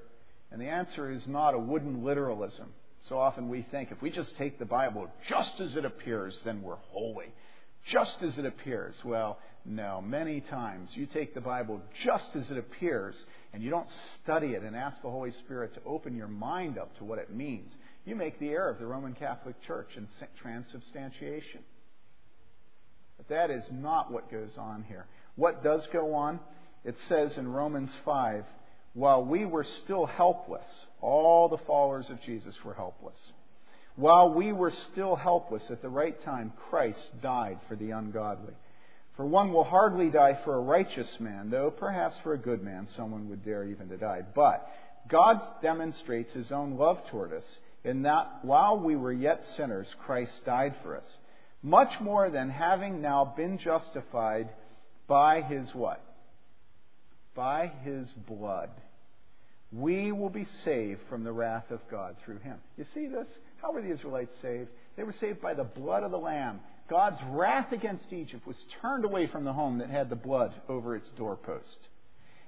And 0.51 0.61
the 0.61 0.67
answer 0.67 1.11
is 1.11 1.27
not 1.27 1.53
a 1.53 1.59
wooden 1.59 2.03
literalism. 2.03 2.73
So 3.09 3.17
often 3.17 3.49
we 3.49 3.61
think 3.63 3.91
if 3.91 4.01
we 4.01 4.09
just 4.09 4.35
take 4.37 4.59
the 4.59 4.65
Bible 4.65 5.09
just 5.29 5.59
as 5.59 5.75
it 5.75 5.85
appears, 5.85 6.41
then 6.45 6.61
we're 6.61 6.77
holy. 6.91 7.27
Just 7.86 8.21
as 8.21 8.38
it 8.38 8.45
appears. 8.45 8.95
Well, 9.05 9.39
no. 9.65 10.01
Many 10.01 10.41
times 10.41 10.89
you 10.93 11.05
take 11.05 11.34
the 11.34 11.41
Bible 11.41 11.82
just 12.03 12.28
as 12.36 12.49
it 12.49 12.57
appears 12.57 13.15
and 13.53 13.63
you 13.63 13.69
don't 13.69 13.89
study 14.23 14.47
it 14.47 14.63
and 14.63 14.75
ask 14.75 15.01
the 15.01 15.09
Holy 15.09 15.32
Spirit 15.32 15.73
to 15.75 15.82
open 15.86 16.15
your 16.15 16.28
mind 16.28 16.78
up 16.78 16.97
to 16.97 17.05
what 17.05 17.19
it 17.19 17.34
means. 17.34 17.71
You 18.05 18.15
make 18.15 18.39
the 18.39 18.49
error 18.49 18.69
of 18.69 18.80
the 18.80 18.86
Roman 18.86 19.13
Catholic 19.13 19.55
Church 19.65 19.89
in 19.95 20.07
transubstantiation. 20.41 21.61
But 23.17 23.30
that 23.30 23.49
is 23.49 23.63
not 23.71 24.11
what 24.11 24.32
goes 24.32 24.55
on 24.57 24.84
here. 24.88 25.07
What 25.36 25.63
does 25.63 25.86
go 25.91 26.13
on? 26.13 26.39
It 26.84 26.95
says 27.09 27.38
in 27.38 27.47
Romans 27.47 27.91
5 28.05 28.43
while 28.97 29.23
we 29.23 29.45
were 29.45 29.65
still 29.84 30.07
helpless, 30.07 30.65
all 31.01 31.49
the 31.49 31.59
followers 31.67 32.09
of 32.09 32.19
Jesus 32.21 32.55
were 32.65 32.73
helpless. 32.73 33.17
While 33.97 34.35
we 34.35 34.53
were 34.53 34.69
still 34.69 35.15
helpless 35.15 35.71
at 35.71 35.81
the 35.81 35.89
right 35.89 36.19
time, 36.21 36.53
Christ 36.69 37.19
died 37.19 37.57
for 37.67 37.75
the 37.75 37.91
ungodly. 37.91 38.53
For 39.15 39.25
one 39.25 39.51
will 39.51 39.63
hardly 39.63 40.11
die 40.11 40.39
for 40.45 40.53
a 40.53 40.61
righteous 40.61 41.19
man, 41.19 41.49
though 41.49 41.71
perhaps 41.71 42.15
for 42.19 42.33
a 42.33 42.37
good 42.37 42.63
man 42.63 42.87
someone 42.95 43.27
would 43.29 43.43
dare 43.43 43.65
even 43.65 43.89
to 43.89 43.97
die. 43.97 44.21
But 44.35 44.69
God 45.07 45.41
demonstrates 45.63 46.31
his 46.31 46.51
own 46.51 46.77
love 46.77 47.01
toward 47.09 47.33
us 47.33 47.57
in 47.83 48.03
that 48.03 48.39
while 48.43 48.79
we 48.79 48.95
were 48.95 49.11
yet 49.11 49.43
sinners, 49.55 49.87
Christ 50.05 50.45
died 50.45 50.75
for 50.83 50.95
us. 50.95 51.17
Much 51.63 51.99
more 51.99 52.29
than 52.29 52.51
having 52.51 53.01
now 53.01 53.33
been 53.35 53.57
justified 53.57 54.51
by 55.07 55.41
his 55.41 55.73
what? 55.73 56.03
By 57.33 57.71
his 57.83 58.11
blood 58.27 58.69
we 59.71 60.11
will 60.11 60.29
be 60.29 60.45
saved 60.63 61.01
from 61.09 61.23
the 61.23 61.31
wrath 61.31 61.71
of 61.71 61.81
God 61.89 62.15
through 62.23 62.39
him. 62.39 62.57
You 62.77 62.85
see 62.93 63.07
this? 63.07 63.27
How 63.62 63.72
were 63.72 63.82
the 63.82 63.91
Israelites 63.91 64.36
saved? 64.41 64.70
They 64.95 65.03
were 65.03 65.16
saved 65.20 65.41
by 65.41 65.53
the 65.53 65.64
blood 65.64 66.03
of 66.03 66.12
the 66.12 66.18
Lamb. 66.18 66.60
God's 66.89 67.20
wrath 67.30 67.72
against 67.72 68.12
Egypt 68.12 68.47
was 68.47 68.55
turned 68.82 69.05
away 69.05 69.28
from 69.28 69.43
the 69.43 69.53
home 69.53 69.80
that 69.80 69.89
had 69.89 70.10
the 70.10 70.16
blood 70.16 70.53
over 70.70 70.95
its 70.95 71.10
doorpost. 71.18 71.78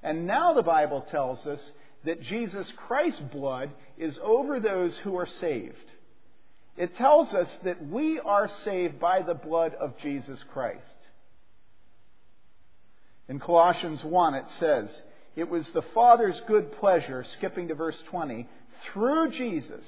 And 0.02 0.26
now 0.26 0.54
the 0.54 0.64
Bible 0.64 1.06
tells 1.12 1.46
us 1.46 1.60
that 2.06 2.22
Jesus 2.22 2.72
Christ's 2.88 3.20
blood 3.20 3.72
is 3.98 4.18
over 4.24 4.60
those 4.60 4.98
who 5.00 5.18
are 5.18 5.26
saved. 5.26 5.76
It 6.78 6.96
tells 6.96 7.34
us 7.34 7.50
that 7.66 7.86
we 7.86 8.20
are 8.20 8.50
saved 8.64 9.00
by 9.00 9.22
the 9.22 9.34
blood 9.34 9.76
of 9.76 9.98
Jesus 9.98 10.42
Christ. 10.54 10.86
In 13.28 13.40
Colossians 13.40 14.04
1, 14.04 14.34
it 14.36 14.46
says, 14.60 15.02
it 15.36 15.50
was 15.50 15.70
the 15.72 15.84
Father's 15.94 16.42
good 16.48 16.72
pleasure, 16.80 17.26
skipping 17.38 17.68
to 17.68 17.76
verse 17.76 18.02
20, 18.10 18.48
through 18.94 19.32
Jesus 19.32 19.86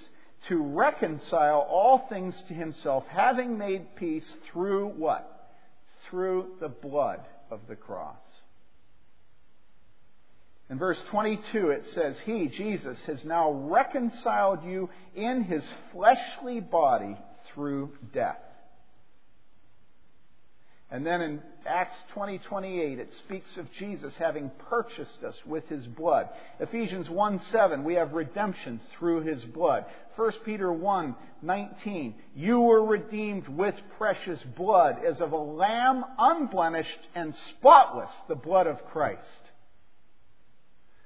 to 0.48 0.62
reconcile 0.62 1.60
all 1.70 2.08
things 2.10 2.36
to 2.48 2.54
himself, 2.54 3.06
having 3.08 3.58
made 3.58 3.96
peace 3.96 4.32
through 4.52 4.88
what? 4.88 5.52
Through 6.10 6.54
the 6.60 6.70
blood 6.70 7.22
of 7.50 7.60
the 7.68 7.76
cross. 7.76 8.24
In 10.70 10.80
verse 10.80 11.00
22, 11.10 11.70
it 11.70 11.86
says, 11.94 12.18
He, 12.26 12.48
Jesus, 12.48 13.02
has 13.04 13.24
now 13.26 13.52
reconciled 13.52 14.64
you 14.64 14.89
in 15.16 15.44
his 15.44 15.64
fleshly 15.92 16.62
body 16.62 17.18
through 17.54 17.92
death 18.14 18.39
and 20.92 21.06
then 21.06 21.22
in 21.22 21.42
Acts 21.66 21.96
20, 22.14 22.39
28, 22.39 23.00
it 23.00 23.10
speaks 23.26 23.56
of 23.56 23.66
Jesus 23.80 24.14
having 24.20 24.52
purchased 24.70 25.24
us 25.26 25.36
with 25.46 25.68
his 25.70 25.88
blood. 25.88 26.28
Ephesians 26.60 27.10
1, 27.10 27.42
7, 27.50 27.86
we 27.86 27.94
have 27.94 28.12
redemption 28.12 28.82
through 28.98 29.22
his 29.22 29.42
blood. 29.46 29.86
1 30.18 30.32
Peter 30.44 30.72
1, 30.72 31.16
19, 31.42 32.16
you 32.36 32.60
were 32.60 32.84
redeemed 32.84 33.48
with 33.48 33.76
precious 33.98 34.39
blood 34.58 34.98
as 35.08 35.22
of 35.22 35.32
a 35.32 35.38
lamb 35.38 36.04
unblemished 36.20 37.08
and 37.16 37.34
spotless, 37.52 38.10
the 38.28 38.36
blood 38.36 38.68
of 38.68 38.86
Christ. 38.88 39.22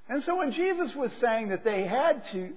And 0.09 0.23
so 0.23 0.37
when 0.37 0.51
Jesus 0.51 0.95
was 0.95 1.11
saying 1.21 1.49
that 1.49 1.63
they 1.63 1.85
had 1.85 2.23
to 2.31 2.53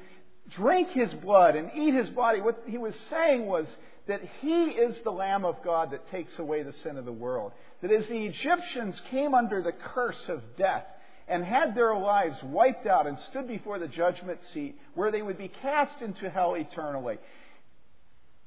drink 0.57 0.89
his 0.91 1.13
blood 1.13 1.57
and 1.57 1.71
eat 1.77 1.93
his 1.93 2.09
body, 2.09 2.41
what 2.41 2.63
he 2.67 2.79
was 2.79 2.95
saying 3.11 3.45
was 3.45 3.67
that 4.09 4.23
he 4.41 4.65
is 4.65 4.97
the 5.05 5.11
Lamb 5.11 5.45
of 5.45 5.63
God 5.63 5.93
that 5.93 6.11
takes 6.11 6.37
away 6.39 6.63
the 6.63 6.73
sin 6.83 6.97
of 6.97 7.05
the 7.05 7.13
world. 7.13 7.53
That 7.83 7.93
as 7.93 8.07
the 8.07 8.27
Egyptians 8.27 9.01
came 9.11 9.35
under 9.35 9.63
the 9.63 9.73
curse 9.73 10.29
of 10.29 10.43
death 10.57 10.87
and 11.29 11.45
had 11.45 11.75
their 11.75 11.95
lives 11.95 12.43
wiped 12.43 12.87
out 12.87 13.07
and 13.07 13.19
stood 13.31 13.47
before 13.47 13.79
the 13.79 13.87
judgment 13.87 14.41
seat 14.53 14.77
where 14.95 15.13
they 15.13 15.23
would 15.23 15.39
be 15.39 15.49
cast 15.49 16.01
into 16.01 16.31
hell 16.31 16.55
eternally, 16.55 17.19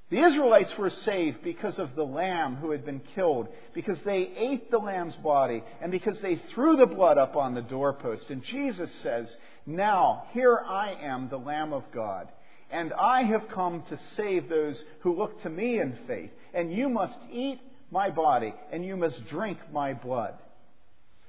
the 0.10 0.20
Israelites 0.20 0.78
were 0.78 0.90
saved 0.90 1.42
because 1.42 1.80
of 1.80 1.96
the 1.96 2.04
lamb 2.04 2.58
who 2.58 2.72
had 2.72 2.84
been 2.84 3.02
killed, 3.16 3.48
because 3.74 3.98
they 4.04 4.24
ate 4.36 4.70
the 4.70 4.78
lamb's 4.78 5.16
body, 5.16 5.64
and 5.82 5.90
because 5.90 6.20
they 6.20 6.36
threw 6.36 6.76
the 6.76 6.86
blood 6.86 7.18
up 7.18 7.38
on 7.38 7.54
the 7.54 7.62
doorpost. 7.62 8.30
And 8.30 8.44
Jesus 8.44 8.92
says, 8.96 9.34
Now, 9.66 10.26
here 10.34 10.60
I 10.68 10.98
am, 11.02 11.30
the 11.30 11.40
Lamb 11.40 11.72
of 11.72 11.86
God. 11.94 12.28
And 12.72 12.94
I 12.94 13.24
have 13.24 13.50
come 13.54 13.84
to 13.90 14.00
save 14.16 14.48
those 14.48 14.82
who 15.02 15.18
look 15.18 15.42
to 15.44 15.50
me 15.50 15.80
in 15.80 15.98
faith. 16.08 16.32
And 16.54 16.72
you 16.72 16.90
must 16.90 17.18
eat 17.32 17.60
my 17.92 18.10
body, 18.10 18.54
and 18.72 18.86
you 18.86 18.96
must 18.96 19.28
drink 19.28 19.58
my 19.72 19.94
blood. 19.94 20.36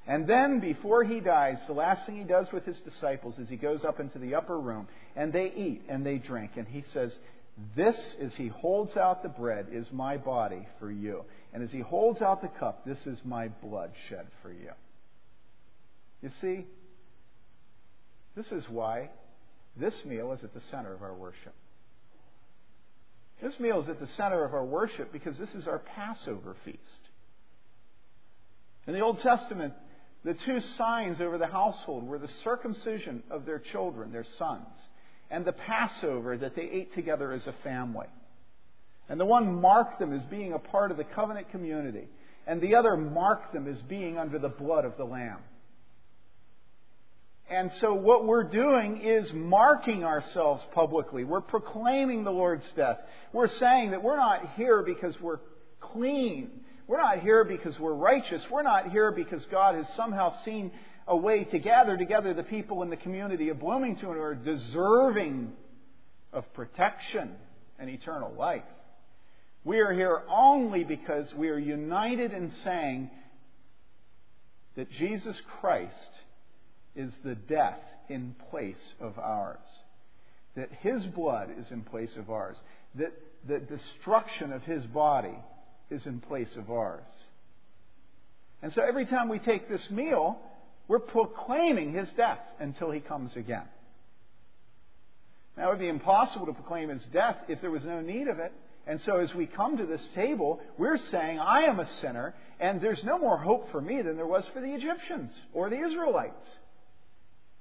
And 0.07 0.26
then, 0.26 0.61
before 0.61 1.05
he 1.05 1.20
dies, 1.20 1.59
the 1.66 1.72
last 1.72 2.07
thing 2.07 2.16
he 2.16 2.24
does 2.24 2.47
with 2.53 2.64
his 2.64 2.78
disciples 2.80 3.38
is 3.38 3.49
he 3.49 3.57
goes 3.57 3.84
up 3.84 4.01
into 4.01 4.18
the 4.18 4.34
upper 4.34 4.59
room, 4.59 4.88
and 5.14 5.32
they 5.32 5.53
eat 5.55 5.82
and 5.88 6.05
they 6.05 6.18
drink. 6.18 6.53
And 6.57 6.66
he 6.66 6.84
says, 6.93 7.12
This, 7.76 7.97
as 8.20 8.34
he 8.34 8.49
holds 8.49 8.97
out 8.97 9.22
the 9.22 9.28
bread, 9.28 9.66
is 9.70 9.86
my 9.93 10.16
body 10.16 10.66
for 10.80 10.90
you. 10.90 11.24
And 11.53 11.62
as 11.62 11.70
he 11.70 11.80
holds 11.80 12.22
out 12.22 12.43
the 12.43 12.49
cup, 12.49 12.84
this 12.84 12.99
is 13.07 13.18
my 13.24 13.49
blood 13.49 13.93
shed 14.09 14.26
for 14.43 14.53
you. 14.53 14.70
You 16.20 16.30
see, 16.40 16.66
this 18.36 18.47
is 18.51 18.64
why 18.68 19.11
this 19.76 20.04
meal 20.04 20.32
is 20.32 20.44
at 20.44 20.54
the 20.54 20.60
center 20.70 20.92
of 20.92 21.02
our 21.02 21.14
worship. 21.14 21.54
This 23.42 23.58
meal 23.58 23.80
is 23.80 23.88
at 23.88 23.98
the 23.98 24.06
center 24.06 24.44
of 24.44 24.54
our 24.54 24.64
worship 24.64 25.12
because 25.12 25.38
this 25.38 25.54
is 25.54 25.66
our 25.66 25.80
Passover 25.80 26.54
feast. 26.64 26.78
In 28.86 28.94
the 28.94 29.00
Old 29.00 29.20
Testament, 29.20 29.74
the 30.24 30.34
two 30.34 30.60
signs 30.76 31.20
over 31.20 31.38
the 31.38 31.46
household 31.46 32.06
were 32.06 32.18
the 32.18 32.30
circumcision 32.44 33.22
of 33.30 33.44
their 33.44 33.58
children, 33.58 34.12
their 34.12 34.26
sons, 34.38 34.66
and 35.30 35.44
the 35.44 35.52
Passover 35.52 36.36
that 36.36 36.54
they 36.54 36.62
ate 36.62 36.94
together 36.94 37.32
as 37.32 37.46
a 37.46 37.54
family. 37.64 38.06
And 39.08 39.18
the 39.18 39.24
one 39.24 39.60
marked 39.60 39.98
them 39.98 40.12
as 40.12 40.22
being 40.24 40.52
a 40.52 40.58
part 40.58 40.90
of 40.90 40.96
the 40.96 41.04
covenant 41.04 41.50
community. 41.50 42.08
and 42.46 42.60
the 42.60 42.74
other 42.74 42.96
marked 42.96 43.52
them 43.52 43.68
as 43.68 43.80
being 43.82 44.18
under 44.18 44.38
the 44.38 44.48
blood 44.48 44.84
of 44.84 44.96
the 44.96 45.04
Lamb. 45.04 45.38
And 47.51 47.70
so 47.80 47.93
what 47.93 48.24
we're 48.24 48.45
doing 48.45 49.03
is 49.03 49.32
marking 49.32 50.05
ourselves 50.05 50.62
publicly. 50.72 51.24
We're 51.24 51.40
proclaiming 51.40 52.24
the 52.24 52.30
Lord's 52.30 52.70
death. 52.76 52.99
We're 53.32 53.49
saying 53.49 53.90
that 53.90 54.03
we're 54.03 54.16
not 54.16 54.55
here 54.57 54.82
because 54.82 55.20
we're 55.20 55.40
clean. 55.80 56.51
We're 56.86 57.03
not 57.03 57.20
here 57.20 57.45
because 57.45 57.78
we're 57.78 57.95
righteous. 57.95 58.43
We're 58.51 58.62
not 58.62 58.90
here 58.90 59.11
because 59.11 59.45
God 59.47 59.74
has 59.74 59.86
somehow 59.97 60.34
seen 60.45 60.72
a 61.07 61.16
way 61.16 61.45
to 61.45 61.59
gather 61.59 61.97
together 61.97 62.32
the 62.32 62.43
people 62.43 62.82
in 62.82 62.90
the 62.90 62.97
community 62.97 63.49
of 63.49 63.61
Bloomington 63.61 64.09
who 64.09 64.20
are 64.20 64.34
deserving 64.34 65.53
of 66.32 66.51
protection 66.55 67.32
and 67.78 67.90
eternal 67.90 68.32
life. 68.32 68.62
We 69.64 69.80
are 69.80 69.93
here 69.93 70.22
only 70.28 70.84
because 70.84 71.32
we 71.34 71.49
are 71.51 71.59
united 71.59 72.32
in 72.32 72.53
saying 72.64 73.11
that 74.76 74.90
Jesus 74.90 75.36
Christ 75.61 76.11
is 76.95 77.12
the 77.24 77.34
death 77.34 77.80
in 78.09 78.34
place 78.51 78.95
of 79.01 79.18
ours. 79.18 79.64
That 80.57 80.70
his 80.80 81.05
blood 81.07 81.49
is 81.59 81.70
in 81.70 81.82
place 81.82 82.16
of 82.16 82.30
ours. 82.30 82.57
That 82.97 83.12
the 83.47 83.59
destruction 83.59 84.53
of 84.53 84.62
his 84.62 84.84
body 84.84 85.38
is 85.90 86.07
in 86.07 86.20
place 86.20 86.55
of 86.57 86.70
ours. 86.70 87.07
And 88.62 88.72
so 88.72 88.82
every 88.82 89.07
time 89.07 89.28
we 89.28 89.38
take 89.38 89.68
this 89.68 89.90
meal, 89.90 90.38
we're 90.88 91.01
proclaiming 91.01 91.93
his 91.93 92.09
death 92.16 92.40
until 92.61 92.90
he 92.90 93.01
comes 93.01 93.34
again. 93.36 93.64
Now, 95.57 95.68
it 95.68 95.70
would 95.70 95.80
be 95.80 95.88
impossible 95.88 96.47
to 96.47 96.53
proclaim 96.53 96.88
his 96.88 97.05
death 97.12 97.36
if 97.49 97.61
there 97.61 97.70
was 97.70 97.84
no 97.84 98.01
need 98.01 98.28
of 98.28 98.38
it. 98.38 98.53
And 98.86 99.01
so, 99.03 99.18
as 99.18 99.34
we 99.34 99.47
come 99.47 99.76
to 99.76 99.86
this 99.86 100.03
table, 100.14 100.61
we're 100.78 100.99
saying, 100.99 101.38
I 101.38 101.62
am 101.62 101.78
a 101.78 101.88
sinner, 102.01 102.34
and 102.59 102.80
there's 102.80 103.05
no 103.05 103.18
more 103.18 103.38
hope 103.38 103.70
for 103.70 103.80
me 103.80 104.03
than 104.03 104.16
there 104.16 104.26
was 104.26 104.45
for 104.53 104.61
the 104.61 104.74
Egyptians 104.74 105.30
or 105.53 105.70
the 105.70 105.78
Israelites. 105.78 106.49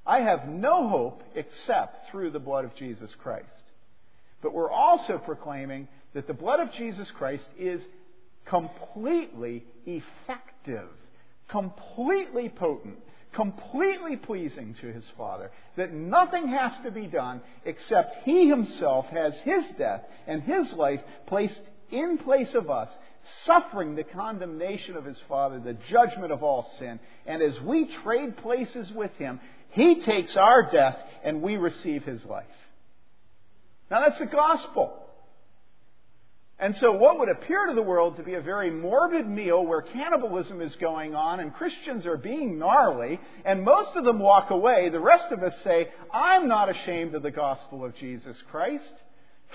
I 0.06 0.20
have 0.20 0.47
no 0.47 0.89
hope 0.89 1.24
except 1.36 2.10
through 2.10 2.32
the 2.32 2.39
blood 2.39 2.66
of 2.66 2.76
Jesus 2.76 3.12
Christ. 3.22 3.45
But 4.41 4.54
we're 4.54 4.72
also 4.72 5.18
proclaiming 5.18 5.88
that 6.14 6.28
the 6.28 6.34
blood 6.34 6.60
of 6.60 6.72
Jesus 6.74 7.10
Christ 7.12 7.45
is 7.58 7.82
completely 8.45 9.64
effective, 9.86 10.89
completely 11.47 12.49
potent, 12.49 12.97
completely 13.34 14.18
pleasing 14.18 14.76
to 14.82 14.88
his 14.91 15.06
Father. 15.18 15.52
That 15.78 15.93
nothing 15.93 16.47
has 16.47 16.74
to 16.84 16.91
be 16.91 17.06
done 17.06 17.41
except 17.64 18.24
he 18.26 18.49
himself 18.49 19.06
has 19.08 19.39
his 19.41 19.64
death 19.78 20.02
and 20.28 20.41
his 20.41 20.74
life 20.74 21.02
placed 21.28 21.62
in 21.91 22.18
place 22.18 22.54
of 22.56 22.70
us 22.70 22.89
suffering 23.45 23.95
the 23.95 24.04
condemnation 24.04 24.95
of 24.95 25.06
his 25.06 25.20
Father, 25.30 25.60
the 25.60 25.78
judgment 25.89 26.32
of 26.32 26.41
all 26.41 26.70
sin. 26.80 26.99
And 27.26 27.41
as 27.43 27.60
we 27.62 27.86
trade 28.04 28.38
places 28.38 28.91
with 28.91 29.16
him, 29.18 29.39
he 29.72 30.02
takes 30.02 30.38
our 30.38 30.70
death 30.70 30.98
and 31.24 31.42
we 31.42 31.58
receive 31.58 32.04
his 32.04 32.24
life. 32.26 32.46
Now 33.90 34.02
that's 34.02 34.20
the 34.20 34.26
gospel. 34.26 34.98
And 36.62 36.78
so, 36.78 36.92
what 36.92 37.18
would 37.18 37.30
appear 37.30 37.66
to 37.66 37.74
the 37.74 37.82
world 37.82 38.18
to 38.18 38.24
be 38.24 38.36
a 38.36 38.42
very 38.42 38.70
morbid 38.70 39.28
meal 39.28 39.66
where 39.66 39.82
cannibalism 39.82 40.62
is 40.62 40.76
going 40.76 41.16
on 41.16 41.40
and 41.40 41.52
Christians 41.56 42.06
are 42.06 42.18
being 42.18 42.60
gnarly, 42.60 43.20
and 43.44 43.64
most 43.64 43.96
of 43.96 44.06
them 44.06 44.20
walk 44.20 44.52
away, 44.52 44.90
the 44.90 45.00
rest 45.00 45.32
of 45.32 45.42
us 45.42 45.56
say, 45.64 45.88
I'm 46.14 46.48
not 46.48 46.70
ashamed 46.70 47.16
of 47.16 47.24
the 47.24 47.32
gospel 47.32 47.84
of 47.84 47.96
Jesus 47.96 48.38
Christ, 48.52 48.94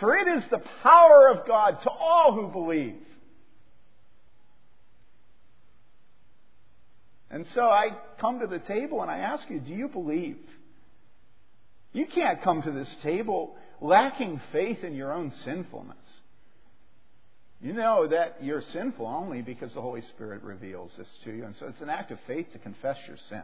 for 0.00 0.16
it 0.16 0.26
is 0.26 0.42
the 0.50 0.62
power 0.82 1.28
of 1.28 1.46
God 1.46 1.80
to 1.82 1.90
all 1.90 2.32
who 2.32 2.48
believe. 2.48 2.96
And 7.36 7.44
so 7.54 7.66
I 7.66 7.90
come 8.18 8.40
to 8.40 8.46
the 8.46 8.60
table 8.60 9.02
and 9.02 9.10
I 9.10 9.18
ask 9.18 9.44
you, 9.50 9.60
do 9.60 9.74
you 9.74 9.88
believe? 9.88 10.38
You 11.92 12.06
can't 12.06 12.40
come 12.40 12.62
to 12.62 12.70
this 12.70 12.90
table 13.02 13.54
lacking 13.78 14.40
faith 14.52 14.82
in 14.82 14.94
your 14.94 15.12
own 15.12 15.30
sinfulness. 15.44 15.98
You 17.60 17.74
know 17.74 18.08
that 18.08 18.38
you're 18.40 18.62
sinful 18.62 19.06
only 19.06 19.42
because 19.42 19.74
the 19.74 19.82
Holy 19.82 20.00
Spirit 20.00 20.44
reveals 20.44 20.92
this 20.96 21.08
to 21.24 21.30
you. 21.30 21.44
And 21.44 21.54
so 21.56 21.66
it's 21.66 21.82
an 21.82 21.90
act 21.90 22.10
of 22.10 22.18
faith 22.26 22.50
to 22.54 22.58
confess 22.58 22.96
your 23.06 23.18
sin. 23.28 23.42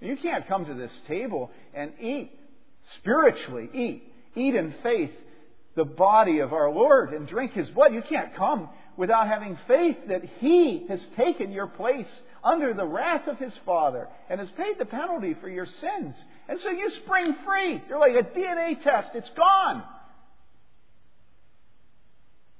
You 0.00 0.16
can't 0.16 0.48
come 0.48 0.66
to 0.66 0.74
this 0.74 0.90
table 1.06 1.52
and 1.74 1.92
eat, 2.00 2.32
spiritually 2.98 3.70
eat, 3.74 4.12
eat 4.34 4.56
in 4.56 4.74
faith 4.82 5.12
the 5.76 5.84
body 5.84 6.40
of 6.40 6.52
our 6.52 6.68
Lord 6.68 7.12
and 7.12 7.28
drink 7.28 7.52
His 7.52 7.68
blood. 7.70 7.94
You 7.94 8.02
can't 8.02 8.34
come 8.34 8.68
without 8.98 9.28
having 9.28 9.56
faith 9.66 9.96
that 10.08 10.22
He 10.40 10.84
has 10.88 11.00
taken 11.16 11.52
your 11.52 11.68
place 11.68 12.10
under 12.44 12.74
the 12.74 12.84
wrath 12.84 13.26
of 13.26 13.38
his 13.38 13.52
father 13.64 14.08
and 14.28 14.40
has 14.40 14.50
paid 14.50 14.78
the 14.78 14.84
penalty 14.84 15.34
for 15.40 15.48
your 15.48 15.66
sins. 15.66 16.14
And 16.48 16.60
so 16.60 16.70
you 16.70 16.90
spring 17.04 17.34
free. 17.44 17.82
You're 17.88 17.98
like 17.98 18.14
a 18.14 18.38
DNA 18.38 18.82
test, 18.82 19.10
it's 19.14 19.30
gone. 19.30 19.82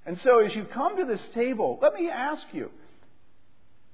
And 0.07 0.18
so 0.20 0.41
as 0.41 0.55
you 0.55 0.64
come 0.64 0.97
to 0.97 1.05
this 1.05 1.24
table, 1.34 1.78
let 1.82 1.95
me 1.95 2.09
ask 2.09 2.43
you 2.53 2.70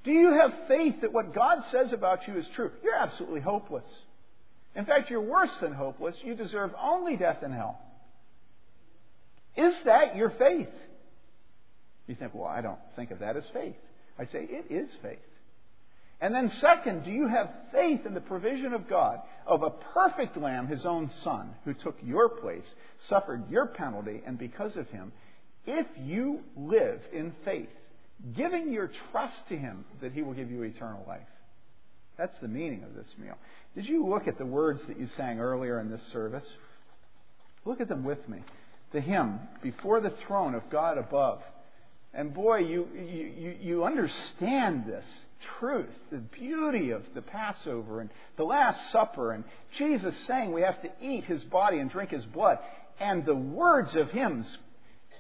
do 0.05 0.13
you 0.13 0.35
have 0.35 0.53
faith 0.69 1.01
that 1.01 1.13
what 1.13 1.35
God 1.35 1.65
says 1.71 1.93
about 1.93 2.29
you 2.29 2.37
is 2.37 2.47
true? 2.55 2.71
You're 2.83 2.95
absolutely 2.95 3.41
hopeless. 3.41 3.89
In 4.77 4.85
fact, 4.85 5.09
you're 5.09 5.21
worse 5.23 5.55
than 5.63 5.73
hopeless. 5.73 6.15
You 6.23 6.35
deserve 6.35 6.73
only 6.81 7.17
death 7.17 7.39
and 7.43 7.55
hell. 7.55 7.81
Is 9.57 9.75
that 9.87 10.15
your 10.15 10.29
faith? 10.31 10.69
You 12.07 12.15
think, 12.15 12.35
well, 12.35 12.49
I 12.49 12.61
don't 12.61 12.79
think 12.97 13.11
of 13.11 13.21
that 13.21 13.37
as 13.37 13.45
faith. 13.53 13.77
I 14.19 14.27
say, 14.27 14.47
it 14.49 14.67
is 14.71 14.91
faith. 15.03 15.19
And 16.21 16.35
then, 16.35 16.51
second, 16.61 17.05
do 17.05 17.11
you 17.11 17.29
have 17.29 17.51
faith 17.73 18.07
in 18.07 18.15
the 18.15 18.21
provision 18.21 18.73
of 18.73 18.89
God 18.89 19.19
of 19.47 19.63
a 19.63 19.71
perfect 19.71 20.37
lamb, 20.37 20.69
his 20.69 20.87
own 20.87 21.11
son, 21.23 21.51
who 21.65 21.75
took 21.75 21.97
your 22.03 22.29
place, 22.29 22.65
suffered 23.09 23.51
your 23.51 23.67
penalty, 23.67 24.23
and 24.25 24.39
because 24.39 24.77
of 24.77 24.89
him, 24.89 25.13
if 25.67 25.87
you 26.01 26.41
live 26.57 27.01
in 27.13 27.35
faith, 27.45 27.69
giving 28.37 28.73
your 28.73 28.91
trust 29.11 29.49
to 29.49 29.57
him, 29.57 29.85
that 30.01 30.13
he 30.13 30.23
will 30.23 30.35
give 30.35 30.51
you 30.51 30.63
eternal 30.63 31.05
life? 31.07 31.27
That's 32.17 32.39
the 32.41 32.49
meaning 32.49 32.85
of 32.85 32.95
this 32.95 33.13
meal. 33.19 33.37
Did 33.75 33.87
you 33.87 34.07
look 34.07 34.29
at 34.29 34.39
the 34.39 34.47
words 34.47 34.81
that 34.87 34.99
you 34.99 35.09
sang 35.17 35.41
earlier 35.41 35.81
in 35.81 35.91
this 35.91 36.03
service? 36.13 36.47
Look 37.65 37.81
at 37.81 37.89
them 37.89 38.05
with 38.05 38.29
me. 38.29 38.39
The 38.93 39.01
hymn, 39.01 39.41
Before 39.63 40.01
the 40.01 40.15
throne 40.27 40.55
of 40.55 40.71
God 40.71 40.97
above. 40.97 41.43
And 42.17 42.33
boy, 42.33 42.59
you, 42.59 42.89
you, 42.95 43.57
you 43.61 43.85
understand 43.85 44.87
this 44.87 45.05
truth, 45.59 45.91
the 46.13 46.19
beauty 46.19 46.91
of 46.91 47.03
the 47.15 47.23
Passover 47.23 48.01
and 48.01 48.11
the 48.37 48.45
Last 48.45 48.93
Supper, 48.93 49.33
and 49.33 49.45
Jesus 49.77 50.15
saying 50.27 50.53
we 50.53 50.63
have 50.63 50.81
to 50.83 50.91
eat 51.03 51.25
his 51.25 51.43
body 51.45 51.79
and 51.79 51.91
drink 51.91 52.11
his 52.11 52.25
blood. 52.27 52.59
And 53.01 53.25
the 53.25 53.35
words 53.35 53.97
of 53.97 54.11
hymns 54.13 54.59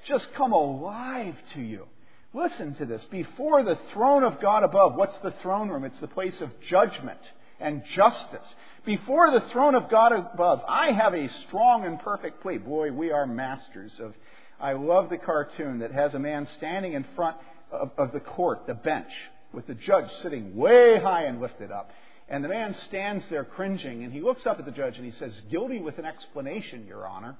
just 0.07 0.32
come 0.34 0.53
alive 0.53 1.34
to 1.55 1.61
you. 1.61 1.86
Listen 2.32 2.74
to 2.76 2.86
this. 2.86 3.05
Before 3.11 3.62
the 3.62 3.78
throne 3.92 4.22
of 4.22 4.40
God 4.40 4.62
above, 4.62 4.95
what's 4.95 5.16
the 5.18 5.30
throne 5.42 5.68
room? 5.68 5.84
It's 5.84 6.01
the 6.01 6.09
place 6.09 6.40
of 6.40 6.51
judgment 6.68 7.20
and 7.61 7.82
justice. 7.95 8.55
Before 8.84 9.30
the 9.30 9.47
throne 9.51 9.74
of 9.74 9.88
God 9.88 10.12
above, 10.12 10.62
I 10.68 10.92
have 10.92 11.14
a 11.14 11.28
strong 11.47 11.84
and 11.86 11.99
perfect 11.99 12.42
plea. 12.42 12.59
Boy, 12.59 12.92
we 12.92 13.11
are 13.12 13.26
masters 13.26 13.92
of 14.01 14.14
I 14.61 14.73
love 14.73 15.11
the 15.11 15.19
cartoon 15.19 15.81
that 15.81 15.93
has 15.93 16.15
a 16.15 16.19
man 16.19 16.49
standing 16.57 16.93
in 16.93 17.05
front 17.17 17.37
of, 17.71 17.91
of 17.99 18.13
the 18.13 18.21
court, 18.21 18.67
the 18.67 18.75
bench, 18.75 19.11
with 19.53 19.67
the 19.67 19.75
judge 19.75 20.11
sitting 20.23 20.57
way 20.57 20.99
high 21.01 21.25
and 21.25 21.41
lifted 21.41 21.71
up. 21.71 21.91
And 22.29 22.43
the 22.43 22.49
man 22.49 22.75
stands 22.89 23.25
there 23.29 23.45
cringing, 23.45 24.03
and 24.03 24.13
he 24.13 24.21
looks 24.21 24.47
up 24.47 24.59
at 24.59 24.65
the 24.65 24.71
judge 24.71 24.97
and 24.97 25.05
he 25.05 25.13
says, 25.13 25.39
Guilty 25.51 25.81
with 25.81 25.99
an 25.99 26.05
explanation, 26.05 26.87
Your 26.87 27.07
Honor. 27.07 27.37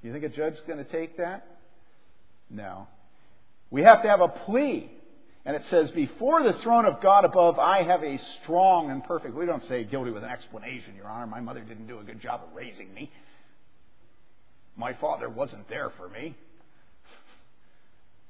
Do 0.00 0.08
you 0.08 0.14
think 0.14 0.24
a 0.24 0.34
judge's 0.34 0.60
going 0.66 0.84
to 0.84 0.90
take 0.90 1.18
that? 1.18 1.46
No. 2.50 2.86
We 3.70 3.82
have 3.82 4.02
to 4.02 4.08
have 4.08 4.20
a 4.20 4.28
plea. 4.28 4.90
And 5.46 5.54
it 5.54 5.62
says, 5.68 5.90
Before 5.90 6.42
the 6.42 6.54
throne 6.62 6.86
of 6.86 7.02
God 7.02 7.24
above, 7.24 7.58
I 7.58 7.82
have 7.82 8.02
a 8.02 8.18
strong 8.42 8.90
and 8.90 9.04
perfect. 9.04 9.34
We 9.34 9.44
don't 9.44 9.64
say 9.68 9.84
guilty 9.84 10.10
with 10.10 10.24
an 10.24 10.30
explanation, 10.30 10.94
Your 10.96 11.06
Honor. 11.06 11.26
My 11.26 11.40
mother 11.40 11.60
didn't 11.60 11.86
do 11.86 11.98
a 11.98 12.04
good 12.04 12.20
job 12.20 12.42
of 12.46 12.54
raising 12.54 12.92
me. 12.94 13.10
My 14.76 14.94
father 14.94 15.28
wasn't 15.28 15.68
there 15.68 15.90
for 15.96 16.08
me. 16.08 16.34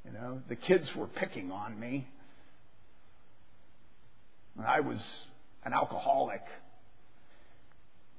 You 0.04 0.12
know, 0.12 0.42
the 0.48 0.56
kids 0.56 0.88
were 0.94 1.06
picking 1.06 1.50
on 1.50 1.78
me. 1.78 2.06
I 4.64 4.80
was 4.80 5.00
an 5.64 5.72
alcoholic. 5.72 6.42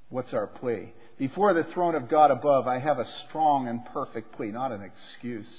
What's 0.09 0.33
our 0.33 0.47
plea? 0.47 0.93
Before 1.17 1.53
the 1.53 1.63
throne 1.73 1.95
of 1.95 2.09
God 2.09 2.31
above, 2.31 2.67
I 2.67 2.79
have 2.79 2.99
a 2.99 3.07
strong 3.27 3.67
and 3.67 3.85
perfect 3.85 4.35
plea, 4.35 4.51
not 4.51 4.71
an 4.71 4.81
excuse. 4.81 5.49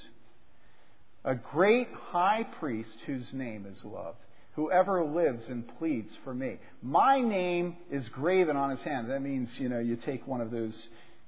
A 1.25 1.35
great 1.35 1.89
high 2.11 2.45
priest 2.59 2.97
whose 3.07 3.27
name 3.33 3.67
is 3.67 3.79
love, 3.85 4.17
whoever 4.55 5.05
lives 5.05 5.45
and 5.49 5.65
pleads 5.79 6.11
for 6.25 6.35
me. 6.35 6.59
My 6.83 7.21
name 7.21 7.77
is 7.91 8.09
graven 8.11 8.57
on 8.57 8.71
his 8.71 8.81
hand. 8.81 9.11
That 9.11 9.23
means, 9.23 9.49
you 9.59 9.69
know, 9.69 9.79
you 9.79 9.97
take 9.97 10.27
one 10.27 10.41
of 10.41 10.51
those 10.51 10.77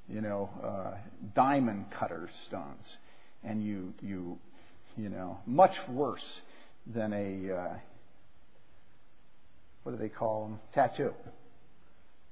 you 0.08 0.20
know, 0.20 0.50
uh, 0.62 0.96
diamond 1.34 1.86
cutter 1.90 2.28
stones, 2.46 2.96
and 3.44 3.62
you 3.62 3.94
you 4.00 4.38
you 4.98 5.08
know, 5.08 5.38
much 5.46 5.74
worse 5.88 6.40
than 6.86 7.12
a, 7.12 7.54
uh, 7.54 7.74
what 9.84 9.92
do 9.92 9.98
they 9.98 10.08
call 10.08 10.44
them? 10.44 10.60
Tattoo. 10.74 11.14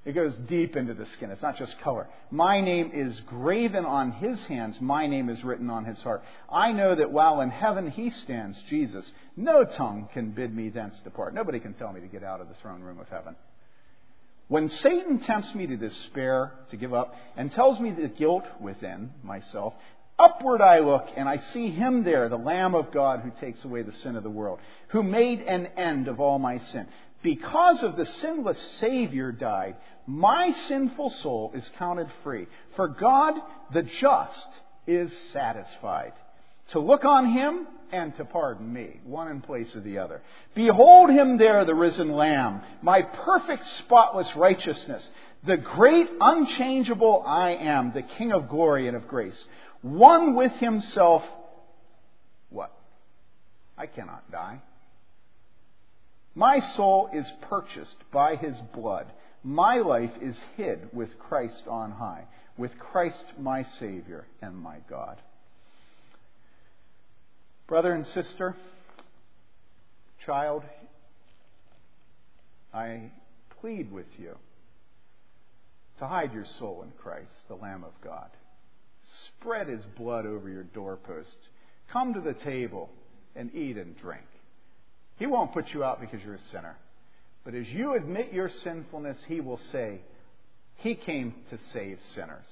It 0.04 0.12
goes 0.12 0.34
deep 0.48 0.76
into 0.76 0.94
the 0.94 1.06
skin. 1.06 1.30
It's 1.30 1.42
not 1.42 1.56
just 1.56 1.80
color. 1.80 2.08
My 2.30 2.60
name 2.60 2.92
is 2.94 3.18
graven 3.26 3.84
on 3.84 4.12
his 4.12 4.40
hands. 4.46 4.80
My 4.80 5.06
name 5.08 5.28
is 5.28 5.42
written 5.42 5.68
on 5.68 5.84
his 5.84 6.00
heart. 6.00 6.22
I 6.48 6.70
know 6.70 6.94
that 6.94 7.10
while 7.10 7.40
in 7.40 7.50
heaven 7.50 7.90
he 7.90 8.10
stands, 8.10 8.60
Jesus, 8.68 9.10
no 9.36 9.64
tongue 9.64 10.08
can 10.12 10.30
bid 10.30 10.54
me 10.54 10.68
thence 10.68 10.96
depart. 11.02 11.34
Nobody 11.34 11.58
can 11.58 11.74
tell 11.74 11.92
me 11.92 12.00
to 12.00 12.06
get 12.06 12.22
out 12.22 12.40
of 12.40 12.48
the 12.48 12.54
throne 12.54 12.82
room 12.82 13.00
of 13.00 13.08
heaven. 13.08 13.34
When 14.49 14.68
Satan 14.68 15.20
tempts 15.20 15.55
me 15.55 15.66
to 15.66 15.76
despair, 15.76 16.53
to 16.70 16.76
give 16.76 16.94
up, 16.94 17.14
and 17.36 17.53
tells 17.53 17.80
me 17.80 17.90
the 17.90 18.09
guilt 18.09 18.44
within 18.61 19.11
myself, 19.22 19.74
upward 20.18 20.61
I 20.61 20.78
look 20.78 21.09
and 21.16 21.28
I 21.28 21.38
see 21.38 21.70
him 21.70 22.05
there, 22.05 22.28
the 22.28 22.38
Lamb 22.38 22.74
of 22.74 22.92
God 22.92 23.20
who 23.20 23.32
takes 23.40 23.64
away 23.64 23.82
the 23.82 23.92
sin 23.92 24.14
of 24.16 24.22
the 24.22 24.30
world, 24.30 24.61
who 24.88 25.03
made 25.03 25.40
an 25.40 25.66
end 25.76 26.09
of 26.09 26.20
all 26.20 26.38
my 26.38 26.59
sin 26.59 26.86
because 27.22 27.82
of 27.82 27.97
the 27.97 28.07
sinless 28.07 28.61
Savior 28.78 29.32
died, 29.32 29.74
my 30.07 30.53
sinful 30.68 31.11
soul 31.11 31.51
is 31.55 31.68
counted 31.76 32.09
free. 32.22 32.47
For 32.76 32.86
God, 32.86 33.34
the 33.72 33.82
just, 33.82 34.47
is 34.86 35.12
satisfied 35.32 36.12
to 36.68 36.80
look 36.80 37.04
on 37.04 37.32
him 37.32 37.66
and 37.92 38.16
to 38.16 38.24
pardon 38.24 38.72
me, 38.72 39.00
one 39.04 39.28
in 39.28 39.40
place 39.40 39.74
of 39.74 39.84
the 39.84 39.98
other. 39.98 40.22
Behold 40.54 41.10
him 41.10 41.38
there, 41.38 41.64
the 41.64 41.74
risen 41.74 42.12
Lamb, 42.12 42.60
my 42.82 43.02
perfect, 43.02 43.66
spotless 43.78 44.34
righteousness, 44.34 45.08
the 45.44 45.56
great, 45.56 46.08
unchangeable 46.20 47.22
I 47.24 47.50
am, 47.50 47.92
the 47.92 48.02
King 48.02 48.32
of 48.32 48.48
glory 48.48 48.88
and 48.88 48.96
of 48.96 49.06
grace, 49.06 49.44
one 49.82 50.34
with 50.34 50.52
himself. 50.52 51.22
What? 52.50 52.72
I 53.78 53.86
cannot 53.86 54.30
die. 54.32 54.60
My 56.34 56.60
soul 56.74 57.08
is 57.14 57.26
purchased 57.42 57.96
by 58.12 58.36
his 58.36 58.56
blood. 58.74 59.06
My 59.42 59.78
life 59.78 60.10
is 60.20 60.36
hid 60.56 60.88
with 60.92 61.18
Christ 61.18 61.62
on 61.68 61.92
high, 61.92 62.24
with 62.58 62.76
Christ 62.78 63.24
my 63.38 63.64
Savior 63.78 64.26
and 64.42 64.56
my 64.56 64.78
God. 64.90 65.18
Brother 67.66 67.92
and 67.92 68.06
sister, 68.06 68.54
child, 70.24 70.62
I 72.72 73.10
plead 73.60 73.90
with 73.90 74.06
you 74.18 74.36
to 75.98 76.06
hide 76.06 76.32
your 76.32 76.44
soul 76.60 76.82
in 76.84 76.92
Christ, 77.02 77.48
the 77.48 77.56
Lamb 77.56 77.82
of 77.82 77.92
God. 78.04 78.30
Spread 79.26 79.66
his 79.66 79.84
blood 79.98 80.26
over 80.26 80.48
your 80.48 80.62
doorpost. 80.62 81.36
Come 81.92 82.14
to 82.14 82.20
the 82.20 82.34
table 82.34 82.88
and 83.34 83.52
eat 83.52 83.76
and 83.76 83.96
drink. 83.98 84.26
He 85.18 85.26
won't 85.26 85.52
put 85.52 85.72
you 85.72 85.82
out 85.82 86.00
because 86.00 86.20
you're 86.24 86.34
a 86.34 86.50
sinner. 86.52 86.76
But 87.44 87.54
as 87.54 87.68
you 87.68 87.94
admit 87.94 88.32
your 88.32 88.50
sinfulness, 88.62 89.18
He 89.26 89.40
will 89.40 89.60
say, 89.72 90.00
He 90.76 90.94
came 90.94 91.34
to 91.50 91.58
save 91.72 91.98
sinners. 92.14 92.46